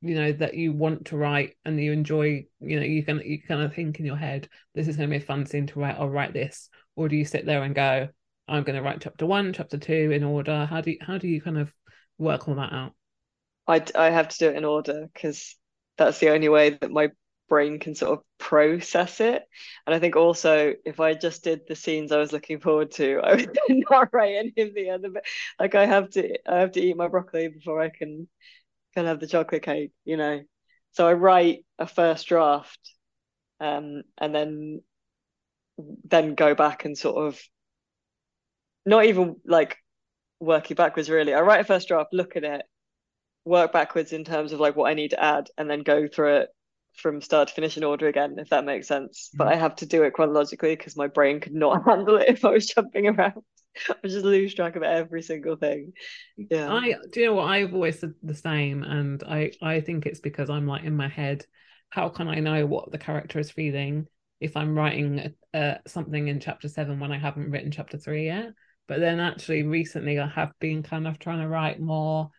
you 0.00 0.14
know, 0.14 0.32
that 0.32 0.54
you 0.54 0.72
want 0.72 1.06
to 1.06 1.16
write 1.16 1.56
and 1.64 1.78
you 1.80 1.92
enjoy? 1.92 2.46
You 2.60 2.80
know, 2.80 2.86
you 2.86 3.02
can 3.02 3.20
you 3.24 3.42
kind 3.42 3.62
of 3.62 3.74
think 3.74 4.00
in 4.00 4.06
your 4.06 4.16
head, 4.16 4.48
this 4.74 4.88
is 4.88 4.96
going 4.96 5.10
to 5.10 5.18
be 5.18 5.22
a 5.22 5.26
fun 5.26 5.44
scene 5.44 5.66
to 5.66 5.80
write. 5.80 5.96
I'll 5.98 6.08
write 6.08 6.32
this, 6.32 6.70
or 6.96 7.08
do 7.08 7.16
you 7.16 7.24
sit 7.24 7.44
there 7.44 7.62
and 7.62 7.74
go, 7.74 8.08
I'm 8.48 8.62
going 8.62 8.76
to 8.76 8.82
write 8.82 9.02
chapter 9.02 9.26
one, 9.26 9.52
chapter 9.52 9.76
two 9.76 10.10
in 10.12 10.24
order? 10.24 10.64
How 10.64 10.80
do 10.80 10.92
you 10.92 10.98
how 11.00 11.18
do 11.18 11.28
you 11.28 11.42
kind 11.42 11.58
of 11.58 11.72
work 12.16 12.48
all 12.48 12.54
that 12.54 12.72
out? 12.72 12.94
I, 13.66 13.84
I 13.94 14.10
have 14.10 14.28
to 14.28 14.38
do 14.38 14.48
it 14.48 14.56
in 14.56 14.64
order 14.64 15.08
because 15.12 15.56
that's 15.98 16.18
the 16.20 16.30
only 16.30 16.48
way 16.48 16.70
that 16.70 16.90
my 16.90 17.10
brain 17.48 17.78
can 17.78 17.94
sort 17.94 18.18
of 18.18 18.24
process 18.38 19.20
it. 19.20 19.42
And 19.86 19.94
I 19.94 19.98
think 19.98 20.16
also 20.16 20.74
if 20.84 21.00
I 21.00 21.14
just 21.14 21.44
did 21.44 21.62
the 21.66 21.74
scenes 21.74 22.12
I 22.12 22.18
was 22.18 22.32
looking 22.32 22.60
forward 22.60 22.92
to, 22.92 23.20
I 23.22 23.34
would 23.36 23.58
not 23.90 24.12
write 24.12 24.36
any 24.36 24.68
of 24.68 24.74
the 24.74 24.90
other 24.90 25.10
bit. 25.10 25.24
Like 25.58 25.74
I 25.74 25.86
have 25.86 26.10
to 26.10 26.38
I 26.50 26.60
have 26.60 26.72
to 26.72 26.80
eat 26.80 26.96
my 26.96 27.08
broccoli 27.08 27.48
before 27.48 27.80
I 27.80 27.90
can 27.90 28.28
can 28.94 29.06
have 29.06 29.20
the 29.20 29.26
chocolate 29.26 29.62
cake, 29.62 29.92
you 30.04 30.16
know. 30.16 30.42
So 30.92 31.06
I 31.06 31.14
write 31.14 31.64
a 31.78 31.86
first 31.86 32.26
draft 32.28 32.80
um 33.60 34.02
and 34.18 34.34
then 34.34 34.80
then 36.04 36.34
go 36.34 36.54
back 36.54 36.84
and 36.84 36.96
sort 36.96 37.26
of 37.26 37.40
not 38.86 39.04
even 39.04 39.36
like 39.44 39.76
working 40.40 40.74
backwards 40.74 41.10
really. 41.10 41.34
I 41.34 41.40
write 41.40 41.60
a 41.60 41.64
first 41.64 41.88
draft, 41.88 42.12
look 42.12 42.36
at 42.36 42.44
it, 42.44 42.62
work 43.44 43.72
backwards 43.72 44.12
in 44.12 44.24
terms 44.24 44.52
of 44.52 44.60
like 44.60 44.76
what 44.76 44.90
I 44.90 44.94
need 44.94 45.10
to 45.10 45.22
add, 45.22 45.48
and 45.56 45.70
then 45.70 45.82
go 45.82 46.08
through 46.08 46.36
it 46.38 46.48
from 46.98 47.20
start 47.20 47.48
to 47.48 47.54
finish 47.54 47.76
in 47.76 47.84
order 47.84 48.08
again, 48.08 48.36
if 48.38 48.50
that 48.50 48.64
makes 48.64 48.88
sense. 48.88 49.30
But 49.34 49.48
I 49.48 49.56
have 49.56 49.76
to 49.76 49.86
do 49.86 50.02
it 50.02 50.12
chronologically 50.12 50.76
because 50.76 50.96
my 50.96 51.06
brain 51.06 51.40
could 51.40 51.54
not 51.54 51.84
handle 51.86 52.16
it 52.16 52.28
if 52.28 52.44
I 52.44 52.50
was 52.50 52.66
jumping 52.66 53.06
around. 53.06 53.42
I 53.88 54.08
just 54.08 54.24
lose 54.24 54.54
track 54.54 54.76
of 54.76 54.82
every 54.82 55.22
single 55.22 55.56
thing. 55.56 55.92
Yeah. 56.36 56.72
I 56.72 56.94
do 57.12 57.20
you 57.20 57.26
know 57.26 57.34
what 57.34 57.50
I've 57.50 57.74
always 57.74 58.00
said 58.00 58.14
the 58.22 58.34
same, 58.34 58.82
and 58.82 59.22
I 59.22 59.52
I 59.62 59.80
think 59.80 60.06
it's 60.06 60.20
because 60.20 60.50
I'm 60.50 60.66
like 60.66 60.84
in 60.84 60.96
my 60.96 61.08
head. 61.08 61.46
How 61.90 62.08
can 62.08 62.28
I 62.28 62.40
know 62.40 62.66
what 62.66 62.92
the 62.92 62.98
character 62.98 63.38
is 63.38 63.50
feeling 63.50 64.06
if 64.40 64.56
I'm 64.56 64.76
writing 64.76 65.34
uh, 65.54 65.76
something 65.86 66.28
in 66.28 66.38
chapter 66.38 66.68
seven 66.68 67.00
when 67.00 67.12
I 67.12 67.18
haven't 67.18 67.50
written 67.50 67.70
chapter 67.70 67.96
three 67.96 68.26
yet? 68.26 68.50
But 68.88 69.00
then 69.00 69.20
actually 69.20 69.62
recently 69.62 70.18
I 70.18 70.26
have 70.26 70.52
been 70.60 70.82
kind 70.82 71.06
of 71.06 71.18
trying 71.18 71.40
to 71.40 71.48
write 71.48 71.80
more 71.80 72.30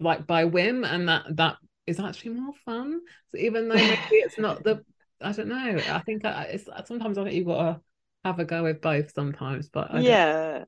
like 0.00 0.26
by 0.26 0.44
whim, 0.46 0.84
and 0.84 1.08
that 1.08 1.24
that 1.36 1.56
is 1.90 2.00
actually 2.00 2.32
more 2.32 2.54
fun. 2.64 3.00
So 3.30 3.38
even 3.38 3.68
though 3.68 3.74
maybe 3.74 3.98
it's 4.12 4.38
not 4.38 4.64
the, 4.64 4.82
I 5.20 5.32
don't 5.32 5.48
know. 5.48 5.82
I 5.88 6.00
think 6.00 6.22
it's 6.24 6.64
sometimes 6.86 7.18
I 7.18 7.24
think 7.24 7.36
you've 7.36 7.46
got 7.46 7.62
to 7.62 7.80
have 8.24 8.38
a 8.38 8.44
go 8.44 8.62
with 8.62 8.80
both 8.80 9.12
sometimes. 9.14 9.68
But 9.68 9.92
I 9.92 10.00
yeah, 10.00 10.64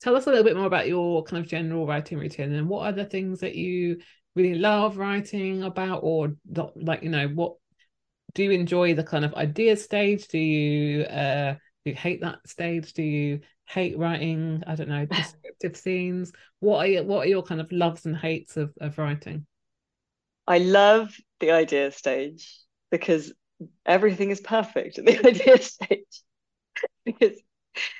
tell 0.00 0.16
us 0.16 0.26
a 0.26 0.30
little 0.30 0.44
bit 0.44 0.56
more 0.56 0.66
about 0.66 0.88
your 0.88 1.24
kind 1.24 1.42
of 1.42 1.50
general 1.50 1.86
writing 1.86 2.18
routine 2.18 2.52
and 2.52 2.68
what 2.68 2.86
are 2.86 2.92
the 2.92 3.04
things 3.04 3.40
that 3.40 3.54
you 3.54 3.98
really 4.34 4.58
love 4.58 4.98
writing 4.98 5.62
about, 5.62 6.00
or 6.02 6.36
like 6.76 7.02
you 7.02 7.10
know 7.10 7.28
what 7.28 7.54
do 8.34 8.44
you 8.44 8.50
enjoy 8.50 8.94
the 8.94 9.04
kind 9.04 9.24
of 9.24 9.34
idea 9.34 9.76
stage? 9.76 10.28
Do 10.28 10.38
you 10.38 11.04
uh 11.04 11.54
do 11.84 11.90
you 11.90 11.96
hate 11.96 12.20
that 12.20 12.46
stage? 12.46 12.92
Do 12.92 13.02
you 13.02 13.40
hate 13.66 13.98
writing? 13.98 14.62
I 14.66 14.74
don't 14.74 14.88
know 14.88 15.06
descriptive 15.10 15.76
scenes. 15.76 16.32
What 16.60 16.78
are 16.78 16.86
your, 16.86 17.04
what 17.04 17.26
are 17.26 17.30
your 17.30 17.42
kind 17.42 17.60
of 17.60 17.72
loves 17.72 18.06
and 18.06 18.16
hates 18.16 18.56
of 18.56 18.72
of 18.80 18.98
writing? 18.98 19.46
I 20.46 20.58
love 20.58 21.14
the 21.40 21.50
idea 21.50 21.90
stage 21.90 22.58
because 22.90 23.32
everything 23.84 24.30
is 24.30 24.40
perfect 24.40 24.98
at 24.98 25.06
the 25.06 25.18
idea 25.26 25.60
stage. 25.60 26.22
because 27.04 27.40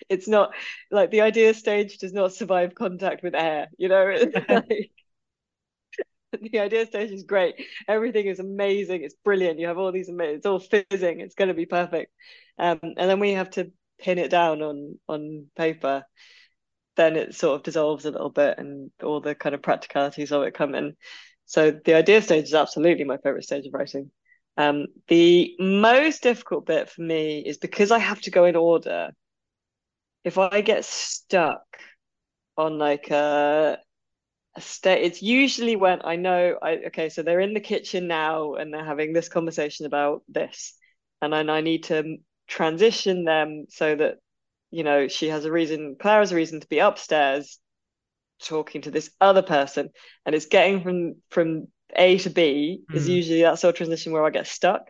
it's 0.09 0.28
not 0.28 0.52
like 0.90 1.11
the 1.11 1.22
idea 1.22 1.54
stage 1.54 1.98
does 1.98 2.12
not 2.12 2.32
survive 2.32 2.74
contact 2.74 3.22
with 3.22 3.35
air, 3.35 3.68
you 3.78 3.88
know? 3.88 4.16
like, 4.48 4.90
the 6.52 6.59
idea 6.61 6.87
stage 6.87 7.11
is 7.11 7.24
great. 7.24 7.54
Everything 7.88 8.26
is 8.26 8.38
amazing. 8.38 9.02
It's 9.02 9.16
brilliant. 9.24 9.59
You 9.59 9.68
have 9.68 9.78
all 9.78 9.92
these 9.92 10.09
amazing, 10.09 10.37
it's 10.37 10.46
all 10.46 10.59
fizzing. 10.61 11.20
It's 11.20 11.35
going 11.35 11.48
to 11.48 11.54
be 11.54 11.66
perfect. 11.66 12.12
Um, 12.59 12.78
and 12.82 13.11
then 13.11 13.20
we 13.20 13.32
have 13.32 13.50
to 13.50 13.72
pin 13.98 14.18
it 14.18 14.30
down 14.30 14.62
on 14.62 14.98
on 15.09 15.46
paper. 15.56 16.04
Then 16.96 17.16
it 17.16 17.35
sort 17.35 17.56
of 17.56 17.62
dissolves 17.62 18.06
a 18.06 18.11
little 18.11 18.30
bit, 18.30 18.59
and 18.59 18.90
all 19.02 19.20
the 19.20 19.35
kind 19.35 19.54
of 19.54 19.62
practicalities 19.62 20.32
of 20.32 20.42
it 20.42 20.54
come 20.54 20.74
in. 20.74 20.96
So 21.46 21.70
the 21.70 21.94
idea 21.94 22.20
stage 22.20 22.44
is 22.44 22.54
absolutely 22.54 23.04
my 23.04 23.18
favorite 23.18 23.44
stage 23.44 23.66
of 23.66 23.72
writing. 23.72 24.11
Um, 24.56 24.87
the 25.09 25.54
most 25.59 26.22
difficult 26.22 26.66
bit 26.66 26.90
for 26.90 27.02
me 27.02 27.40
is 27.40 27.59
because 27.59 27.90
I 27.90 27.98
have 27.98 28.20
to 28.22 28.30
go 28.30 28.44
in 28.44 28.56
order. 28.56 29.11
If 30.24 30.38
I 30.38 30.61
get 30.61 30.85
stuck 30.85 31.62
on 32.56 32.78
like 32.78 33.11
a, 33.11 33.78
a 34.56 34.61
state, 34.61 35.04
it's 35.04 35.22
usually 35.22 35.76
when 35.76 36.00
I 36.04 36.16
know 36.16 36.59
I 36.61 36.78
okay, 36.88 37.11
so 37.11 37.22
they're 37.22 37.40
in 37.40 37.54
the 37.54 37.61
kitchen 37.61 38.09
now 38.09 38.54
and 38.54 38.74
they're 38.74 38.85
having 38.85 39.12
this 39.12 39.28
conversation 39.28 39.87
about 39.87 40.22
this, 40.28 40.74
and 41.22 41.32
then 41.32 41.48
I 41.48 41.61
need 41.61 41.85
to 41.85 42.16
transition 42.48 43.24
them 43.24 43.66
so 43.68 43.94
that 43.94 44.16
you 44.70 44.82
know 44.82 45.06
she 45.06 45.28
has 45.28 45.44
a 45.44 45.52
reason, 45.52 45.96
Claire 46.00 46.20
has 46.20 46.32
a 46.32 46.37
reason 46.37 46.61
to 46.61 46.66
be 46.66 46.80
upstairs 46.80 47.61
talking 48.42 48.83
to 48.83 48.90
this 48.90 49.11
other 49.20 49.42
person 49.42 49.90
and 50.25 50.35
it's 50.35 50.46
getting 50.46 50.83
from 50.83 51.16
from 51.31 51.68
a 51.94 52.18
to 52.18 52.31
b 52.31 52.81
mm. 52.90 52.96
is 52.96 53.07
hmm. 53.07 53.12
usually 53.12 53.42
that 53.42 53.59
sort 53.59 53.75
of 53.75 53.77
transition 53.77 54.12
where 54.12 54.25
i 54.25 54.31
get 54.31 54.46
stuck 54.46 54.83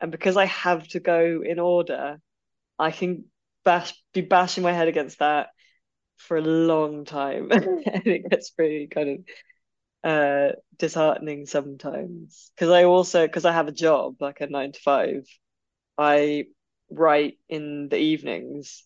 and 0.00 0.10
because 0.10 0.36
i 0.36 0.46
have 0.46 0.86
to 0.88 1.00
go 1.00 1.42
in 1.44 1.58
order 1.58 2.20
i 2.78 2.90
can 2.90 3.24
bash 3.64 3.94
be 4.12 4.20
bashing 4.20 4.62
my 4.62 4.72
head 4.72 4.88
against 4.88 5.18
that 5.18 5.48
for 6.16 6.36
a 6.36 6.42
long 6.42 7.04
time 7.04 7.48
and 7.52 8.06
it 8.06 8.28
gets 8.28 8.50
pretty 8.50 8.88
kind 8.88 9.24
of 10.04 10.10
uh 10.10 10.52
disheartening 10.78 11.46
sometimes 11.46 12.50
because 12.54 12.70
i 12.70 12.84
also 12.84 13.26
because 13.26 13.44
i 13.44 13.52
have 13.52 13.68
a 13.68 13.72
job 13.72 14.14
like 14.20 14.40
a 14.40 14.46
nine 14.46 14.72
to 14.72 14.80
five 14.80 15.24
i 15.96 16.44
write 16.90 17.38
in 17.48 17.88
the 17.88 17.98
evenings 17.98 18.84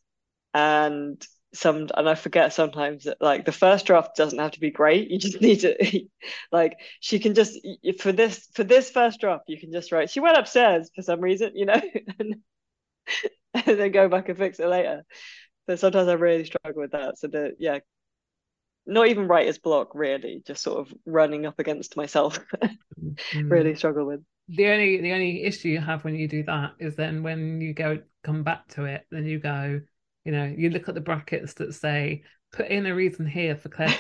and 0.54 1.24
some 1.54 1.88
and 1.94 2.08
I 2.08 2.14
forget 2.14 2.52
sometimes 2.52 3.04
that 3.04 3.18
like 3.20 3.44
the 3.44 3.52
first 3.52 3.86
draft 3.86 4.16
doesn't 4.16 4.38
have 4.38 4.52
to 4.52 4.60
be 4.60 4.70
great. 4.70 5.10
You 5.10 5.18
just 5.18 5.40
need 5.40 5.60
to 5.60 6.04
like 6.50 6.78
she 7.00 7.18
can 7.18 7.34
just 7.34 7.58
for 7.98 8.12
this 8.12 8.48
for 8.54 8.64
this 8.64 8.90
first 8.90 9.20
draft 9.20 9.44
you 9.48 9.58
can 9.58 9.72
just 9.72 9.92
write 9.92 10.10
she 10.10 10.20
went 10.20 10.38
upstairs 10.38 10.90
for 10.94 11.02
some 11.02 11.20
reason, 11.20 11.52
you 11.54 11.66
know, 11.66 11.80
and, 12.18 12.36
and 13.54 13.78
then 13.78 13.92
go 13.92 14.08
back 14.08 14.28
and 14.28 14.38
fix 14.38 14.60
it 14.60 14.66
later. 14.66 15.04
But 15.66 15.78
sometimes 15.78 16.08
I 16.08 16.14
really 16.14 16.44
struggle 16.44 16.82
with 16.82 16.92
that. 16.92 17.18
So 17.18 17.28
the 17.28 17.54
yeah, 17.58 17.78
not 18.86 19.08
even 19.08 19.28
writer's 19.28 19.58
block 19.58 19.94
really, 19.94 20.42
just 20.46 20.62
sort 20.62 20.80
of 20.80 20.94
running 21.06 21.46
up 21.46 21.58
against 21.58 21.96
myself. 21.96 22.40
mm-hmm. 23.00 23.48
Really 23.48 23.74
struggle 23.74 24.06
with. 24.06 24.20
The 24.48 24.68
only 24.68 25.00
the 25.00 25.12
only 25.12 25.44
issue 25.44 25.68
you 25.68 25.80
have 25.80 26.02
when 26.02 26.16
you 26.16 26.26
do 26.26 26.42
that 26.44 26.72
is 26.80 26.96
then 26.96 27.22
when 27.22 27.60
you 27.60 27.74
go 27.74 28.00
come 28.24 28.42
back 28.42 28.66
to 28.68 28.84
it, 28.86 29.06
then 29.10 29.24
you 29.24 29.38
go 29.38 29.80
you 30.24 30.32
know 30.32 30.44
you 30.44 30.70
look 30.70 30.88
at 30.88 30.94
the 30.94 31.00
brackets 31.00 31.54
that 31.54 31.74
say 31.74 32.22
put 32.52 32.68
in 32.68 32.86
a 32.86 32.94
reason 32.94 33.26
here 33.26 33.56
for 33.56 33.70
Claire, 33.70 33.94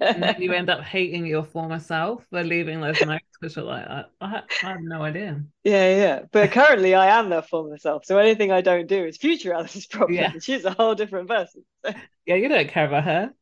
and 0.00 0.22
then 0.22 0.42
you 0.42 0.52
end 0.52 0.68
up 0.68 0.80
hating 0.84 1.24
your 1.24 1.44
former 1.44 1.78
self 1.78 2.26
for 2.28 2.42
leaving 2.42 2.80
those 2.80 3.00
notes, 3.00 3.24
which 3.38 3.56
are 3.56 3.62
like, 3.62 3.86
I, 3.86 4.04
I, 4.20 4.42
I 4.62 4.66
have 4.70 4.80
no 4.80 5.02
idea. 5.02 5.42
Yeah, 5.62 5.96
yeah. 5.96 6.20
But 6.32 6.50
currently, 6.50 6.94
I 6.94 7.18
am 7.18 7.30
their 7.30 7.42
former 7.42 7.78
self, 7.78 8.04
so 8.04 8.18
anything 8.18 8.50
I 8.50 8.60
don't 8.60 8.88
do 8.88 9.04
is 9.04 9.16
future 9.16 9.54
Alice's 9.54 9.86
problem. 9.86 10.14
Yeah. 10.14 10.32
She's 10.40 10.64
a 10.64 10.72
whole 10.72 10.94
different 10.94 11.28
person. 11.28 11.64
Yeah, 12.26 12.36
you 12.36 12.48
don't 12.48 12.70
care 12.70 12.86
about 12.86 13.04
her. 13.04 13.34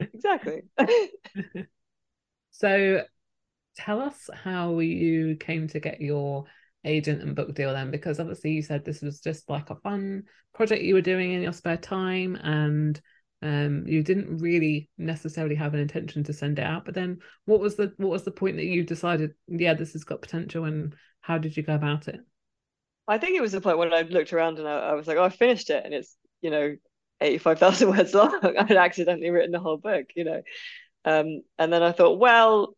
exactly. 0.00 0.64
So 2.50 3.04
tell 3.76 4.00
us 4.00 4.28
how 4.34 4.80
you 4.80 5.36
came 5.36 5.68
to 5.68 5.80
get 5.80 6.00
your 6.00 6.44
agent 6.88 7.22
and 7.22 7.36
book 7.36 7.54
deal 7.54 7.72
then, 7.72 7.90
because 7.90 8.18
obviously 8.18 8.52
you 8.52 8.62
said 8.62 8.84
this 8.84 9.02
was 9.02 9.20
just 9.20 9.48
like 9.48 9.70
a 9.70 9.76
fun 9.76 10.24
project 10.54 10.82
you 10.82 10.94
were 10.94 11.00
doing 11.00 11.32
in 11.32 11.42
your 11.42 11.52
spare 11.52 11.76
time 11.76 12.34
and 12.36 13.00
um 13.40 13.86
you 13.86 14.02
didn't 14.02 14.38
really 14.38 14.90
necessarily 14.98 15.54
have 15.54 15.72
an 15.72 15.78
intention 15.78 16.24
to 16.24 16.32
send 16.32 16.58
it 16.58 16.64
out 16.64 16.84
but 16.84 16.92
then 16.92 17.16
what 17.44 17.60
was 17.60 17.76
the 17.76 17.92
what 17.96 18.10
was 18.10 18.24
the 18.24 18.32
point 18.32 18.56
that 18.56 18.64
you 18.64 18.82
decided 18.82 19.30
yeah 19.46 19.74
this 19.74 19.92
has 19.92 20.02
got 20.02 20.20
potential 20.20 20.64
and 20.64 20.96
how 21.20 21.38
did 21.38 21.56
you 21.56 21.62
go 21.62 21.76
about 21.76 22.08
it 22.08 22.18
I 23.08 23.16
think 23.16 23.36
it 23.36 23.40
was 23.40 23.52
the 23.52 23.62
point 23.62 23.78
when 23.78 23.92
I 23.92 24.02
looked 24.02 24.34
around 24.34 24.58
and 24.58 24.68
I, 24.68 24.90
I 24.90 24.92
was 24.92 25.06
like, 25.06 25.16
oh, 25.16 25.24
I 25.24 25.30
finished 25.30 25.70
it, 25.70 25.82
and 25.84 25.94
it's 25.94 26.14
you 26.42 26.50
know, 26.50 26.76
eighty-five 27.20 27.58
thousand 27.58 27.88
words 27.96 28.14
long. 28.14 28.38
I'd 28.44 28.70
accidentally 28.72 29.30
written 29.30 29.50
the 29.50 29.58
whole 29.58 29.78
book, 29.78 30.06
you 30.14 30.24
know. 30.24 30.42
Um, 31.04 31.40
and 31.58 31.72
then 31.72 31.82
I 31.82 31.92
thought, 31.92 32.18
well, 32.18 32.74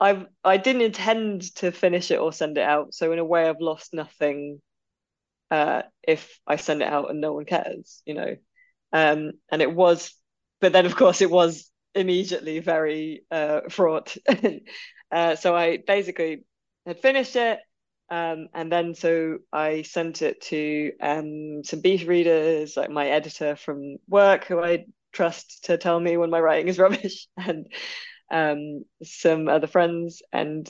I 0.00 0.26
I 0.44 0.56
didn't 0.58 0.82
intend 0.82 1.54
to 1.56 1.72
finish 1.72 2.10
it 2.10 2.18
or 2.20 2.32
send 2.32 2.58
it 2.58 2.62
out, 2.64 2.94
so 2.94 3.12
in 3.12 3.18
a 3.18 3.24
way, 3.24 3.48
I've 3.48 3.60
lost 3.60 3.94
nothing. 3.94 4.60
Uh, 5.50 5.82
if 6.06 6.38
I 6.46 6.56
send 6.56 6.82
it 6.82 6.88
out 6.88 7.10
and 7.10 7.20
no 7.20 7.32
one 7.32 7.46
cares, 7.46 8.02
you 8.06 8.14
know. 8.14 8.36
Um, 8.92 9.32
and 9.50 9.62
it 9.62 9.72
was, 9.72 10.14
but 10.60 10.72
then 10.72 10.86
of 10.86 10.96
course 10.96 11.20
it 11.22 11.30
was 11.30 11.70
immediately 11.94 12.58
very 12.60 13.24
uh 13.30 13.62
fraught. 13.70 14.16
uh, 15.12 15.36
so 15.36 15.56
I 15.56 15.78
basically 15.86 16.44
had 16.86 17.00
finished 17.00 17.36
it. 17.36 17.60
Um, 18.10 18.48
and 18.54 18.72
then 18.72 18.94
so 18.94 19.38
I 19.52 19.82
sent 19.82 20.22
it 20.22 20.40
to 20.44 20.92
um, 21.00 21.62
some 21.64 21.80
beta 21.80 22.06
readers, 22.06 22.76
like 22.76 22.90
my 22.90 23.08
editor 23.08 23.54
from 23.56 23.96
work, 24.08 24.44
who 24.44 24.62
I 24.62 24.86
trust 25.12 25.64
to 25.66 25.76
tell 25.76 26.00
me 26.00 26.16
when 26.16 26.30
my 26.30 26.40
writing 26.40 26.68
is 26.68 26.78
rubbish, 26.80 27.28
and 27.36 27.66
um, 28.30 28.84
some 29.02 29.48
other 29.48 29.66
friends, 29.66 30.22
and 30.32 30.68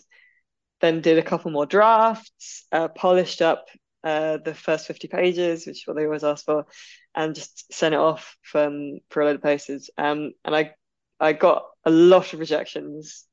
then 0.81 1.01
did 1.01 1.19
a 1.19 1.23
couple 1.23 1.51
more 1.51 1.67
drafts, 1.67 2.67
uh, 2.73 2.89
polished 2.89 3.43
up 3.43 3.67
uh, 4.05 4.39
the 4.39 4.55
first 4.55 4.87
50 4.87 5.09
pages, 5.09 5.67
which 5.67 5.79
is 5.79 5.87
what 5.87 5.97
they 5.97 6.05
always 6.05 6.25
ask 6.25 6.45
for, 6.45 6.67
and 7.15 7.35
just 7.35 7.73
sent 7.73 7.95
it 7.95 8.01
off 8.01 8.37
from 8.43 9.01
for 9.11 9.23
a 9.23 9.27
load 9.27 9.37
of 9.37 9.43
places. 9.43 9.91
Um, 9.99 10.33
and 10.45 10.55
I 10.55 10.75
I 11.21 11.33
got 11.33 11.65
a 11.85 11.91
lot 11.91 12.33
of 12.33 12.41
rejections. 12.41 13.27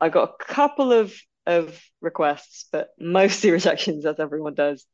I 0.00 0.08
got 0.08 0.30
a 0.30 0.44
couple 0.44 0.92
of 0.92 1.14
of 1.46 1.80
requests, 2.00 2.66
but 2.72 2.88
mostly 2.98 3.50
rejections, 3.50 4.04
as 4.06 4.18
everyone 4.18 4.54
does. 4.54 4.86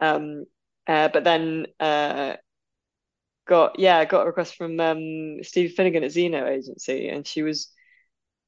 Um, 0.00 0.44
uh, 0.86 1.08
but 1.08 1.24
then 1.24 1.66
uh, 1.78 2.34
got 3.46 3.78
yeah, 3.78 4.04
got 4.04 4.22
a 4.22 4.26
request 4.26 4.56
from 4.56 4.78
um, 4.80 5.42
Stevie 5.42 5.74
Finegan 5.74 6.04
at 6.04 6.12
Zeno 6.12 6.46
Agency, 6.46 7.08
and 7.08 7.26
she 7.26 7.42
was 7.42 7.68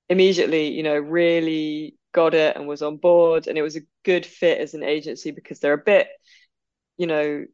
immediately, 0.09 0.68
you 0.72 0.83
know, 0.83 0.98
really 0.98 1.96
got 2.12 2.35
it 2.35 2.57
and 2.57 2.68
was 2.68 2.83
on 2.83 2.96
board, 2.98 3.46
and 3.48 3.59
it 3.59 3.62
was 3.62 3.76
a 3.76 3.83
good 4.04 4.26
fit 4.26 4.61
as 4.61 4.74
an 4.74 4.83
agency 4.85 5.30
because 5.30 5.61
they're 5.61 5.74
a 5.74 5.78
bit, 5.78 6.09
you 6.98 7.07
know, 7.07 7.44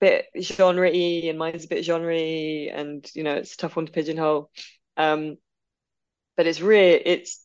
bit 0.00 0.26
genre-y, 0.40 1.22
and 1.28 1.38
mine's 1.38 1.64
a 1.64 1.68
bit 1.68 1.84
genre-y, 1.84 2.70
and 2.72 3.08
you 3.14 3.22
know, 3.24 3.34
it's 3.36 3.54
a 3.54 3.56
tough 3.58 3.76
one 3.76 3.86
to 3.86 3.92
pigeonhole. 3.92 4.50
Um, 4.96 5.36
but 6.36 6.46
it's 6.46 6.60
really 6.60 7.02
it's 7.06 7.44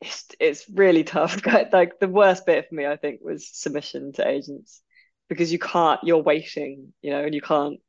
it's 0.00 0.26
it's 0.40 0.66
really 0.70 1.04
tough. 1.04 1.44
like 1.72 1.98
the 2.00 2.08
worst 2.08 2.46
bit 2.46 2.68
for 2.68 2.74
me, 2.74 2.86
I 2.86 2.96
think, 2.96 3.20
was 3.22 3.48
submission 3.52 4.12
to 4.14 4.28
agents 4.28 4.82
because 5.28 5.52
you 5.52 5.58
can't. 5.58 6.00
You're 6.04 6.22
waiting, 6.22 6.92
you 7.02 7.10
know, 7.10 7.24
and 7.24 7.34
you 7.34 7.40
can't 7.42 7.80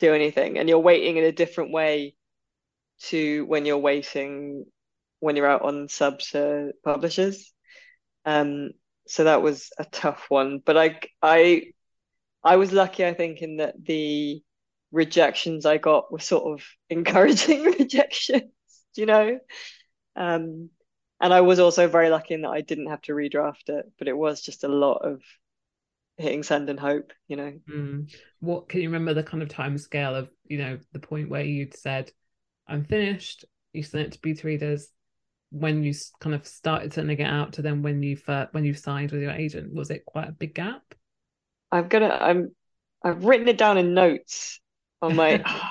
do 0.00 0.14
anything, 0.14 0.58
and 0.58 0.68
you're 0.68 0.78
waiting 0.78 1.16
in 1.16 1.24
a 1.24 1.32
different 1.32 1.72
way 1.72 2.14
to 3.00 3.44
when 3.46 3.66
you're 3.66 3.78
waiting 3.78 4.66
when 5.20 5.36
you're 5.36 5.48
out 5.48 5.62
on 5.62 5.88
sub 5.88 6.18
to 6.20 6.72
publishers. 6.84 7.52
Um, 8.26 8.70
so 9.06 9.24
that 9.24 9.42
was 9.42 9.70
a 9.78 9.84
tough 9.84 10.26
one, 10.28 10.60
but 10.64 10.76
I 10.76 11.00
I 11.22 11.72
I 12.42 12.56
was 12.56 12.72
lucky, 12.72 13.04
I 13.06 13.14
think, 13.14 13.42
in 13.42 13.56
that 13.56 13.74
the 13.82 14.42
rejections 14.92 15.66
I 15.66 15.78
got 15.78 16.12
were 16.12 16.20
sort 16.20 16.52
of 16.60 16.66
encouraging 16.90 17.62
rejections, 17.78 18.52
you 18.96 19.06
know. 19.06 19.38
Um, 20.16 20.70
and 21.20 21.32
I 21.32 21.40
was 21.40 21.58
also 21.58 21.88
very 21.88 22.10
lucky 22.10 22.34
in 22.34 22.42
that 22.42 22.50
I 22.50 22.60
didn't 22.60 22.88
have 22.88 23.02
to 23.02 23.12
redraft 23.12 23.68
it, 23.68 23.86
but 23.98 24.08
it 24.08 24.16
was 24.16 24.42
just 24.42 24.64
a 24.64 24.68
lot 24.68 24.98
of 25.04 25.22
hitting 26.16 26.42
send 26.42 26.68
and 26.70 26.78
hope, 26.78 27.12
you 27.28 27.36
know. 27.36 27.52
Mm. 27.68 28.14
What 28.40 28.68
can 28.68 28.80
you 28.80 28.88
remember 28.88 29.14
the 29.14 29.22
kind 29.22 29.42
of 29.42 29.48
time 29.48 29.78
scale 29.78 30.14
of, 30.14 30.30
you 30.46 30.58
know, 30.58 30.78
the 30.92 31.00
point 31.00 31.28
where 31.28 31.42
you'd 31.42 31.76
said, 31.76 32.10
I'm 32.68 32.84
finished, 32.84 33.44
you 33.72 33.82
sent 33.82 34.06
it 34.06 34.12
to 34.12 34.20
beta 34.20 34.46
readers, 34.46 34.88
when 35.50 35.84
you 35.84 35.94
kind 36.20 36.34
of 36.34 36.46
started 36.46 36.92
sending 36.92 37.18
it 37.18 37.24
out 37.24 37.52
to 37.54 37.62
them 37.62 37.82
when 37.82 38.02
you 38.02 38.16
first, 38.16 38.52
when 38.52 38.64
you 38.64 38.74
signed 38.74 39.12
with 39.12 39.22
your 39.22 39.30
agent, 39.30 39.72
was 39.72 39.90
it 39.90 40.04
quite 40.04 40.28
a 40.28 40.32
big 40.32 40.54
gap? 40.54 40.82
I'm 41.70 41.88
gonna 41.88 42.08
I'm 42.08 42.54
I've 43.02 43.24
written 43.24 43.48
it 43.48 43.58
down 43.58 43.78
in 43.78 43.94
notes 43.94 44.60
on 45.00 45.14
my 45.14 45.44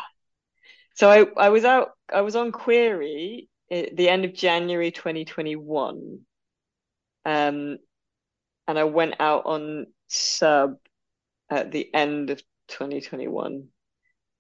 so 0.96 1.10
I, 1.10 1.26
I 1.38 1.50
was 1.50 1.66
out 1.66 1.90
I 2.14 2.22
was 2.22 2.36
on 2.36 2.52
query 2.52 3.50
at 3.70 3.96
the 3.96 4.08
end 4.08 4.24
of 4.24 4.34
January 4.34 4.92
2021. 4.92 6.20
Um 7.26 7.78
and 8.66 8.80
I 8.80 8.86
went 8.86 9.16
out 9.20 9.46
on 9.46 9.88
sub 10.14 10.78
at 11.50 11.72
the 11.72 11.94
end 11.94 12.30
of 12.30 12.42
2021. 12.70 13.68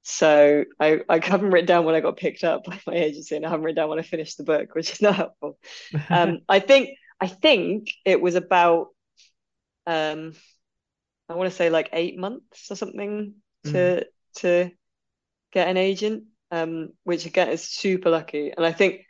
So 0.04 0.66
I, 0.80 1.00
I 1.08 1.26
haven't 1.26 1.52
written 1.52 1.66
down 1.68 1.86
when 1.86 1.96
I 1.96 2.02
got 2.02 2.18
picked 2.18 2.44
up 2.44 2.66
by 2.66 2.80
my 2.86 2.94
agency 2.94 3.36
and 3.36 3.46
I 3.46 3.50
haven't 3.50 3.64
written 3.64 3.78
down 3.78 3.90
when 3.90 4.00
I 4.00 4.04
finished 4.04 4.38
the 4.38 4.44
book, 4.44 4.76
which 4.76 4.92
is 4.92 5.02
not 5.02 5.16
helpful. 5.16 5.58
Um 6.10 6.40
I 6.50 6.60
think 6.60 6.98
I 7.20 7.28
think 7.28 7.90
it 8.06 8.20
was 8.20 8.36
about 8.36 8.88
um 9.88 10.34
I 11.30 11.36
want 11.36 11.50
to 11.50 11.56
say 11.56 11.70
like 11.70 11.90
eight 11.94 12.18
months 12.18 12.70
or 12.70 12.76
something 12.76 13.36
to 13.66 13.72
mm. 13.72 14.04
to 14.38 14.72
get 15.52 15.68
an 15.68 15.78
agent, 15.78 16.26
um, 16.52 16.90
which 17.04 17.26
again 17.26 17.50
is 17.50 17.64
super 17.64 18.10
lucky. 18.10 18.52
And 18.52 18.66
I 18.66 18.72
think 18.72 19.06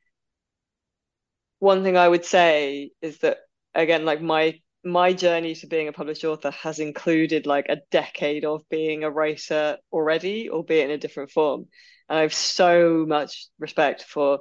one 1.60 1.84
thing 1.84 1.98
I 1.98 2.08
would 2.08 2.26
say 2.26 2.92
is 3.02 3.20
that 3.20 3.38
again, 3.74 4.06
like 4.06 4.22
my 4.22 4.60
my 4.84 5.14
journey 5.14 5.56
to 5.56 5.68
being 5.68 5.88
a 5.88 5.94
published 5.94 6.26
author 6.26 6.52
has 6.52 6.80
included 6.80 7.46
like 7.46 7.68
a 7.70 7.82
decade 7.90 8.44
of 8.44 8.68
being 8.70 9.04
a 9.04 9.10
writer 9.10 9.78
already, 9.92 10.50
albeit 10.50 10.90
in 10.90 10.92
a 10.92 10.98
different 10.98 11.32
form. 11.32 11.68
And 12.10 12.20
I 12.20 12.22
have 12.24 12.34
so 12.34 13.06
much 13.08 13.48
respect 13.60 14.04
for 14.04 14.40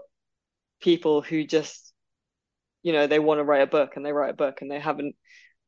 people 0.80 1.22
who 1.22 1.44
just, 1.44 1.92
you 2.82 2.92
know, 2.92 3.06
they 3.06 3.20
want 3.20 3.38
to 3.38 3.44
write 3.44 3.62
a 3.62 3.66
book 3.66 3.92
and 3.94 4.04
they 4.04 4.12
write 4.12 4.30
a 4.30 4.36
book 4.36 4.62
and 4.62 4.70
they 4.70 4.80
haven't 4.80 5.14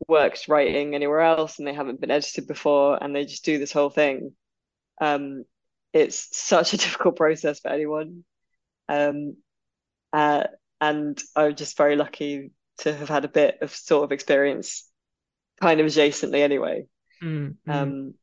worked 0.09 0.49
writing 0.49 0.95
anywhere 0.95 1.21
else 1.21 1.59
and 1.59 1.69
they 1.69 1.75
haven't 1.75 2.01
been 2.01 2.11
edited 2.11 2.49
before 2.49 3.03
and 3.03 3.15
they 3.15 3.25
just 3.25 3.45
do 3.45 3.59
this 3.59 3.73
whole 3.73 3.91
thing. 3.91 4.33
Um, 5.01 5.45
it's 5.93 6.37
such 6.37 6.75
a 6.75 6.77
difficult 6.79 7.17
process 7.17 7.61
for 7.61 7.71
anyone. 7.71 8.25
Um, 8.89 9.37
uh, 10.13 10.45
and 10.81 11.21
I'm 11.37 11.55
just 11.55 11.77
very 11.77 11.97
lucky 11.97 12.51
to 12.79 12.95
have 12.95 13.09
had 13.09 13.25
a 13.25 13.29
bit 13.29 13.59
of 13.63 13.75
sort 13.75 14.05
of 14.05 14.13
experience 14.13 14.89
kind 15.61 15.81
of 15.81 15.87
adjacently 15.87 16.41
anyway. 16.41 16.87
Mm-hmm. 17.23 17.73
Um, 17.73 18.15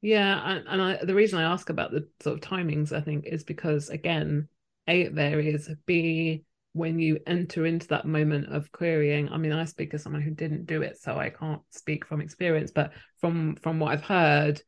yeah, 0.00 0.40
and, 0.44 0.66
and 0.68 0.82
I, 0.82 1.04
the 1.04 1.14
reason 1.14 1.38
I 1.38 1.52
ask 1.52 1.70
about 1.70 1.92
the 1.92 2.08
sort 2.22 2.42
of 2.42 2.48
timings, 2.48 2.92
I 2.92 3.00
think, 3.00 3.26
is 3.26 3.44
because 3.44 3.88
again, 3.88 4.48
A, 4.88 5.02
it 5.02 5.12
varies, 5.12 5.70
B, 5.86 6.44
when 6.72 6.98
you 6.98 7.18
enter 7.26 7.66
into 7.66 7.86
that 7.88 8.06
moment 8.06 8.50
of 8.52 8.72
querying 8.72 9.28
i 9.28 9.36
mean 9.36 9.52
i 9.52 9.64
speak 9.64 9.92
as 9.92 10.02
someone 10.02 10.22
who 10.22 10.30
didn't 10.30 10.64
do 10.64 10.80
it 10.82 10.96
so 10.98 11.18
i 11.18 11.28
can't 11.28 11.60
speak 11.70 12.06
from 12.06 12.20
experience 12.22 12.70
but 12.70 12.92
from 13.20 13.56
from 13.56 13.78
what 13.78 13.92
i've 13.92 14.02
heard 14.04 14.60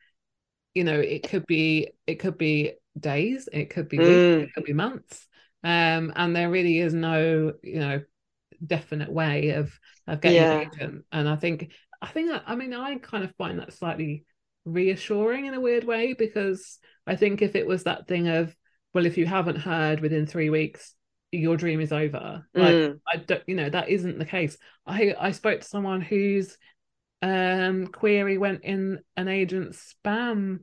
you 0.75 0.85
know 0.85 0.99
it 1.01 1.29
could 1.29 1.47
be 1.47 1.89
it 2.07 2.17
could 2.17 2.37
be 2.37 2.73
days 2.99 3.49
it 3.53 3.71
could 3.71 3.89
be 3.89 3.99
Mm. 3.99 4.07
weeks 4.07 4.37
it 4.43 4.55
could 4.55 4.65
be 4.65 4.73
months 4.73 5.27
um 5.65 6.13
and 6.17 6.37
there 6.37 6.51
really 6.51 6.79
is 6.79 6.93
no 6.93 7.53
you 7.63 7.81
know 7.81 8.03
definite 8.67 9.11
way 9.11 9.51
of 9.51 9.73
of 10.07 10.21
getting 10.21 10.37
Yeah. 10.37 10.61
an 10.61 10.69
agent 10.73 11.05
and 11.13 11.29
i 11.29 11.37
think 11.37 11.73
i 12.03 12.07
think 12.09 12.31
i 12.47 12.55
mean 12.55 12.73
i 12.75 12.97
kind 12.99 13.25
of 13.25 13.35
find 13.37 13.59
that 13.59 13.73
slightly 13.73 14.25
reassuring 14.65 15.47
in 15.47 15.55
a 15.55 15.61
weird 15.61 15.85
way 15.85 16.15
because 16.15 16.79
i 17.07 17.17
think 17.17 17.43
if 17.43 17.55
it 17.55 17.67
was 17.67 17.85
that 17.85 18.07
thing 18.07 18.29
of 18.29 18.55
well 18.95 19.07
if 19.07 19.19
you 19.19 19.27
haven't 19.27 19.57
heard 19.57 20.01
within 20.01 20.27
three 20.27 20.51
weeks 20.51 20.95
your 21.33 21.57
dream 21.57 21.81
is 21.81 21.93
over 21.93 22.47
like 22.55 22.75
Mm. 22.77 23.01
i 23.13 23.17
don't 23.17 23.43
you 23.47 23.55
know 23.57 23.69
that 23.69 23.89
isn't 23.89 24.19
the 24.19 24.25
case 24.25 24.57
i 24.87 25.15
i 25.19 25.33
spoke 25.33 25.61
to 25.61 25.67
someone 25.67 26.01
whose 26.01 26.57
um 27.23 27.87
query 27.89 28.39
went 28.39 28.63
in 28.65 29.01
an 29.17 29.29
agent's 29.29 29.95
spam 30.05 30.61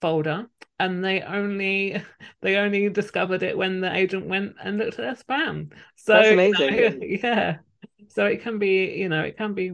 folder 0.00 0.46
and 0.80 1.04
they 1.04 1.22
only 1.22 2.02
they 2.42 2.56
only 2.56 2.88
discovered 2.88 3.42
it 3.42 3.56
when 3.56 3.80
the 3.80 3.94
agent 3.94 4.26
went 4.26 4.56
and 4.62 4.78
looked 4.78 4.98
at 4.98 5.04
their 5.04 5.14
spam 5.38 5.72
so 5.96 6.18
That's 6.18 6.30
amazing. 6.30 6.74
you 6.74 6.90
know, 7.00 7.06
yeah 7.22 7.58
so 8.08 8.26
it 8.26 8.42
can 8.42 8.58
be 8.58 8.94
you 8.98 9.08
know 9.08 9.22
it 9.22 9.36
can 9.36 9.54
be 9.54 9.72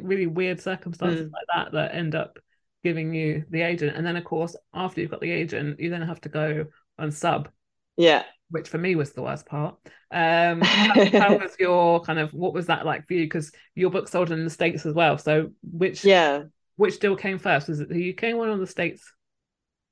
really 0.00 0.26
weird 0.26 0.60
circumstances 0.60 1.26
Mm. 1.26 1.32
like 1.32 1.46
that 1.54 1.72
that 1.72 1.94
end 1.94 2.14
up 2.14 2.38
giving 2.84 3.14
you 3.14 3.44
the 3.50 3.62
agent 3.62 3.96
and 3.96 4.06
then 4.06 4.16
of 4.16 4.24
course 4.24 4.56
after 4.74 5.00
you've 5.00 5.10
got 5.10 5.20
the 5.20 5.30
agent 5.30 5.78
you 5.80 5.90
then 5.90 6.02
have 6.02 6.20
to 6.20 6.28
go 6.28 6.66
on 6.98 7.10
sub 7.10 7.48
Yeah. 7.96 8.24
which 8.50 8.68
for 8.68 8.78
me 8.78 8.94
was 8.94 9.12
the 9.12 9.22
worst 9.22 9.46
part 9.46 9.76
um 10.10 10.60
how, 10.62 10.94
how 11.16 11.38
was 11.38 11.54
your 11.58 12.00
kind 12.02 12.18
of 12.18 12.32
what 12.34 12.52
was 12.52 12.66
that 12.66 12.84
like 12.84 13.06
for 13.06 13.14
you 13.14 13.24
because 13.24 13.52
your 13.74 13.90
book 13.90 14.08
sold 14.08 14.30
in 14.30 14.44
the 14.44 14.50
states 14.50 14.84
as 14.84 14.94
well 14.94 15.16
so 15.18 15.50
which 15.62 16.04
Yeah. 16.04 16.44
which 16.76 16.98
deal 16.98 17.16
came 17.16 17.38
first 17.38 17.68
was 17.68 17.80
it 17.80 17.88
the 17.88 18.10
uk 18.14 18.36
one 18.36 18.48
or 18.48 18.58
the 18.58 18.66
states 18.66 19.12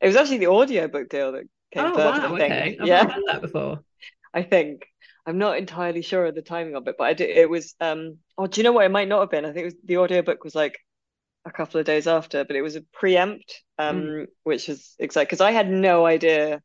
It 0.01 0.07
was 0.07 0.16
actually 0.16 0.38
the 0.38 0.48
audiobook 0.48 1.09
deal 1.09 1.32
that 1.32 1.44
came 1.72 1.84
oh 1.84 1.94
first, 1.94 2.22
wow 2.22 2.34
I 2.34 2.38
think. 2.38 2.53
okay 2.53 2.78
i've 2.80 2.86
yeah. 2.86 3.05
heard 3.07 3.24
that 3.26 3.42
before 3.42 3.80
I 4.34 4.42
think. 4.42 4.86
I'm 5.26 5.38
not 5.38 5.59
entirely 5.59 6.03
sure 6.03 6.24
of 6.26 6.34
the 6.34 6.42
timing 6.42 6.74
of 6.74 6.88
it, 6.88 6.96
but 6.98 7.05
I 7.05 7.14
did 7.14 7.30
it 7.30 7.48
was 7.48 7.74
um 7.80 8.18
oh 8.38 8.46
do 8.46 8.61
you 8.61 8.64
know 8.64 8.72
what 8.72 8.84
it 8.86 8.90
might 8.90 9.09
not 9.09 9.20
have 9.20 9.30
been? 9.30 9.44
I 9.44 9.53
think 9.53 9.62
it 9.62 9.64
was 9.66 9.76
the 9.84 9.98
audiobook 9.98 10.42
was 10.44 10.55
like 10.55 10.78
a 11.44 11.51
couple 11.51 11.80
of 11.80 11.86
days 11.86 12.07
after, 12.07 12.44
but 12.44 12.57
it 12.57 12.62
was 12.62 12.76
a 12.76 12.82
preempt, 12.92 13.62
um, 13.78 14.26
which 14.42 14.68
is 14.68 14.94
exciting 14.98 15.26
because 15.26 15.40
I 15.40 15.53
had 15.53 15.70
no 15.70 16.05
idea 16.07 16.62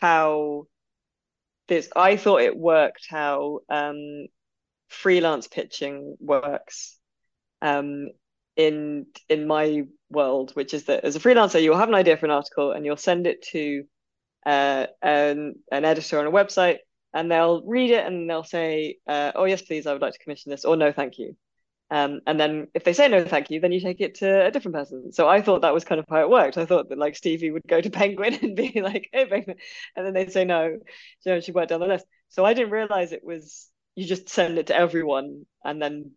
how 0.00 0.64
this 1.68 1.88
I 1.94 2.16
thought 2.16 2.40
it 2.42 2.56
worked 2.56 3.06
how 3.08 3.60
um 3.68 4.26
freelance 4.88 5.48
pitching 5.48 6.16
works 6.20 6.98
um 7.60 8.08
in 8.56 9.06
in 9.28 9.46
my 9.46 9.84
world, 10.10 10.52
which 10.54 10.74
is 10.74 10.84
that 10.84 11.04
as 11.04 11.16
a 11.16 11.20
freelancer 11.20 11.62
you'll 11.62 11.78
have 11.78 11.88
an 11.88 11.94
idea 11.94 12.16
for 12.16 12.26
an 12.26 12.32
article 12.32 12.72
and 12.72 12.84
you'll 12.84 12.96
send 12.96 13.26
it 13.26 13.42
to 13.42 13.84
uh, 14.46 14.86
an 15.02 15.54
an 15.70 15.84
editor 15.84 16.18
on 16.18 16.26
a 16.26 16.30
website, 16.30 16.78
and 17.14 17.30
they'll 17.30 17.62
read 17.66 17.90
it 17.90 18.06
and 18.06 18.28
they'll 18.28 18.44
say, 18.44 18.98
uh, 19.06 19.32
"Oh 19.34 19.44
yes, 19.44 19.62
please, 19.62 19.86
I 19.86 19.92
would 19.92 20.02
like 20.02 20.14
to 20.14 20.18
commission 20.18 20.50
this," 20.50 20.64
or 20.64 20.76
"No, 20.76 20.92
thank 20.92 21.18
you." 21.18 21.36
Um, 21.90 22.20
and 22.26 22.40
then 22.40 22.68
if 22.74 22.84
they 22.84 22.94
say 22.94 23.08
no, 23.08 23.22
thank 23.24 23.50
you, 23.50 23.60
then 23.60 23.70
you 23.72 23.80
take 23.80 24.00
it 24.00 24.14
to 24.16 24.46
a 24.46 24.50
different 24.50 24.74
person. 24.76 25.12
So 25.12 25.28
I 25.28 25.42
thought 25.42 25.60
that 25.62 25.74
was 25.74 25.84
kind 25.84 25.98
of 25.98 26.06
how 26.08 26.22
it 26.22 26.30
worked. 26.30 26.56
I 26.56 26.64
thought 26.64 26.88
that 26.88 26.98
like 26.98 27.16
Stevie 27.16 27.50
would 27.50 27.66
go 27.68 27.80
to 27.82 27.90
Penguin 27.90 28.34
and 28.42 28.56
be 28.56 28.80
like, 28.82 29.08
"Hey, 29.12 29.26
Penguin," 29.26 29.58
and 29.96 30.06
then 30.06 30.14
they'd 30.14 30.32
say 30.32 30.44
no. 30.44 30.78
Know, 31.26 31.40
she 31.40 31.52
worked 31.52 31.68
down 31.70 31.80
the 31.80 31.86
list. 31.86 32.06
So 32.30 32.44
I 32.44 32.54
didn't 32.54 32.72
realize 32.72 33.12
it 33.12 33.24
was 33.24 33.68
you 33.94 34.06
just 34.06 34.28
send 34.28 34.58
it 34.58 34.68
to 34.68 34.76
everyone 34.76 35.44
and 35.64 35.80
then 35.80 36.12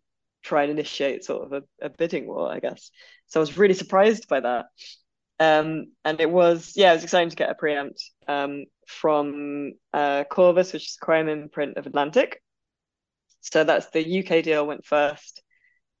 try 0.46 0.62
and 0.62 0.70
initiate 0.70 1.24
sort 1.24 1.44
of 1.44 1.52
a, 1.52 1.86
a 1.86 1.90
bidding 1.90 2.26
war, 2.26 2.52
I 2.52 2.60
guess. 2.60 2.90
So 3.26 3.40
I 3.40 3.42
was 3.42 3.58
really 3.58 3.74
surprised 3.74 4.28
by 4.28 4.40
that. 4.40 4.66
Um, 5.38 5.92
and 6.04 6.20
it 6.20 6.30
was, 6.30 6.72
yeah, 6.76 6.92
it 6.92 6.96
was 6.96 7.04
exciting 7.04 7.30
to 7.30 7.36
get 7.36 7.50
a 7.50 7.54
preempt 7.54 8.02
um, 8.28 8.64
from 8.86 9.72
uh, 9.92 10.24
Corvus, 10.30 10.72
which 10.72 10.88
is 10.88 10.96
crime 10.96 11.28
imprint 11.28 11.76
of 11.76 11.86
Atlantic. 11.86 12.40
So 13.40 13.64
that's 13.64 13.90
the 13.90 14.02
UK 14.04 14.42
deal 14.42 14.66
went 14.66 14.86
first. 14.86 15.42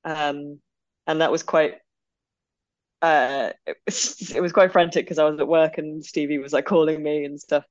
Um, 0.04 0.60
and 1.06 1.20
that 1.20 1.32
was 1.32 1.42
quite, 1.42 1.74
uh, 3.02 3.50
it 3.66 3.76
was, 3.84 4.30
it 4.36 4.40
was 4.40 4.52
quite 4.52 4.72
frantic 4.72 5.04
because 5.04 5.18
I 5.18 5.28
was 5.28 5.40
at 5.40 5.48
work 5.48 5.78
and 5.78 6.04
Stevie 6.04 6.38
was 6.38 6.52
like 6.52 6.64
calling 6.64 7.02
me 7.02 7.24
and 7.24 7.40
stuff. 7.40 7.64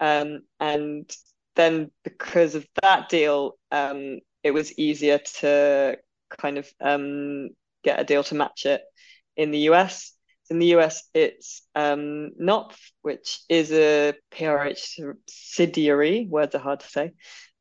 Um, 0.00 0.40
and 0.60 1.10
then 1.56 1.90
because 2.02 2.54
of 2.54 2.66
that 2.82 3.08
deal, 3.08 3.56
um, 3.70 4.20
it 4.44 4.52
was 4.52 4.78
easier 4.78 5.18
to 5.40 5.96
kind 6.30 6.58
of 6.58 6.68
um, 6.80 7.50
get 7.82 8.00
a 8.00 8.04
deal 8.04 8.24
to 8.24 8.34
match 8.34 8.66
it 8.66 8.82
in 9.36 9.50
the 9.50 9.70
US. 9.70 10.12
In 10.50 10.58
the 10.58 10.74
US, 10.76 11.08
it's 11.14 11.62
um, 11.74 12.32
Knopf, 12.38 12.76
which 13.02 13.40
is 13.48 13.72
a 13.72 14.14
PRH 14.32 15.14
subsidiary. 15.26 16.26
Words 16.28 16.54
are 16.54 16.58
hard 16.58 16.80
to 16.80 16.88
say, 16.88 17.12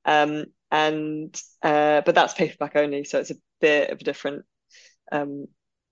um, 0.05 0.45
and 0.70 1.39
uh, 1.61 2.01
but 2.01 2.16
that's 2.16 2.34
paperback 2.34 2.76
only, 2.76 3.03
so 3.05 3.20
it's 3.20 3.32
a 3.32 3.36
bit 3.61 3.89
of 3.89 4.01
a 4.01 4.03
different 4.03 4.43
um, 5.11 5.45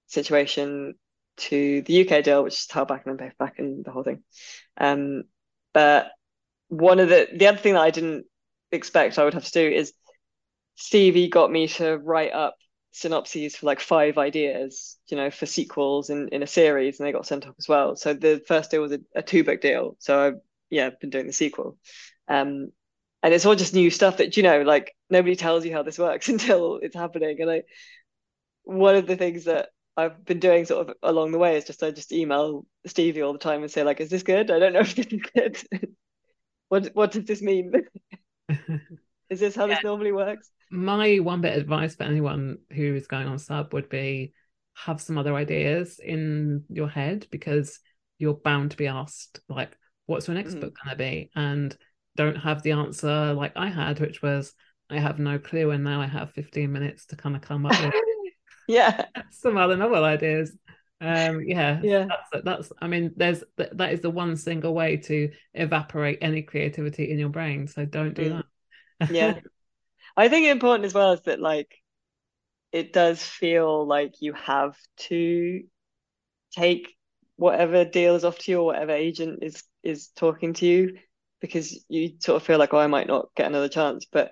situation 0.07 0.95
to 1.37 1.81
the 1.83 2.07
UK 2.07 2.23
deal, 2.23 2.43
which 2.43 2.55
is 2.55 2.67
hardback 2.67 3.05
and 3.05 3.17
paperback 3.17 3.59
and 3.59 3.85
the 3.85 3.91
whole 3.91 4.03
thing. 4.03 4.23
Um, 4.77 5.23
but 5.73 6.11
one 6.67 6.99
of 6.99 7.09
the 7.09 7.27
the 7.33 7.47
other 7.47 7.57
thing 7.57 7.73
that 7.73 7.81
I 7.81 7.91
didn't 7.91 8.25
expect 8.71 9.17
I 9.17 9.23
would 9.23 9.33
have 9.33 9.45
to 9.45 9.51
do 9.51 9.75
is 9.75 9.93
Stevie 10.75 11.29
got 11.29 11.51
me 11.51 11.67
to 11.67 11.97
write 11.97 12.33
up 12.33 12.55
synopses 12.91 13.55
for 13.55 13.65
like 13.65 13.79
five 13.79 14.17
ideas, 14.17 14.97
you 15.07 15.17
know, 15.17 15.31
for 15.31 15.45
sequels 15.45 16.09
in, 16.09 16.29
in 16.29 16.43
a 16.43 16.47
series, 16.47 16.99
and 16.99 17.07
they 17.07 17.11
got 17.11 17.25
sent 17.25 17.47
off 17.47 17.55
as 17.59 17.67
well. 17.67 17.95
So 17.95 18.13
the 18.13 18.41
first 18.47 18.71
deal 18.71 18.81
was 18.81 18.91
a, 18.91 18.99
a 19.15 19.21
two 19.21 19.43
book 19.43 19.61
deal. 19.61 19.95
So 19.99 20.19
I 20.19 20.31
yeah, 20.69 20.87
I've 20.87 20.99
been 20.99 21.09
doing 21.09 21.27
the 21.27 21.33
sequel. 21.33 21.77
Um 22.27 22.71
and 23.23 23.33
it's 23.33 23.45
all 23.45 23.55
just 23.55 23.75
new 23.75 23.91
stuff 23.91 24.17
that, 24.17 24.35
you 24.35 24.43
know, 24.43 24.63
like 24.63 24.95
nobody 25.09 25.35
tells 25.35 25.63
you 25.65 25.73
how 25.73 25.83
this 25.83 25.99
works 25.99 26.29
until 26.29 26.77
it's 26.81 26.95
happening. 26.95 27.39
And 27.41 27.51
I 27.51 27.63
one 28.63 28.95
of 28.95 29.07
the 29.07 29.15
things 29.15 29.45
that 29.45 29.69
I've 29.97 30.23
been 30.25 30.39
doing 30.39 30.65
sort 30.65 30.89
of 30.89 30.95
along 31.03 31.31
the 31.31 31.37
way 31.37 31.57
is 31.57 31.65
just 31.65 31.83
I 31.83 31.91
just 31.91 32.11
email 32.11 32.65
Stevie 32.85 33.21
all 33.21 33.33
the 33.33 33.39
time 33.39 33.61
and 33.61 33.71
say, 33.71 33.83
like, 33.83 33.99
is 33.99 34.09
this 34.09 34.23
good? 34.23 34.49
I 34.51 34.59
don't 34.59 34.73
know 34.73 34.79
if 34.79 34.95
this 34.95 35.07
is 35.07 35.21
good. 35.35 35.57
what 36.69 36.89
what 36.93 37.11
does 37.11 37.25
this 37.25 37.41
mean? 37.41 37.73
is 39.31 39.39
this 39.39 39.55
how 39.55 39.65
this 39.65 39.83
normally 39.83 40.11
works? 40.11 40.51
my 40.69 41.17
one 41.17 41.41
bit 41.41 41.53
of 41.53 41.61
advice 41.63 41.95
for 41.95 42.03
anyone 42.03 42.57
who 42.71 42.95
is 42.95 43.07
going 43.07 43.27
on 43.27 43.39
sub 43.39 43.73
would 43.73 43.89
be 43.89 44.33
have 44.73 45.01
some 45.01 45.17
other 45.17 45.35
ideas 45.35 45.99
in 45.99 46.63
your 46.69 46.87
head 46.87 47.27
because 47.31 47.79
you're 48.19 48.35
bound 48.35 48.71
to 48.71 48.77
be 48.77 48.87
asked 48.87 49.39
like 49.49 49.75
what's 50.05 50.27
your 50.27 50.35
next 50.35 50.53
Mhm. 50.55 50.61
book 50.61 50.77
going 50.83 50.91
to 50.91 50.95
be 50.95 51.29
and 51.35 51.75
don't 52.15 52.37
have 52.37 52.61
the 52.63 52.71
answer 52.71 53.33
like 53.33 53.51
i 53.55 53.67
had 53.69 53.99
which 53.99 54.21
was 54.21 54.53
i 54.89 54.97
have 54.99 55.19
no 55.19 55.37
clue 55.39 55.71
and 55.71 55.83
now 55.83 55.99
i 56.01 56.07
have 56.07 56.31
15 56.31 56.71
minutes 56.71 57.05
to 57.07 57.15
kind 57.15 57.35
of 57.35 57.41
come 57.41 57.65
up 57.65 57.77
with 57.81 57.93
yeah. 58.67 59.05
some 59.31 59.57
other 59.57 59.75
novel 59.75 60.03
ideas 60.05 60.55
um 61.01 61.41
yeah 61.45 61.81
Yeah. 61.83 62.05
that's 62.07 62.45
that's 62.45 62.71
i 62.81 62.87
mean 62.87 63.11
there's 63.17 63.43
that, 63.57 63.75
that 63.77 63.91
is 63.91 64.01
the 64.01 64.09
one 64.09 64.37
single 64.37 64.73
way 64.73 64.97
to 64.97 65.31
evaporate 65.53 66.19
any 66.21 66.43
creativity 66.43 67.11
in 67.11 67.19
your 67.19 67.29
brain 67.29 67.67
so 67.67 67.85
don't 67.85 68.13
do 68.13 68.29
Mm. 68.29 68.37
that 68.37 68.45
yeah. 69.09 69.39
I 70.17 70.29
think 70.29 70.47
important 70.47 70.85
as 70.85 70.93
well 70.93 71.13
is 71.13 71.21
that 71.21 71.39
like 71.39 71.73
it 72.71 72.93
does 72.93 73.21
feel 73.23 73.85
like 73.85 74.21
you 74.21 74.33
have 74.33 74.77
to 74.97 75.61
take 76.55 76.95
whatever 77.35 77.85
deal 77.85 78.15
is 78.15 78.23
off 78.25 78.37
to 78.39 78.51
you 78.51 78.59
or 78.59 78.65
whatever 78.65 78.91
agent 78.91 79.39
is 79.41 79.63
is 79.83 80.09
talking 80.15 80.53
to 80.53 80.65
you 80.65 80.97
because 81.39 81.83
you 81.89 82.11
sort 82.19 82.35
of 82.39 82.45
feel 82.45 82.59
like 82.59 82.73
oh 82.73 82.79
I 82.79 82.87
might 82.87 83.07
not 83.07 83.29
get 83.35 83.47
another 83.47 83.69
chance. 83.69 84.05
But 84.11 84.31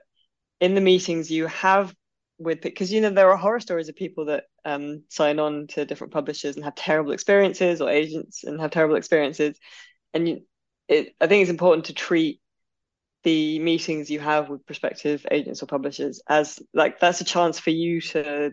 in 0.60 0.76
the 0.76 0.82
meetings 0.82 1.32
you 1.32 1.48
have 1.48 1.94
with 2.38 2.62
because 2.62 2.92
you 2.92 3.02
know 3.02 3.10
there 3.10 3.32
are 3.32 3.38
horror 3.38 3.60
stories 3.60 3.90
of 3.90 3.96
people 3.96 4.26
that 4.26 4.46
um 4.64 5.04
sign 5.10 5.40
on 5.40 5.68
to 5.68 5.86
different 5.86 6.14
publishers 6.14 6.56
and 6.56 6.64
have 6.66 6.76
terrible 6.76 7.12
experiences 7.12 7.82
or 7.82 7.90
agents 7.90 8.44
and 8.44 8.60
have 8.62 8.72
terrible 8.72 8.96
experiences. 8.96 9.58
And 10.14 10.28
you 10.28 10.42
it 10.88 11.16
I 11.20 11.28
think 11.28 11.42
it's 11.42 11.52
important 11.52 11.86
to 11.86 11.94
treat 11.94 12.42
the 13.24 13.60
meetings 13.60 14.10
you 14.10 14.20
have 14.20 14.50
with 14.50 14.66
prospective 14.66 15.26
agents 15.30 15.62
or 15.62 15.66
publishers 15.66 16.22
as 16.28 16.60
like 16.74 17.00
that's 17.00 17.22
a 17.22 17.26
chance 17.26 17.60
for 17.60 17.70
you 17.70 18.00
to 18.00 18.52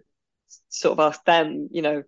sort 0.69 0.99
of 0.99 1.01
ask 1.01 1.25
them 1.25 1.69
you 1.71 1.83
know 1.83 2.03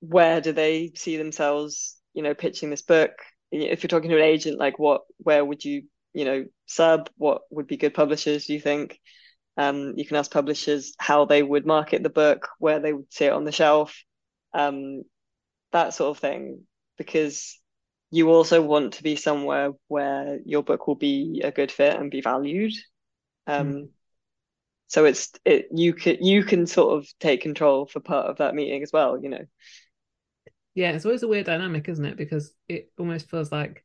where 0.00 0.40
do 0.40 0.52
they 0.52 0.92
see 0.96 1.16
themselves 1.16 1.96
you 2.12 2.22
know 2.22 2.34
pitching 2.34 2.70
this 2.70 2.82
book? 2.82 3.12
If 3.50 3.82
you're 3.82 3.88
talking 3.88 4.10
to 4.10 4.16
an 4.16 4.22
agent 4.22 4.58
like 4.58 4.78
what 4.78 5.02
where 5.18 5.44
would 5.44 5.64
you 5.64 5.84
you 6.12 6.24
know 6.24 6.44
sub? 6.66 7.08
What 7.16 7.42
would 7.50 7.66
be 7.66 7.76
good 7.76 7.94
publishers 7.94 8.46
do 8.46 8.54
you 8.54 8.60
think? 8.60 8.98
Um 9.56 9.94
you 9.96 10.04
can 10.04 10.16
ask 10.16 10.30
publishers 10.30 10.94
how 10.98 11.24
they 11.24 11.42
would 11.42 11.66
market 11.66 12.02
the 12.02 12.10
book 12.10 12.48
where 12.58 12.80
they 12.80 12.92
would 12.92 13.12
see 13.12 13.26
it 13.26 13.32
on 13.32 13.44
the 13.44 13.52
shelf 13.52 14.02
um 14.54 15.02
that 15.70 15.94
sort 15.94 16.10
of 16.10 16.18
thing 16.20 16.62
because 16.98 17.58
you 18.12 18.30
also 18.30 18.62
want 18.62 18.94
to 18.94 19.04
be 19.04 19.16
somewhere 19.16 19.72
where 19.88 20.40
your 20.46 20.64
book 20.64 20.88
will 20.88 20.96
be 20.96 21.42
a 21.44 21.52
good 21.52 21.72
fit 21.72 21.96
and 21.96 22.12
be 22.12 22.22
valued 22.22 22.74
um 23.48 23.90
so 24.88 25.04
it's 25.04 25.32
it 25.44 25.68
you 25.72 25.94
can 25.94 26.16
you 26.24 26.44
can 26.44 26.66
sort 26.66 26.98
of 26.98 27.08
take 27.20 27.42
control 27.42 27.86
for 27.86 28.00
part 28.00 28.26
of 28.26 28.38
that 28.38 28.54
meeting 28.54 28.82
as 28.82 28.92
well 28.92 29.18
you 29.22 29.28
know 29.28 29.46
Yeah, 30.74 30.92
it's 30.92 31.04
always 31.04 31.22
a 31.22 31.28
weird 31.28 31.46
dynamic, 31.46 31.88
isn't 31.88 32.04
it? 32.04 32.16
Because 32.16 32.54
it 32.68 32.90
almost 32.98 33.28
feels 33.30 33.52
like, 33.52 33.84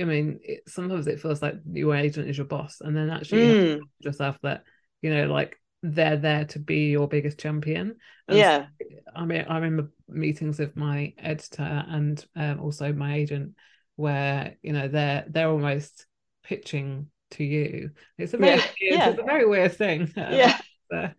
I 0.00 0.04
mean, 0.04 0.40
it, 0.44 0.62
sometimes 0.68 1.06
it 1.06 1.20
feels 1.20 1.42
like 1.42 1.56
your 1.72 1.96
agent 1.96 2.28
is 2.28 2.38
your 2.38 2.46
boss, 2.46 2.80
and 2.80 2.96
then 2.96 3.10
actually 3.10 3.42
you 3.42 3.48
Mm. 3.48 3.80
remind 3.80 3.90
yourself 4.00 4.38
that 4.42 4.64
you 5.02 5.14
know, 5.14 5.26
like 5.26 5.60
they're 5.94 6.16
there 6.16 6.44
to 6.46 6.58
be 6.58 6.90
your 6.90 7.08
biggest 7.08 7.38
champion. 7.38 7.96
And 8.28 8.38
yeah 8.38 8.66
I 9.14 9.24
mean, 9.24 9.44
I 9.48 9.56
remember 9.58 9.90
meetings 10.08 10.58
with 10.58 10.76
my 10.76 11.14
editor 11.18 11.62
and 11.62 12.24
um, 12.36 12.60
also 12.60 12.92
my 12.92 13.16
agent, 13.16 13.56
where 13.96 14.56
you 14.62 14.72
know 14.72 14.88
they're 14.88 15.24
they're 15.28 15.48
almost 15.50 16.06
pitching 16.44 17.10
to 17.32 17.44
you. 17.44 17.90
It's 18.18 18.34
a 18.34 18.38
very 18.38 18.56
Yeah, 18.56 18.66
weird, 18.80 19.00
yeah. 19.00 19.08
it's 19.10 19.18
a 19.20 19.24
very 19.24 19.46
weird 19.46 19.74
thing. 19.74 20.12
yeah 20.28 20.58
So, 20.92 21.10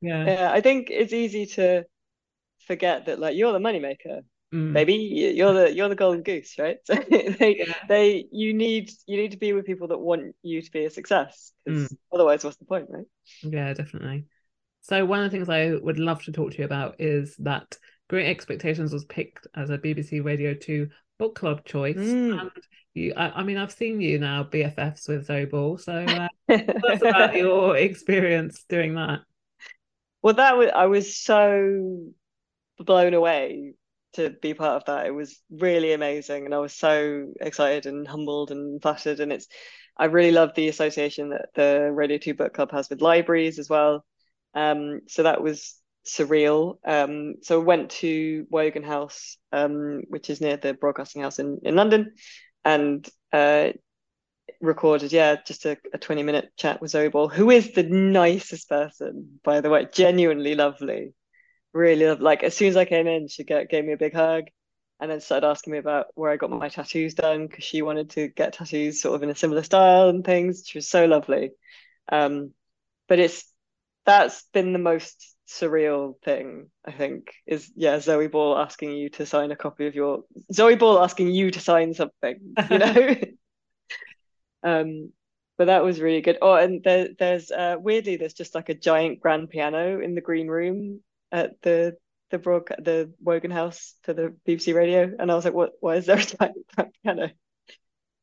yeah. 0.00 0.30
yeah 0.30 0.50
i 0.52 0.60
think 0.60 0.88
it's 0.90 1.12
easy 1.12 1.46
to 1.46 1.84
forget 2.66 3.06
that 3.06 3.18
like 3.18 3.36
you're 3.36 3.52
the 3.52 3.58
moneymaker 3.58 4.22
Mm. 4.52 4.72
Maybe 4.72 4.94
you're 4.94 5.52
the 5.52 5.72
you're 5.72 5.90
the 5.90 5.94
golden 5.94 6.22
goose, 6.22 6.54
right? 6.58 6.78
So 6.86 6.94
they 7.10 7.56
Yeah. 7.58 7.74
they 7.88 8.26
you 8.32 8.54
need 8.54 8.90
you 9.06 9.16
need 9.18 9.32
to 9.32 9.36
be 9.36 9.52
with 9.52 9.66
people 9.66 9.88
that 9.88 9.98
want 9.98 10.34
you 10.42 10.62
to 10.62 10.70
be 10.70 10.86
a 10.86 10.90
success 10.90 11.52
because 11.64 11.88
Mm. 11.90 11.96
otherwise, 12.12 12.44
what's 12.44 12.56
the 12.56 12.64
point, 12.64 12.86
right? 12.88 13.04
Yeah, 13.42 13.74
definitely. 13.74 14.24
So 14.80 15.04
one 15.04 15.22
of 15.22 15.30
the 15.30 15.36
things 15.36 15.50
I 15.50 15.74
would 15.74 15.98
love 15.98 16.22
to 16.24 16.32
talk 16.32 16.52
to 16.52 16.58
you 16.58 16.64
about 16.64 16.96
is 16.98 17.36
that 17.40 17.76
Grave 18.08 18.26
Expectations 18.26 18.90
was 18.90 19.04
picked 19.04 19.46
as 19.54 19.68
a 19.68 19.76
BBC 19.76 20.24
Radio 20.24 20.54
2 20.54 20.88
book 21.18 21.34
club 21.34 21.64
choice. 21.66 21.96
Mm. 21.96 22.40
And 22.40 22.50
you 22.94 23.12
I, 23.14 23.40
I 23.40 23.42
mean 23.42 23.58
I've 23.58 23.72
seen 23.72 24.00
you 24.00 24.18
now 24.18 24.44
BFFs 24.44 25.08
with 25.08 25.26
Zoe 25.26 25.44
Ball. 25.44 25.76
So 25.76 25.92
uh, 25.92 26.28
us 26.48 27.02
about 27.02 27.36
your 27.36 27.76
experience 27.76 28.64
doing 28.66 28.94
that. 28.94 29.20
Well, 30.22 30.34
that 30.34 30.56
was 30.56 30.70
I 30.74 30.86
was 30.86 31.16
so 31.16 31.98
blown 32.78 33.12
away 33.12 33.74
to 34.18 34.30
be 34.30 34.54
part 34.54 34.76
of 34.76 34.84
that. 34.86 35.06
It 35.06 35.14
was 35.14 35.40
really 35.50 35.92
amazing, 35.92 36.44
and 36.44 36.54
I 36.54 36.58
was 36.58 36.74
so 36.74 37.32
excited 37.40 37.86
and 37.86 38.06
humbled 38.06 38.50
and 38.50 38.80
flattered. 38.80 39.20
And 39.20 39.32
it's 39.32 39.48
I 39.96 40.06
really 40.06 40.32
love 40.32 40.50
the 40.54 40.68
association 40.68 41.30
that 41.30 41.48
the 41.54 41.90
Radio 41.92 42.18
Two 42.18 42.34
Book 42.34 42.54
Club 42.54 42.70
has 42.72 42.88
with 42.90 43.00
libraries 43.00 43.58
as 43.58 43.68
well. 43.68 44.04
Um, 44.54 45.00
so 45.08 45.24
that 45.24 45.42
was 45.42 45.76
surreal. 46.06 46.78
Um, 46.84 47.34
so 47.42 47.60
I 47.60 47.64
went 47.64 47.90
to 48.02 48.46
Wogan 48.50 48.84
House, 48.84 49.36
um, 49.52 50.02
which 50.08 50.30
is 50.30 50.40
near 50.40 50.56
the 50.56 50.74
Broadcasting 50.74 51.22
House 51.22 51.38
in 51.38 51.60
in 51.62 51.76
London, 51.76 52.12
and 52.64 53.08
uh, 53.32 53.70
recorded, 54.60 55.12
yeah, 55.12 55.36
just 55.46 55.64
a, 55.66 55.76
a 55.92 55.98
20 55.98 56.22
minute 56.22 56.50
chat 56.56 56.80
with 56.80 56.90
Zoe 56.90 57.08
Ball, 57.08 57.28
who 57.28 57.50
is 57.50 57.72
the 57.72 57.82
nicest 57.82 58.68
person, 58.68 59.40
by 59.44 59.60
the 59.60 59.70
way, 59.70 59.86
genuinely 59.92 60.54
lovely. 60.54 61.14
Really 61.72 62.06
love 62.06 62.20
like 62.20 62.42
as 62.42 62.56
soon 62.56 62.68
as 62.68 62.76
I 62.76 62.84
came 62.84 63.06
in, 63.06 63.28
she 63.28 63.44
get, 63.44 63.70
gave 63.70 63.84
me 63.84 63.92
a 63.92 63.98
big 63.98 64.14
hug 64.14 64.44
and 65.00 65.10
then 65.10 65.20
started 65.20 65.46
asking 65.46 65.72
me 65.72 65.78
about 65.78 66.06
where 66.14 66.30
I 66.30 66.36
got 66.36 66.50
my 66.50 66.68
tattoos 66.68 67.14
done 67.14 67.46
because 67.46 67.64
she 67.64 67.82
wanted 67.82 68.10
to 68.10 68.28
get 68.28 68.54
tattoos 68.54 69.00
sort 69.00 69.14
of 69.14 69.22
in 69.22 69.30
a 69.30 69.34
similar 69.34 69.62
style 69.62 70.08
and 70.08 70.24
things. 70.24 70.64
She 70.66 70.78
was 70.78 70.88
so 70.88 71.06
lovely. 71.06 71.50
Um, 72.10 72.52
but 73.08 73.18
it's 73.18 73.44
that's 74.06 74.44
been 74.52 74.72
the 74.72 74.78
most 74.78 75.36
surreal 75.48 76.20
thing, 76.22 76.70
I 76.84 76.92
think, 76.92 77.32
is 77.46 77.70
yeah, 77.76 78.00
Zoe 78.00 78.26
Ball 78.26 78.58
asking 78.58 78.92
you 78.92 79.10
to 79.10 79.26
sign 79.26 79.50
a 79.50 79.56
copy 79.56 79.86
of 79.86 79.94
your 79.94 80.24
Zoe 80.52 80.76
Ball 80.76 81.02
asking 81.02 81.28
you 81.28 81.50
to 81.50 81.60
sign 81.60 81.94
something, 81.94 82.54
you 82.70 82.78
know? 82.78 83.16
Um, 84.62 85.12
but 85.56 85.66
that 85.66 85.84
was 85.84 86.00
really 86.00 86.20
good. 86.20 86.38
Oh, 86.40 86.54
and 86.54 86.82
there, 86.82 87.08
there's 87.18 87.50
uh, 87.50 87.76
weirdly 87.78 88.16
there's 88.16 88.34
just 88.34 88.54
like 88.54 88.68
a 88.68 88.74
giant 88.74 89.20
grand 89.20 89.50
piano 89.50 90.00
in 90.00 90.14
the 90.14 90.20
green 90.20 90.48
room 90.48 91.00
at 91.32 91.60
the 91.62 91.96
the 92.30 92.38
broad 92.38 92.68
the 92.78 93.12
Wogan 93.20 93.50
House 93.50 93.94
for 94.02 94.12
the 94.12 94.34
BBC 94.46 94.74
Radio, 94.74 95.10
and 95.18 95.30
I 95.30 95.34
was 95.34 95.44
like, 95.44 95.54
what? 95.54 95.72
Why 95.80 95.96
is 95.96 96.06
there 96.06 96.18
a 96.18 96.36
grand 96.36 96.92
piano? 97.02 97.30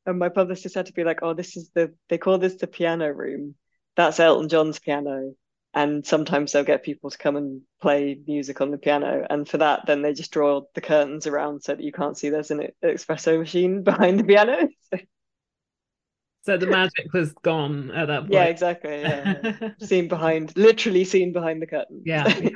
And 0.06 0.20
my 0.20 0.30
publicist 0.30 0.76
had 0.76 0.86
to 0.88 0.93
be 0.93 1.03
like, 1.03 1.20
oh, 1.24 1.34
this 1.34 1.58
is 1.58 1.72
the 1.74 1.93
they 2.10 2.18
call 2.18 2.38
this 2.38 2.56
the 2.56 2.68
piano 2.68 3.08
room. 3.12 3.56
That's 3.95 4.20
Elton 4.20 4.49
John's 4.49 4.80
piano. 4.80 5.34
And 5.74 6.06
sometimes 6.06 6.51
they'll 6.53 6.64
get 6.64 6.84
people 6.84 7.10
to 7.10 7.18
come 7.18 7.36
and 7.36 7.62
play 7.82 8.18
music 8.26 8.62
on 8.62 8.72
the 8.72 8.78
piano. 8.78 9.28
And 9.30 9.47
for 9.47 9.58
that, 9.58 9.86
then 9.86 10.01
they 10.01 10.14
just 10.14 10.32
draw 10.32 10.62
the 10.74 10.80
curtains 10.80 11.28
around 11.28 11.64
so 11.64 11.76
that 11.76 11.84
you 11.84 11.91
can't 11.91 12.18
see 12.18 12.30
there's 12.30 12.51
an 12.51 12.70
espresso 12.82 13.38
machine 13.38 13.84
behind 13.84 14.20
the 14.20 14.24
piano. 14.24 14.70
So 16.46 16.58
the 16.58 16.68
magic 16.68 17.12
was 17.14 17.34
gone 17.34 17.91
at 17.91 18.08
that 18.08 18.22
point. 18.22 18.32
Yeah, 18.34 18.43
exactly. 18.46 19.02
Yeah, 19.02 19.41
yeah. 19.43 19.70
seen 19.80 20.08
behind, 20.08 20.56
literally 20.56 21.04
seen 21.04 21.34
behind 21.34 21.62
the 21.62 21.68
curtain. 21.68 22.02
Yeah, 22.06 22.38
yeah. 22.39 22.50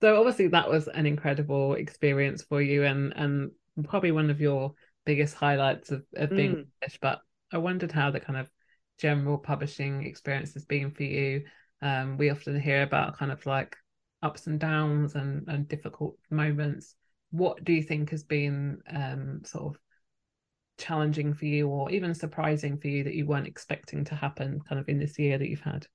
So 0.00 0.16
obviously 0.18 0.48
that 0.48 0.68
was 0.68 0.88
an 0.88 1.06
incredible 1.06 1.74
experience 1.74 2.42
for 2.42 2.60
you 2.60 2.84
and 2.84 3.12
and 3.14 3.52
probably 3.84 4.10
one 4.10 4.30
of 4.30 4.40
your 4.40 4.74
biggest 5.04 5.34
highlights 5.34 5.90
of, 5.90 6.04
of 6.14 6.34
being 6.34 6.56
Mm. 6.56 6.66
published. 6.80 7.00
But 7.00 7.20
I 7.52 7.58
wondered 7.58 7.92
how 7.92 8.10
the 8.10 8.20
kind 8.20 8.38
of 8.38 8.50
general 8.98 9.38
publishing 9.38 10.04
experience 10.04 10.54
has 10.54 10.64
been 10.64 10.90
for 10.90 11.04
you. 11.04 11.44
Um, 11.80 12.16
we 12.16 12.30
often 12.30 12.60
hear 12.60 12.82
about 12.82 13.16
kind 13.16 13.30
of 13.32 13.44
like 13.46 13.76
ups 14.22 14.46
and 14.46 14.58
downs 14.58 15.14
and, 15.14 15.46
and 15.48 15.68
difficult 15.68 16.16
moments. 16.30 16.94
What 17.30 17.64
do 17.64 17.72
you 17.72 17.82
think 17.82 18.10
has 18.10 18.24
been 18.24 18.82
um, 18.90 19.42
sort 19.44 19.74
of 19.74 19.80
challenging 20.82 21.34
for 21.34 21.46
you 21.46 21.68
or 21.68 21.90
even 21.90 22.14
surprising 22.14 22.76
for 22.76 22.88
you 22.88 23.04
that 23.04 23.14
you 23.14 23.26
weren't 23.26 23.46
expecting 23.46 24.04
to 24.06 24.14
happen 24.14 24.60
kind 24.68 24.80
of 24.80 24.88
in 24.88 24.98
this 24.98 25.18
year 25.18 25.38
that 25.38 25.48
you've 25.48 25.60
had? 25.60 25.86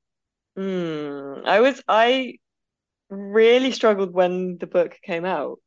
Mm, 0.58 1.46
I 1.46 1.60
was 1.60 1.82
I 1.88 2.36
really 3.10 3.72
struggled 3.72 4.14
when 4.14 4.58
the 4.58 4.68
book 4.68 4.98
came 5.04 5.26
out, 5.26 5.60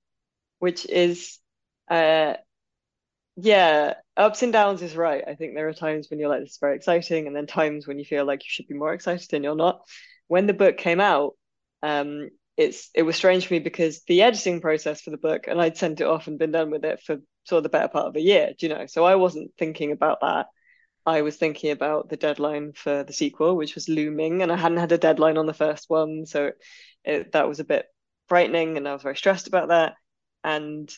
which 0.59 0.87
is 0.87 1.39
uh 1.89 2.35
yeah, 3.37 3.95
ups 4.17 4.43
and 4.43 4.53
downs 4.53 4.83
is 4.83 4.97
right. 4.97 5.25
I 5.27 5.35
think 5.35 5.55
there 5.55 5.69
are 5.69 5.75
times 5.75 6.11
when 6.11 6.19
you're 6.19 6.29
like, 6.29 6.41
this 6.41 6.53
is 6.53 6.59
very 6.61 6.77
exciting, 6.77 7.27
and 7.27 7.35
then 7.35 7.47
times 7.47 7.87
when 7.87 7.99
you 7.99 8.05
feel 8.05 8.25
like 8.27 8.41
you 8.41 8.49
should 8.49 8.67
be 8.67 8.75
more 8.75 8.93
excited 8.93 9.33
and 9.33 9.45
you're 9.45 9.55
not. 9.55 9.81
When 10.29 10.47
the 10.47 10.53
book 10.53 10.77
came 10.77 11.01
out, 11.01 11.37
um, 11.83 12.31
it's 12.57 12.91
it 12.95 13.03
was 13.03 13.17
strange 13.17 13.47
for 13.47 13.55
me 13.55 13.61
because 13.61 14.03
the 14.07 14.23
editing 14.23 14.61
process 14.61 15.01
for 15.01 15.11
the 15.11 15.17
book, 15.17 15.47
and 15.47 15.61
I'd 15.61 15.79
sent 15.79 16.01
it 16.01 16.07
off 16.07 16.27
and 16.27 16.39
been 16.39 16.53
done 16.53 16.71
with 16.71 16.85
it 16.85 17.01
for 17.01 17.19
of 17.59 17.63
the 17.63 17.69
better 17.69 17.89
part 17.89 18.07
of 18.07 18.17
a 18.17 18.21
year, 18.21 18.53
do 18.59 18.67
you 18.67 18.75
know? 18.75 18.87
So 18.87 19.05
I 19.05 19.17
wasn't 19.17 19.53
thinking 19.59 19.93
about 19.93 20.21
that. 20.21 20.47
I 21.07 21.23
was 21.23 21.37
thinking 21.37 21.71
about 21.71 22.09
the 22.09 22.17
deadline 22.17 22.73
for 22.73 23.05
the 23.05 23.13
sequel, 23.13 23.57
which 23.57 23.75
was 23.75 23.89
looming, 23.89 24.43
and 24.43 24.53
I 24.53 24.57
hadn't 24.57 24.79
had 24.79 24.93
a 24.93 24.99
deadline 24.99 25.39
on 25.39 25.47
the 25.47 25.55
first 25.55 25.89
one, 25.89 26.27
so 26.27 26.53
it, 27.05 27.33
that 27.33 27.49
was 27.49 27.61
a 27.61 27.65
bit 27.65 27.87
frightening, 28.29 28.77
and 28.77 28.87
I 28.87 28.93
was 28.93 29.03
very 29.03 29.17
stressed 29.17 29.49
about 29.49 29.69
that. 29.69 29.95
And 30.45 30.93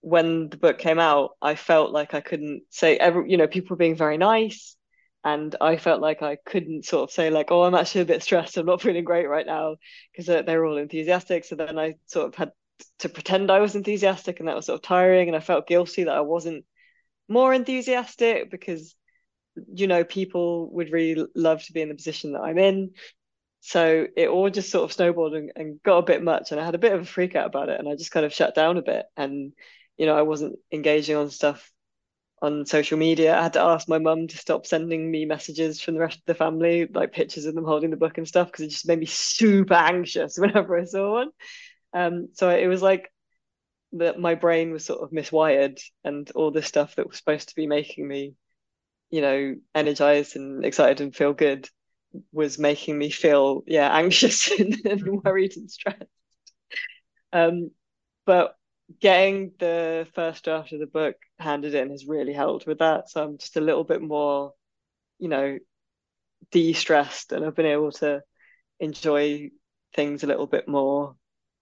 when 0.00 0.48
the 0.48 0.56
book 0.56 0.78
came 0.78 0.98
out, 0.98 1.32
I 1.42 1.54
felt 1.56 1.92
like 1.92 2.14
I 2.14 2.20
couldn't 2.20 2.62
say 2.70 2.96
every, 2.96 3.30
you 3.30 3.36
know, 3.36 3.48
people 3.48 3.74
were 3.74 3.78
being 3.78 3.96
very 3.96 4.16
nice, 4.16 4.76
and 5.24 5.54
I 5.60 5.76
felt 5.76 6.00
like 6.00 6.22
I 6.22 6.36
couldn't 6.46 6.84
sort 6.84 7.10
of 7.10 7.14
say 7.14 7.30
like, 7.30 7.50
oh, 7.50 7.62
I'm 7.62 7.74
actually 7.74 8.02
a 8.02 8.06
bit 8.06 8.22
stressed, 8.22 8.56
I'm 8.56 8.66
not 8.66 8.82
feeling 8.82 9.04
great 9.04 9.28
right 9.28 9.46
now, 9.46 9.76
because 10.12 10.26
they 10.26 10.56
were 10.56 10.66
all 10.66 10.78
enthusiastic. 10.78 11.44
So 11.44 11.56
then 11.56 11.78
I 11.78 11.94
sort 12.06 12.28
of 12.28 12.34
had 12.36 12.52
to 13.00 13.08
pretend 13.08 13.50
I 13.50 13.60
was 13.60 13.74
enthusiastic, 13.74 14.38
and 14.38 14.48
that 14.48 14.56
was 14.56 14.66
sort 14.66 14.78
of 14.78 14.82
tiring, 14.82 15.28
and 15.28 15.36
I 15.36 15.40
felt 15.40 15.66
guilty 15.66 16.04
that 16.04 16.16
I 16.16 16.20
wasn't 16.20 16.64
more 17.28 17.54
enthusiastic 17.54 18.50
because 18.50 18.94
you 19.74 19.86
know 19.86 20.04
people 20.04 20.70
would 20.74 20.92
really 20.92 21.26
love 21.34 21.62
to 21.64 21.72
be 21.72 21.82
in 21.82 21.88
the 21.88 21.94
position 21.94 22.32
that 22.32 22.42
I'm 22.42 22.58
in. 22.58 22.92
So 23.60 24.06
it 24.16 24.28
all 24.28 24.50
just 24.50 24.70
sort 24.70 24.84
of 24.84 24.92
snowballed 24.92 25.34
and, 25.34 25.52
and 25.56 25.82
got 25.82 25.98
a 25.98 26.02
bit 26.02 26.22
much, 26.22 26.50
and 26.52 26.60
I 26.60 26.64
had 26.64 26.74
a 26.74 26.78
bit 26.78 26.92
of 26.92 27.02
a 27.02 27.04
freak 27.04 27.36
out 27.36 27.46
about 27.46 27.68
it, 27.68 27.78
and 27.78 27.88
I 27.88 27.96
just 27.96 28.10
kind 28.10 28.26
of 28.26 28.34
shut 28.34 28.54
down 28.54 28.78
a 28.78 28.82
bit, 28.82 29.06
and 29.16 29.52
you 29.96 30.06
know 30.06 30.16
I 30.16 30.22
wasn't 30.22 30.58
engaging 30.72 31.16
on 31.16 31.30
stuff 31.30 31.70
on 32.42 32.66
social 32.66 32.98
media. 32.98 33.38
I 33.38 33.42
had 33.44 33.52
to 33.52 33.60
ask 33.60 33.88
my 33.88 33.98
mum 33.98 34.26
to 34.26 34.36
stop 34.36 34.66
sending 34.66 35.08
me 35.10 35.24
messages 35.24 35.80
from 35.80 35.94
the 35.94 36.00
rest 36.00 36.18
of 36.18 36.24
the 36.26 36.34
family, 36.34 36.88
like 36.92 37.12
pictures 37.12 37.46
of 37.46 37.54
them 37.54 37.64
holding 37.64 37.90
the 37.90 37.96
book 37.96 38.18
and 38.18 38.26
stuff, 38.26 38.48
because 38.48 38.64
it 38.64 38.70
just 38.70 38.88
made 38.88 38.98
me 38.98 39.06
super 39.06 39.74
anxious 39.74 40.36
whenever 40.38 40.76
I 40.76 40.84
saw 40.84 41.12
one. 41.12 41.30
Um, 41.94 42.28
so 42.34 42.48
it 42.50 42.66
was 42.66 42.82
like 42.82 43.10
that 43.92 44.18
my 44.18 44.34
brain 44.34 44.72
was 44.72 44.84
sort 44.84 45.02
of 45.02 45.10
miswired, 45.10 45.80
and 46.04 46.30
all 46.32 46.50
this 46.50 46.66
stuff 46.66 46.96
that 46.96 47.06
was 47.08 47.18
supposed 47.18 47.50
to 47.50 47.54
be 47.54 47.66
making 47.66 48.06
me, 48.08 48.34
you 49.10 49.20
know, 49.20 49.56
energized 49.74 50.36
and 50.36 50.64
excited 50.64 51.00
and 51.00 51.14
feel 51.14 51.32
good 51.34 51.68
was 52.32 52.58
making 52.58 52.98
me 52.98 53.10
feel, 53.10 53.62
yeah, 53.66 53.88
anxious 53.96 54.50
and, 54.50 54.76
and 54.84 55.22
worried 55.24 55.56
and 55.56 55.70
stressed. 55.70 56.04
Um, 57.32 57.70
but 58.26 58.54
getting 59.00 59.52
the 59.58 60.06
first 60.14 60.44
draft 60.44 60.72
of 60.72 60.80
the 60.80 60.86
book 60.86 61.16
handed 61.38 61.74
in 61.74 61.90
has 61.90 62.06
really 62.06 62.32
helped 62.32 62.66
with 62.66 62.78
that. 62.78 63.10
So 63.10 63.22
I'm 63.24 63.38
just 63.38 63.56
a 63.56 63.60
little 63.60 63.84
bit 63.84 64.02
more, 64.02 64.52
you 65.18 65.28
know, 65.28 65.58
de-stressed 66.50 67.32
and 67.32 67.44
I've 67.44 67.56
been 67.56 67.66
able 67.66 67.92
to 67.92 68.22
enjoy 68.80 69.50
things 69.94 70.22
a 70.22 70.26
little 70.26 70.46
bit 70.46 70.68
more. 70.68 71.16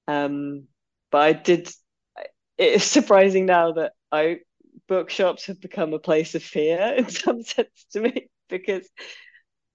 Um, 0.09 0.67
but 1.11 1.19
I 1.23 1.33
did, 1.33 1.69
it 2.59 2.75
is 2.75 2.85
surprising 2.85 3.47
now 3.47 3.73
that 3.73 3.93
I 4.13 4.41
bookshops 4.89 5.47
have 5.47 5.61
become 5.61 5.95
a 5.95 5.99
place 5.99 6.35
of 6.35 6.43
fear 6.43 6.95
in 6.97 7.09
some 7.09 7.43
sense 7.43 7.87
to 7.93 8.01
me 8.01 8.29
because 8.49 8.89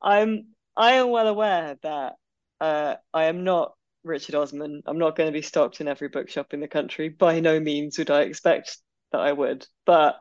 I'm 0.02 0.48
I 0.78 0.94
am 0.94 1.10
well 1.10 1.28
aware 1.28 1.78
that 1.84 2.16
uh, 2.60 2.96
I 3.14 3.26
am 3.26 3.44
not 3.44 3.74
Richard 4.04 4.36
Osman. 4.36 4.84
I'm 4.86 4.98
not 4.98 5.16
going 5.16 5.28
to 5.28 5.34
be 5.34 5.42
stocked 5.42 5.82
in 5.82 5.88
every 5.88 6.10
bookshop 6.10 6.54
in 6.54 6.60
the 6.60 6.68
country. 6.68 7.10
By 7.10 7.40
no 7.40 7.60
means 7.60 7.98
would 7.98 8.12
I 8.12 8.22
expect 8.22 8.78
that 9.12 9.22
I 9.22 9.32
would. 9.32 9.66
But 9.86 10.18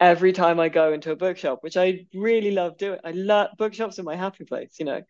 every 0.00 0.32
time 0.32 0.60
I 0.60 0.68
go 0.68 0.92
into 0.92 1.12
a 1.12 1.16
bookshop, 1.16 1.58
which 1.62 1.76
I 1.76 2.06
really 2.12 2.50
love 2.50 2.76
doing, 2.76 2.98
I 3.04 3.12
love 3.12 3.50
bookshops 3.56 3.98
are 3.98 4.04
my 4.04 4.16
happy 4.16 4.44
place, 4.44 4.76
you 4.78 4.84
know. 4.84 5.02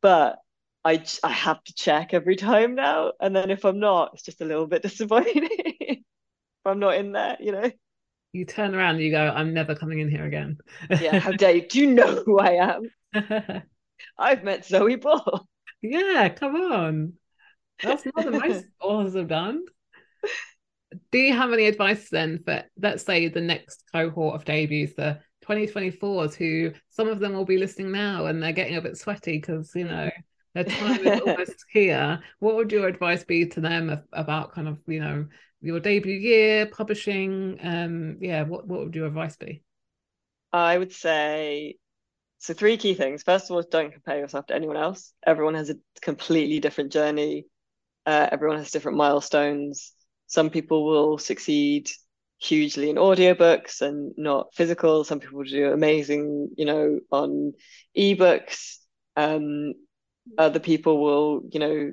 But 0.00 0.38
I 0.84 1.04
I 1.22 1.30
have 1.30 1.62
to 1.64 1.74
check 1.74 2.14
every 2.14 2.36
time 2.36 2.74
now, 2.74 3.12
and 3.20 3.34
then 3.34 3.50
if 3.50 3.64
I'm 3.64 3.80
not, 3.80 4.12
it's 4.14 4.22
just 4.22 4.40
a 4.40 4.44
little 4.44 4.66
bit 4.66 4.82
disappointing 4.88 5.48
if 5.50 5.98
I'm 6.64 6.78
not 6.78 6.96
in 6.96 7.12
there, 7.12 7.36
you 7.40 7.52
know. 7.52 7.70
You 8.32 8.44
turn 8.44 8.74
around 8.74 8.96
and 8.96 9.04
you 9.04 9.10
go, 9.10 9.32
I'm 9.34 9.54
never 9.54 9.74
coming 9.74 10.00
in 10.00 10.10
here 10.10 10.24
again. 10.24 10.58
Yeah, 11.00 11.18
how 11.18 11.32
dare 11.32 11.56
you? 11.56 11.68
Do 11.68 11.80
you 11.80 11.86
know 11.94 12.22
who 12.24 12.38
I 12.38 12.76
am? 13.14 13.62
I've 14.18 14.44
met 14.44 14.66
Zoe 14.66 14.96
Ball. 14.96 15.48
Yeah, 15.80 16.28
come 16.28 16.56
on. 16.56 17.12
That's 17.82 18.04
not 18.04 18.24
the 18.24 18.30
most 18.32 18.66
authors 18.80 19.14
have 19.14 19.28
done. 19.28 19.64
Do 21.10 21.18
you 21.18 21.34
have 21.34 21.52
any 21.52 21.66
advice 21.66 22.08
then 22.10 22.42
for, 22.44 22.64
let's 22.80 23.04
say, 23.04 23.28
the 23.28 23.40
next 23.40 23.84
cohort 23.92 24.34
of 24.34 24.44
debuts, 24.44 24.94
the 24.94 25.20
2024s, 25.46 26.34
who 26.34 26.72
some 26.90 27.08
of 27.08 27.20
them 27.20 27.32
will 27.32 27.44
be 27.44 27.58
listening 27.58 27.92
now 27.92 28.26
and 28.26 28.42
they're 28.42 28.52
getting 28.52 28.76
a 28.76 28.82
bit 28.82 28.96
sweaty 28.96 29.38
because, 29.38 29.72
you 29.74 29.84
know, 29.84 30.10
their 30.54 30.64
time 30.64 31.06
is 31.06 31.20
almost 31.20 31.64
here. 31.70 32.20
What 32.38 32.56
would 32.56 32.72
your 32.72 32.88
advice 32.88 33.24
be 33.24 33.46
to 33.46 33.60
them 33.60 34.02
about 34.12 34.52
kind 34.52 34.68
of, 34.68 34.78
you 34.86 35.00
know, 35.00 35.26
your 35.60 35.80
debut 35.80 36.14
year, 36.14 36.66
publishing? 36.66 37.58
Um, 37.62 38.18
yeah, 38.20 38.42
what, 38.42 38.66
what 38.66 38.80
would 38.80 38.94
your 38.94 39.06
advice 39.06 39.36
be? 39.36 39.62
I 40.52 40.78
would 40.78 40.92
say 40.92 41.76
so 42.38 42.54
three 42.54 42.76
key 42.76 42.94
things. 42.94 43.22
First 43.22 43.46
of 43.46 43.56
all, 43.56 43.62
don't 43.62 43.92
compare 43.92 44.18
yourself 44.18 44.46
to 44.46 44.54
anyone 44.54 44.76
else. 44.76 45.12
Everyone 45.26 45.54
has 45.54 45.70
a 45.70 45.76
completely 46.00 46.60
different 46.60 46.92
journey. 46.92 47.46
Uh, 48.06 48.28
everyone 48.30 48.58
has 48.58 48.70
different 48.70 48.96
milestones. 48.96 49.92
Some 50.26 50.50
people 50.50 50.86
will 50.86 51.18
succeed 51.18 51.90
hugely 52.38 52.90
in 52.90 52.96
audiobooks 52.96 53.80
and 53.80 54.14
not 54.16 54.54
physical. 54.54 55.02
Some 55.02 55.18
people 55.18 55.42
do 55.42 55.72
amazing, 55.72 56.50
you 56.56 56.64
know, 56.64 57.00
on 57.10 57.54
ebooks. 57.96 58.76
Um, 59.16 59.74
other 60.36 60.60
people 60.60 61.02
will, 61.02 61.42
you 61.50 61.60
know, 61.60 61.92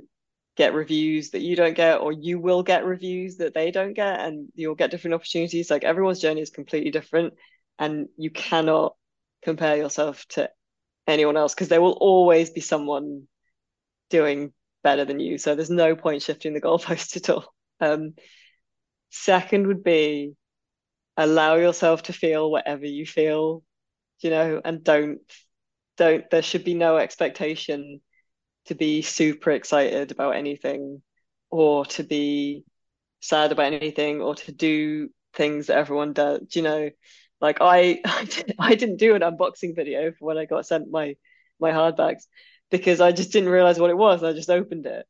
get 0.55 0.73
reviews 0.73 1.31
that 1.31 1.41
you 1.41 1.55
don't 1.55 1.75
get, 1.75 1.99
or 1.99 2.11
you 2.11 2.39
will 2.39 2.63
get 2.63 2.86
reviews 2.86 3.38
that 3.38 3.53
they 3.53 3.71
don't 3.71 3.93
get, 3.93 4.19
and 4.19 4.49
you'll 4.55 4.75
get 4.75 4.91
different 4.91 5.15
opportunities. 5.15 5.69
Like 5.69 5.83
everyone's 5.83 6.19
journey 6.19 6.41
is 6.41 6.49
completely 6.49 6.91
different, 6.91 7.33
and 7.77 8.07
you 8.17 8.29
cannot 8.29 8.95
compare 9.43 9.77
yourself 9.77 10.25
to 10.29 10.49
anyone 11.07 11.38
else 11.38 11.53
because 11.53 11.67
there 11.69 11.81
will 11.81 11.97
always 11.99 12.49
be 12.49 12.61
someone 12.61 13.23
doing 14.09 14.53
better 14.83 15.05
than 15.05 15.19
you. 15.19 15.38
So 15.38 15.55
there's 15.55 15.69
no 15.69 15.95
point 15.95 16.21
shifting 16.21 16.53
the 16.53 16.61
goalpost 16.61 17.15
at 17.17 17.29
all. 17.29 17.45
Um, 17.79 18.13
second 19.09 19.67
would 19.67 19.83
be 19.83 20.33
allow 21.17 21.55
yourself 21.55 22.03
to 22.03 22.13
feel 22.13 22.51
whatever 22.51 22.86
you 22.86 23.05
feel, 23.05 23.63
you 24.21 24.29
know, 24.29 24.61
and 24.63 24.83
don't 24.83 25.19
don't 25.97 26.29
there 26.29 26.41
should 26.41 26.65
be 26.65 26.73
no 26.73 26.97
expectation 26.97 28.01
to 28.66 28.76
be 28.76 29.01
super 29.01 29.51
excited 29.51 30.11
about 30.11 30.36
anything 30.36 31.01
or 31.49 31.86
to 31.86 32.03
be 32.03 32.63
sad 33.22 33.51
about 33.51 33.74
anything 33.74 34.22
or 34.22 34.36
to 34.36 34.51
do 34.51 35.09
things 35.34 35.68
that 35.68 35.78
everyone 35.78 36.13
does, 36.13 36.41
you 36.55 36.61
know 36.61 36.89
like 37.41 37.57
I, 37.61 38.01
I 38.59 38.76
didn't 38.76 38.97
do 38.97 39.16
an 39.16 39.22
unboxing 39.22 39.76
video 39.76 40.11
for 40.11 40.26
when 40.26 40.38
I 40.38 40.45
got 40.45 40.66
sent 40.66 40.89
my 40.89 41.16
my 41.59 41.72
hardbacks 41.72 42.24
because 42.70 42.99
I 42.99 43.11
just 43.11 43.32
didn't 43.32 43.49
realize 43.49 43.80
what 43.80 43.89
it 43.89 43.97
was. 43.97 44.24
I 44.24 44.34
just 44.34 44.49
opened 44.49 44.86
it. 44.86 45.05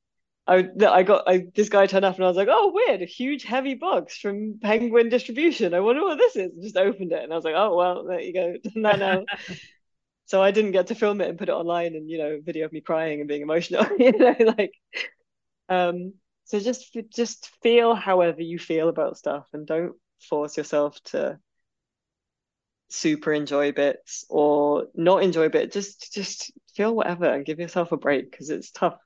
I 0.48 0.68
I 0.88 1.04
got 1.04 1.24
I 1.28 1.48
this 1.56 1.70
guy 1.70 1.88
turned 1.88 2.06
up 2.06 2.16
and 2.16 2.24
I 2.24 2.28
was 2.28 2.38
like, 2.38 2.50
oh 2.52 2.72
weird, 2.74 3.02
a 3.02 3.06
huge 3.06 3.44
heavy 3.44 3.76
box 3.76 4.18
from 4.18 4.60
Penguin 4.62 5.10
Distribution. 5.10 5.74
I 5.74 5.80
wonder 5.80 6.04
what 6.04 6.18
this 6.18 6.36
is. 6.36 6.52
just 6.62 6.78
opened 6.78 7.12
it 7.14 7.24
and 7.24 7.32
I 7.32 7.36
was 7.36 7.46
like, 7.46 7.56
oh 7.58 7.76
well, 7.76 8.04
there 8.04 8.20
you 8.20 8.34
go. 8.34 8.56
no, 8.76 8.92
no. 8.92 9.26
so 10.26 10.42
I 10.42 10.52
didn't 10.52 10.72
get 10.72 10.88
to 10.88 10.96
film 10.96 11.22
it 11.22 11.30
and 11.30 11.38
put 11.38 11.50
it 11.50 11.54
online 11.54 11.96
and 11.96 12.10
you 12.10 12.18
know 12.18 12.40
video 12.44 12.66
of 12.66 12.72
me 12.74 12.82
crying 12.82 13.20
and 13.20 13.28
being 13.28 13.42
emotional. 13.42 13.86
you 14.00 14.12
know, 14.12 14.36
like 14.58 14.74
um. 15.70 16.14
So 16.48 16.60
just 16.60 16.96
just 17.10 17.50
feel 17.64 17.96
however 17.96 18.42
you 18.42 18.60
feel 18.60 18.88
about 18.88 19.18
stuff 19.18 19.48
and 19.54 19.66
don't 19.66 19.94
force 20.30 20.58
yourself 20.58 21.02
to 21.06 21.40
super 22.90 23.34
enjoy 23.34 23.72
bits 23.72 24.26
or 24.30 24.88
not 24.94 25.24
enjoy 25.24 25.50
bit 25.50 25.72
just 25.72 26.14
just 26.14 26.52
feel 26.76 26.96
whatever 26.96 27.26
and 27.26 27.46
give 27.46 27.60
yourself 27.60 27.92
a 27.92 27.98
break 27.98 28.30
because 28.30 28.50
it's 28.50 28.72
tough 28.72 28.98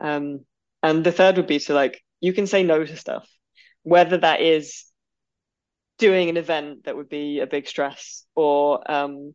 um 0.00 0.40
and 0.82 1.04
the 1.04 1.12
third 1.12 1.36
would 1.36 1.46
be 1.46 1.58
to 1.58 1.74
like 1.74 2.02
you 2.20 2.32
can 2.32 2.46
say 2.46 2.62
no 2.62 2.84
to 2.84 2.96
stuff 2.96 3.28
whether 3.82 4.18
that 4.18 4.40
is 4.40 4.84
doing 5.98 6.28
an 6.28 6.36
event 6.36 6.84
that 6.84 6.96
would 6.96 7.08
be 7.08 7.40
a 7.40 7.46
big 7.46 7.66
stress 7.68 8.24
or 8.34 8.90
um 8.90 9.32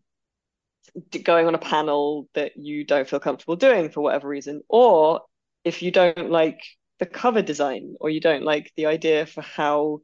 going 1.23 1.47
on 1.47 1.55
a 1.55 1.59
panel 1.59 2.27
that 2.35 2.53
you 2.55 2.83
don't 2.83 3.09
feel 3.09 3.19
comfortable 3.19 3.55
doing 3.55 3.89
for 3.89 4.01
whatever 4.01 4.27
reason 4.27 4.61
or 4.69 5.21
if 5.63 5.81
you 5.81 5.91
don't 5.91 6.29
like 6.29 6.61
the 6.99 7.05
cover 7.05 7.41
design 7.41 7.95
or 7.99 8.09
you 8.09 8.19
don't 8.19 8.43
like 8.43 8.71
the 8.75 8.85
idea 8.85 9.25
for 9.25 9.41
how 9.41 9.99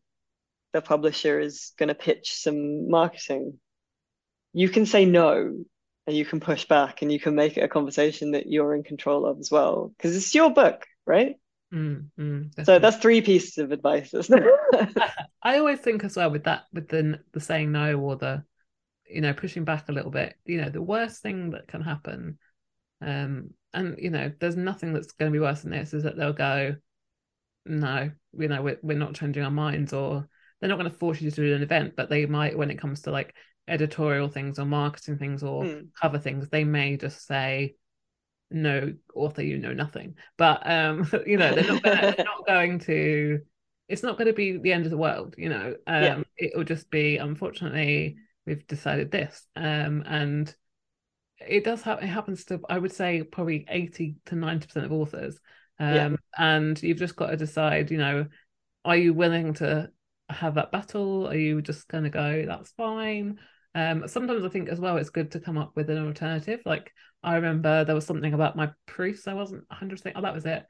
the 0.74 0.82
publisher 0.82 1.40
is 1.40 1.74
going 1.78 1.90
to 1.90 1.96
pitch 1.96 2.34
some 2.34 2.90
marketing, 2.90 3.60
you 4.54 4.70
can 4.70 4.86
say 4.86 5.06
no 5.06 5.64
and 6.08 6.18
you 6.18 6.26
can 6.26 6.40
push 6.40 6.66
back 6.66 7.02
and 7.02 7.12
you 7.12 7.20
can 7.20 7.36
make 7.36 7.58
it 7.58 7.64
a 7.64 7.68
conversation 7.68 8.32
that 8.32 8.48
you're 8.48 8.76
in 8.76 8.84
control 8.84 9.26
of 9.26 9.40
as 9.40 9.52
well 9.52 9.94
because 9.98 10.16
it's 10.16 10.34
your 10.34 10.52
book, 10.52 10.86
right? 11.06 11.36
Mm, 11.74 12.08
mm, 12.20 12.66
so 12.66 12.80
that's 12.80 12.98
three 12.98 13.22
pieces 13.22 13.60
of 13.60 13.72
advice. 13.72 14.12
I 15.44 15.60
always 15.60 15.80
think 15.80 16.04
as 16.04 16.16
well 16.16 16.32
with 16.32 16.46
that, 16.46 16.64
with 16.74 16.88
the 16.88 17.20
the 17.32 17.40
saying 17.40 17.72
no 17.72 17.96
or 18.00 18.16
the, 18.16 18.44
you 19.10 19.22
know, 19.22 19.34
pushing 19.34 19.64
back 19.64 19.90
a 19.90 19.92
little 19.92 20.12
bit. 20.12 20.36
You 20.46 20.62
know, 20.62 20.70
the 20.70 20.82
worst 20.82 21.22
thing 21.22 21.52
that 21.52 21.68
can 21.68 21.82
happen, 21.82 22.38
um, 23.02 23.52
and 23.74 23.98
you 24.00 24.10
know, 24.10 24.32
there's 24.40 24.56
nothing 24.56 24.94
that's 24.94 25.12
going 25.14 25.32
to 25.32 25.36
be 25.36 25.42
worse 25.42 25.62
than 25.62 25.72
this. 25.72 25.94
Is 25.94 26.04
that 26.04 26.18
they'll 26.18 26.34
go, 26.34 26.76
no, 27.66 28.12
you 28.38 28.48
know, 28.48 28.62
we're 28.62 28.80
we're 28.82 28.98
not 28.98 29.16
changing 29.16 29.44
our 29.44 29.52
minds, 29.52 29.94
or 29.94 30.28
they're 30.60 30.70
not 30.70 30.80
going 30.80 30.92
to 30.92 30.98
force 30.98 31.22
you 31.22 31.32
to 31.32 31.36
do 31.36 31.56
an 31.56 31.64
event, 31.64 31.96
but 31.96 32.10
they 32.10 32.26
might 32.26 32.58
when 32.58 32.72
it 32.72 32.80
comes 32.80 33.02
to 33.04 33.12
like 33.12 33.36
editorial 33.68 34.28
things 34.28 34.60
or 34.60 34.66
marketing 34.66 35.18
things 35.18 35.44
or 35.44 35.64
mm. 35.64 35.88
cover 36.00 36.18
things, 36.18 36.50
they 36.50 36.64
may 36.64 36.98
just 36.98 37.26
say, 37.26 37.76
no, 38.52 38.94
author, 39.14 39.44
you 39.44 39.58
know 39.58 39.74
nothing. 39.74 40.16
But 40.38 40.70
um, 40.70 41.10
you 41.26 41.38
know, 41.38 41.54
they're 41.54 41.74
not 41.74 41.84
gonna, 41.84 42.14
they're 42.16 42.26
not 42.26 42.48
going 42.48 42.80
to 42.80 43.42
it's 43.90 44.04
not 44.04 44.18
going 44.18 44.28
to 44.28 44.34
be 44.34 44.58
the 44.58 44.72
end 44.72 44.86
of 44.86 44.92
the 44.92 44.98
world, 44.98 45.34
you 45.38 45.50
know. 45.50 45.76
Um, 45.88 46.04
yeah. 46.04 46.22
it 46.38 46.52
will 46.56 46.64
just 46.64 46.90
be 46.92 47.18
unfortunately 47.18 48.18
we've 48.46 48.66
decided 48.68 49.12
this. 49.12 49.46
Um, 49.56 50.04
and 50.06 50.54
it 51.40 51.64
does 51.64 51.82
happen 51.82 52.04
it 52.04 52.08
happens 52.08 52.44
to 52.46 52.60
I 52.70 52.78
would 52.78 52.92
say 52.92 53.24
probably 53.24 53.66
80 53.70 54.16
to 54.26 54.36
90% 54.36 54.86
of 54.86 54.92
authors. 54.92 55.40
Um, 55.80 55.96
yeah. 55.96 56.16
and 56.38 56.84
you've 56.84 56.98
just 56.98 57.16
got 57.16 57.28
to 57.28 57.38
decide, 57.38 57.90
you 57.90 57.98
know, 57.98 58.26
are 58.84 58.98
you 58.98 59.14
willing 59.14 59.54
to 59.56 59.90
have 60.30 60.56
that 60.56 60.72
battle? 60.72 61.28
Are 61.28 61.38
you 61.38 61.62
just 61.62 61.88
going 61.88 62.04
to 62.04 62.10
go, 62.10 62.46
that's 62.46 62.72
fine? 62.72 63.40
Um, 63.76 64.08
sometimes 64.08 64.44
I 64.44 64.50
think 64.50 64.68
as 64.68 64.80
well, 64.80 64.98
it's 64.98 65.10
good 65.10 65.32
to 65.32 65.40
come 65.40 65.58
up 65.58 65.72
with 65.76 65.90
an 65.90 66.06
alternative. 66.06 66.62
Like 66.66 66.92
I 67.24 67.36
remember 67.36 67.84
there 67.84 67.96
was 67.96 68.06
something 68.06 68.34
about 68.34 68.56
my 68.56 68.72
proofs. 68.86 69.28
I 69.28 69.34
wasn't 69.34 69.68
100%. 69.70 70.14
Oh, 70.16 70.22
that 70.22 70.34
was 70.34 70.46
it. 70.46 70.66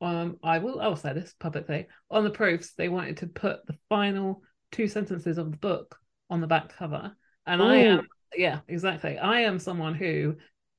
Um, 0.00 0.38
I 0.42 0.58
will. 0.58 0.80
I 0.80 0.88
will 0.88 0.96
say 0.96 1.12
this 1.12 1.34
publicly. 1.38 1.86
On 2.10 2.24
the 2.24 2.30
proofs, 2.30 2.74
they 2.74 2.88
wanted 2.88 3.18
to 3.18 3.28
put 3.28 3.64
the 3.66 3.76
final 3.88 4.42
two 4.72 4.88
sentences 4.88 5.38
of 5.38 5.52
the 5.52 5.56
book 5.56 5.96
on 6.32 6.40
the 6.40 6.46
back 6.46 6.76
cover, 6.76 7.14
and 7.46 7.60
Ooh. 7.60 7.64
I 7.64 7.76
am. 7.76 8.08
Yeah, 8.34 8.60
exactly. 8.66 9.18
I 9.18 9.40
am 9.40 9.58
someone 9.58 9.94
who, 9.94 10.36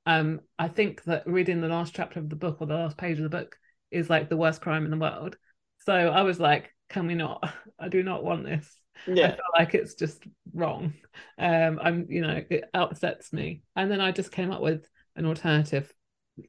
um, 0.08 0.42
I 0.58 0.68
think 0.68 1.04
that 1.04 1.28
reading 1.28 1.62
the 1.62 1.68
last 1.68 1.94
chapter 1.94 2.20
of 2.20 2.30
the 2.30 2.36
book 2.36 2.58
or 2.60 2.68
the 2.68 2.74
last 2.74 2.98
page 2.98 3.18
of 3.18 3.24
the 3.24 3.30
book 3.30 3.56
is 3.92 4.10
like 4.10 4.28
the 4.28 4.38
worst 4.38 4.60
crime 4.60 4.86
in 4.86 4.92
the 4.92 4.98
world. 4.98 5.38
So 5.86 5.94
I 5.94 6.24
was 6.24 6.40
like, 6.40 6.74
can 6.90 7.06
we 7.06 7.14
not? 7.14 7.54
I 7.80 7.90
do 7.90 8.02
not 8.02 8.24
want 8.24 8.44
this. 8.44 8.76
Yeah. 9.06 9.28
I 9.28 9.30
feel 9.32 9.46
like 9.58 9.76
it's 9.76 9.94
just 9.94 10.24
wrong. 10.54 10.94
Um, 11.38 11.80
I'm, 11.82 12.08
you 12.10 12.22
know, 12.22 12.42
it 12.50 12.66
upsets 12.74 13.32
me. 13.32 13.62
And 13.76 13.92
then 13.92 14.02
I 14.02 14.12
just 14.12 14.32
came 14.32 14.52
up 14.52 14.62
with 14.62 14.88
an 15.16 15.28
alternative 15.28 15.94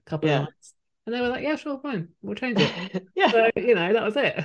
couple 0.06 0.30
yeah. 0.30 0.36
of 0.36 0.42
months. 0.44 0.74
And 1.06 1.14
they 1.14 1.20
were 1.20 1.28
like, 1.28 1.42
yeah, 1.42 1.56
sure, 1.56 1.78
fine, 1.80 2.08
we'll 2.22 2.34
change 2.34 2.58
it. 2.58 3.06
yeah. 3.14 3.30
So, 3.30 3.50
you 3.56 3.74
know, 3.74 3.92
that 3.92 4.02
was 4.02 4.16
it. 4.16 4.42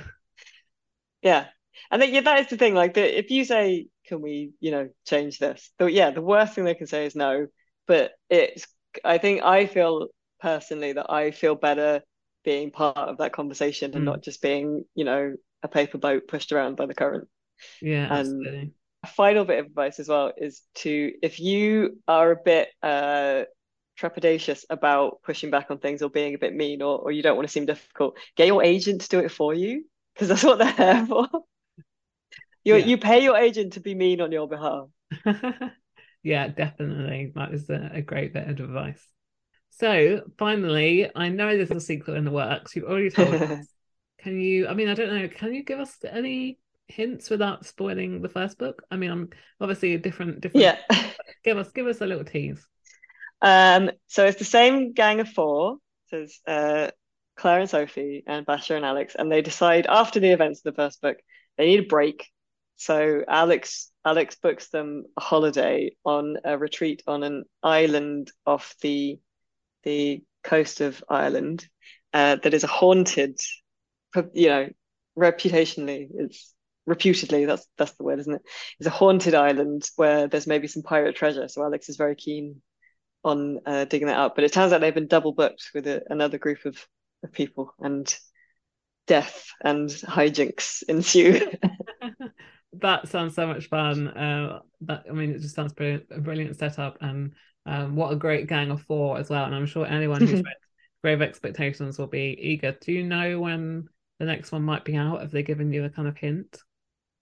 Yeah. 1.22 1.46
And 1.90 2.02
then, 2.02 2.12
yeah, 2.12 2.20
that 2.20 2.40
is 2.40 2.48
the 2.48 2.58
thing. 2.58 2.74
Like, 2.74 2.94
the, 2.94 3.18
if 3.18 3.30
you 3.30 3.44
say, 3.44 3.86
can 4.10 4.20
we, 4.20 4.52
you 4.58 4.72
know, 4.72 4.88
change 5.06 5.38
this? 5.38 5.70
The, 5.78 5.86
yeah, 5.86 6.10
the 6.10 6.20
worst 6.20 6.54
thing 6.54 6.64
they 6.64 6.74
can 6.74 6.88
say 6.88 7.06
is 7.06 7.14
no. 7.14 7.46
But 7.86 8.10
it's, 8.28 8.66
I 9.04 9.18
think 9.18 9.42
I 9.42 9.66
feel 9.66 10.08
personally 10.40 10.94
that 10.94 11.10
I 11.10 11.30
feel 11.30 11.54
better 11.54 12.02
being 12.44 12.72
part 12.72 12.96
of 12.96 13.18
that 13.18 13.32
conversation 13.32 13.92
and 13.94 14.02
mm. 14.02 14.06
not 14.06 14.22
just 14.22 14.42
being, 14.42 14.84
you 14.96 15.04
know, 15.04 15.34
a 15.62 15.68
paper 15.68 15.98
boat 15.98 16.26
pushed 16.26 16.50
around 16.50 16.76
by 16.76 16.86
the 16.86 16.94
current. 16.94 17.28
Yeah, 17.80 18.08
absolutely. 18.10 18.72
A 19.04 19.06
final 19.06 19.44
bit 19.44 19.60
of 19.60 19.66
advice 19.66 20.00
as 20.00 20.08
well 20.08 20.32
is 20.36 20.62
to 20.76 21.12
if 21.22 21.38
you 21.38 22.00
are 22.08 22.32
a 22.32 22.36
bit 22.36 22.68
uh 22.82 23.44
trepidatious 23.98 24.64
about 24.70 25.22
pushing 25.22 25.50
back 25.50 25.70
on 25.70 25.78
things 25.78 26.02
or 26.02 26.10
being 26.10 26.34
a 26.34 26.38
bit 26.38 26.54
mean 26.54 26.82
or, 26.82 26.98
or 26.98 27.12
you 27.12 27.22
don't 27.22 27.36
want 27.36 27.46
to 27.46 27.52
seem 27.52 27.66
difficult, 27.66 28.16
get 28.36 28.46
your 28.46 28.62
agent 28.62 29.02
to 29.02 29.08
do 29.08 29.20
it 29.20 29.30
for 29.30 29.54
you 29.54 29.84
because 30.14 30.28
that's 30.28 30.42
what 30.44 30.58
they're 30.58 30.72
there 30.76 31.06
for. 31.06 31.28
You 32.70 32.76
yeah. 32.76 32.86
you 32.86 32.98
pay 32.98 33.22
your 33.22 33.36
agent 33.36 33.72
to 33.74 33.80
be 33.80 33.94
mean 33.94 34.20
on 34.20 34.30
your 34.30 34.48
behalf. 34.48 34.88
yeah, 36.22 36.48
definitely. 36.48 37.32
That 37.34 37.52
is 37.52 37.68
a, 37.68 37.90
a 37.94 38.02
great 38.02 38.32
bit 38.32 38.48
of 38.48 38.60
advice. 38.60 39.04
So 39.70 40.22
finally, 40.38 41.10
I 41.14 41.30
know 41.30 41.56
there's 41.56 41.70
a 41.70 41.80
sequel 41.80 42.14
in 42.14 42.24
the 42.24 42.30
works. 42.30 42.76
You've 42.76 42.84
already 42.84 43.10
told 43.10 43.34
us 43.34 43.66
Can 44.18 44.38
you? 44.38 44.68
I 44.68 44.74
mean, 44.74 44.88
I 44.88 44.94
don't 44.94 45.12
know. 45.14 45.28
Can 45.28 45.54
you 45.54 45.64
give 45.64 45.80
us 45.80 45.96
any 46.04 46.58
hints 46.86 47.30
without 47.30 47.64
spoiling 47.64 48.20
the 48.20 48.28
first 48.28 48.58
book? 48.58 48.82
I 48.90 48.96
mean, 48.96 49.10
I'm 49.10 49.30
obviously 49.60 49.94
a 49.94 49.98
different, 49.98 50.42
different. 50.42 50.62
Yeah. 50.62 51.02
give 51.44 51.56
us, 51.56 51.72
give 51.72 51.86
us 51.86 52.00
a 52.02 52.06
little 52.06 52.24
tease. 52.24 52.64
Um. 53.42 53.90
So 54.08 54.26
it's 54.26 54.38
the 54.38 54.44
same 54.44 54.92
gang 54.92 55.20
of 55.20 55.28
four. 55.28 55.78
So 56.08 56.18
it's 56.18 56.40
uh, 56.46 56.90
Claire 57.36 57.60
and 57.60 57.70
Sophie 57.70 58.22
and 58.26 58.44
Basher 58.44 58.76
and 58.76 58.84
Alex, 58.84 59.16
and 59.18 59.32
they 59.32 59.40
decide 59.40 59.86
after 59.88 60.20
the 60.20 60.32
events 60.32 60.60
of 60.60 60.74
the 60.74 60.82
first 60.82 61.00
book 61.00 61.16
they 61.56 61.66
need 61.66 61.80
a 61.80 61.86
break. 61.86 62.26
So 62.80 63.22
Alex 63.28 63.92
Alex 64.06 64.36
books 64.42 64.70
them 64.70 65.04
a 65.14 65.20
holiday 65.20 65.90
on 66.02 66.38
a 66.44 66.56
retreat 66.56 67.02
on 67.06 67.22
an 67.22 67.44
island 67.62 68.32
off 68.46 68.74
the 68.80 69.20
the 69.82 70.22
coast 70.42 70.80
of 70.80 71.04
Ireland 71.06 71.68
uh, 72.14 72.36
that 72.36 72.54
is 72.54 72.64
a 72.64 72.68
haunted, 72.68 73.38
you 74.32 74.48
know, 74.48 74.70
reputationally 75.18 76.08
it's 76.10 76.54
reputedly 76.86 77.44
that's 77.44 77.66
that's 77.76 77.92
the 77.92 78.02
word 78.02 78.18
isn't 78.20 78.36
it? 78.36 78.42
It's 78.78 78.86
a 78.86 78.90
haunted 78.90 79.34
island 79.34 79.82
where 79.96 80.26
there's 80.26 80.46
maybe 80.46 80.66
some 80.66 80.82
pirate 80.82 81.16
treasure. 81.16 81.48
So 81.48 81.62
alex 81.62 81.90
is 81.90 81.98
very 81.98 82.16
keen 82.16 82.62
on 83.22 83.60
uh, 83.66 83.84
digging 83.84 84.08
that 84.08 84.18
up. 84.18 84.36
But 84.36 84.44
it 84.44 84.54
turns 84.54 84.72
out 84.72 84.80
they've 84.80 84.94
been 84.94 85.06
double 85.06 85.34
booked 85.34 85.72
with 85.74 85.86
a, 85.86 86.02
another 86.08 86.38
group 86.38 86.64
of, 86.64 86.82
of 87.22 87.30
people 87.30 87.74
and 87.78 88.10
death 89.06 89.48
and 89.62 89.90
hijinks 89.90 90.82
ensue 90.88 91.50
that 92.80 93.08
sounds 93.08 93.34
so 93.34 93.46
much 93.46 93.68
fun 93.68 94.08
uh, 94.08 94.60
that 94.82 95.04
i 95.08 95.12
mean 95.12 95.30
it 95.30 95.40
just 95.40 95.54
sounds 95.54 95.72
brilliant 95.72 96.04
a 96.10 96.20
brilliant 96.20 96.56
setup 96.56 96.98
and 97.00 97.32
um, 97.66 97.94
what 97.94 98.12
a 98.12 98.16
great 98.16 98.46
gang 98.46 98.70
of 98.70 98.82
four 98.82 99.18
as 99.18 99.28
well 99.28 99.44
and 99.44 99.54
i'm 99.54 99.66
sure 99.66 99.86
anyone 99.86 100.20
who's 100.20 100.42
grave 101.02 101.22
expectations 101.22 101.98
will 101.98 102.06
be 102.06 102.36
eager 102.40 102.76
do 102.80 102.92
you 102.92 103.02
know 103.02 103.40
when 103.40 103.88
the 104.18 104.26
next 104.26 104.52
one 104.52 104.62
might 104.62 104.84
be 104.84 104.96
out 104.96 105.20
have 105.20 105.30
they 105.30 105.42
given 105.42 105.72
you 105.72 105.84
a 105.84 105.90
kind 105.90 106.08
of 106.08 106.16
hint 106.16 106.60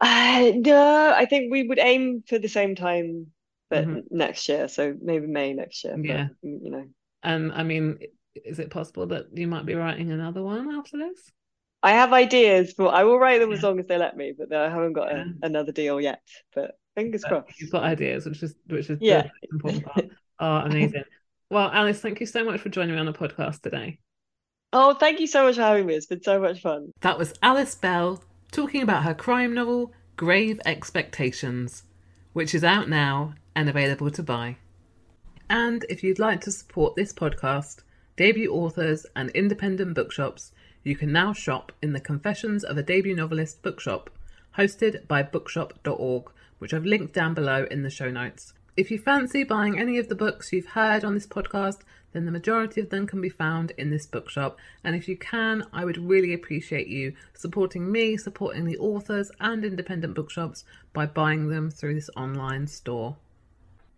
uh, 0.01 0.53
no, 0.55 1.13
I 1.15 1.25
think 1.25 1.51
we 1.51 1.67
would 1.67 1.79
aim 1.79 2.23
for 2.27 2.39
the 2.39 2.49
same 2.49 2.75
time, 2.77 3.29
but 3.69 3.87
mm-hmm. 3.87 4.01
next 4.11 4.49
year. 4.49 4.69
So 4.69 4.95
maybe 5.01 5.27
May 5.27 5.53
next 5.53 5.83
year. 5.85 5.97
Yeah, 6.01 6.29
but, 6.43 6.49
you 6.49 6.71
know. 6.71 6.85
And 7.23 7.53
I 7.53 7.65
mean, 7.65 7.99
is 8.35 8.59
it 8.59 8.71
possible 8.71 9.07
that 9.09 9.27
you 9.35 9.49
might 9.49 9.67
be 9.67 9.75
writing 9.75 10.13
another 10.13 10.43
one 10.43 10.73
after 10.73 10.99
this? 10.99 11.31
I 11.83 11.93
have 11.93 12.13
ideas, 12.13 12.75
but 12.77 12.89
I 12.89 13.05
will 13.05 13.19
write 13.19 13.39
them 13.39 13.53
as 13.53 13.63
long 13.63 13.79
as 13.79 13.87
they 13.87 13.99
let 13.99 14.17
me. 14.17 14.33
But 14.37 14.53
I 14.53 14.69
haven't 14.69 14.95
got 14.95 15.13
a, 15.13 15.33
another 15.43 15.73
deal 15.73 16.01
yet. 16.01 16.21
But 16.55 16.79
fingers 16.97 17.23
but 17.23 17.45
crossed. 17.45 17.61
You've 17.61 17.71
got 17.71 17.85
ideas, 17.85 18.27
which 18.27 18.43
is 18.43 18.55
which 18.67 18.91
is 18.91 18.99
yeah 19.01 19.29
important 19.53 19.85
part. 19.85 20.07
oh, 20.41 20.57
amazing. 20.57 21.05
well, 21.51 21.71
Alice, 21.73 22.01
thank 22.01 22.21
you 22.21 22.27
so 22.27 22.45
much 22.45 22.61
for 22.61 22.69
joining 22.69 22.95
me 22.95 23.01
on 23.01 23.07
the 23.07 23.13
podcast 23.13 23.63
today. 23.63 23.99
Oh, 24.73 24.95
thank 24.95 25.21
you 25.21 25.27
so 25.27 25.45
much 25.45 25.55
for 25.55 25.63
having 25.63 25.87
me. 25.87 25.95
It's 25.95 26.07
been 26.07 26.23
so 26.23 26.41
much 26.41 26.61
fun. 26.61 26.93
That 27.01 27.19
was 27.19 27.33
Alice 27.43 27.75
Bell 27.75 28.23
talking 28.53 28.83
about 28.83 29.05
her 29.05 29.15
crime 29.15 29.55
novel, 29.55 29.93
Grave 30.17 30.61
Expectations, 30.67 31.85
which 32.33 32.55
is 32.55 32.65
out 32.65 32.89
now 32.89 33.35
and 33.55 33.69
available 33.69 34.11
to 34.11 34.23
buy. 34.23 34.57
And 35.49 35.87
if 35.89 36.03
you'd 36.03 36.19
like 36.19 36.43
to 36.43 36.51
support 36.51 36.97
this 36.97 37.15
podcast, 37.15 37.83
debut 38.17 38.53
authors, 38.53 39.07
and 39.17 39.31
independent 39.31 39.95
bookshops, 39.95 40.53
you 40.85 40.97
can 40.97 41.13
now 41.13 41.33
shop 41.33 41.73
in 41.83 41.93
the 41.93 42.01
Confessions 42.01 42.65
of 42.65 42.79
a 42.79 42.83
Debut 42.83 43.15
Novelist 43.15 43.63
bookshop, 43.63 44.11
hosted 44.57 45.07
by 45.07 45.23
bookshop.org, 45.23 46.31
which 46.59 46.75
I've 46.75 46.85
linked 46.85 47.15
down 47.15 47.35
below 47.35 47.67
in 47.71 47.83
the 47.83 47.91
show 47.91 48.11
notes. 48.11 48.53
If 48.77 48.91
you 48.91 48.99
fancy 48.99 49.43
buying 49.43 49.79
any 49.79 49.99
of 49.99 50.09
the 50.09 50.15
books 50.15 50.53
you've 50.53 50.67
heard 50.67 51.05
on 51.05 51.15
this 51.15 51.27
podcast, 51.27 51.81
then 52.13 52.25
the 52.25 52.33
majority 52.33 52.81
of 52.81 52.91
them 52.91 53.07
can 53.07 53.21
be 53.21 53.29
found 53.29 53.73
in 53.77 53.91
this 53.91 54.07
bookshop. 54.07 54.57
And 54.85 54.95
if 54.95 55.09
you 55.09 55.17
can, 55.17 55.65
I 55.73 55.85
would 55.85 55.99
really 55.99 56.33
appreciate 56.33 56.89
you 56.89 57.15
supporting 57.35 57.91
me, 57.91 58.17
supporting 58.17 58.65
the 58.65 58.79
authors 58.79 59.31
and 59.41 59.65
independent 59.65 60.15
bookshops 60.15 60.65
by 60.93 61.07
buying 61.07 61.49
them 61.49 61.71
through 61.71 61.95
this 61.95 62.11
online 62.17 62.67
store. 62.67 63.17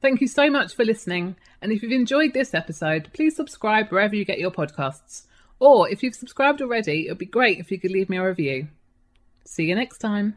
Thank 0.01 0.23
you 0.23 0.29
so 0.29 0.49
much 0.49 0.75
for 0.75 0.85
listening. 0.85 1.37
And 1.61 1.73
if 1.73 1.83
you've 1.83 1.93
enjoyed 1.93 2.33
this 2.33 2.55
episode, 2.55 3.11
please 3.13 3.37
subscribe 3.37 3.91
wherever 3.91 4.17
you 4.17 4.25
get 4.25 4.39
your 4.39 4.51
podcasts. 4.51 5.25
Or 5.61 5.89
if 5.89 6.03
you've 6.03 6.15
subscribed 6.15 6.61
already, 6.63 7.07
it 7.07 7.11
would 7.11 7.19
be 7.19 7.27
great 7.27 7.59
if 7.59 7.71
you 7.71 7.79
could 7.79 7.93
leave 7.93 8.09
me 8.09 8.17
a 8.17 8.27
review. 8.27 8.69
See 9.45 9.65
you 9.65 9.75
next 9.75 9.99
time. 9.99 10.37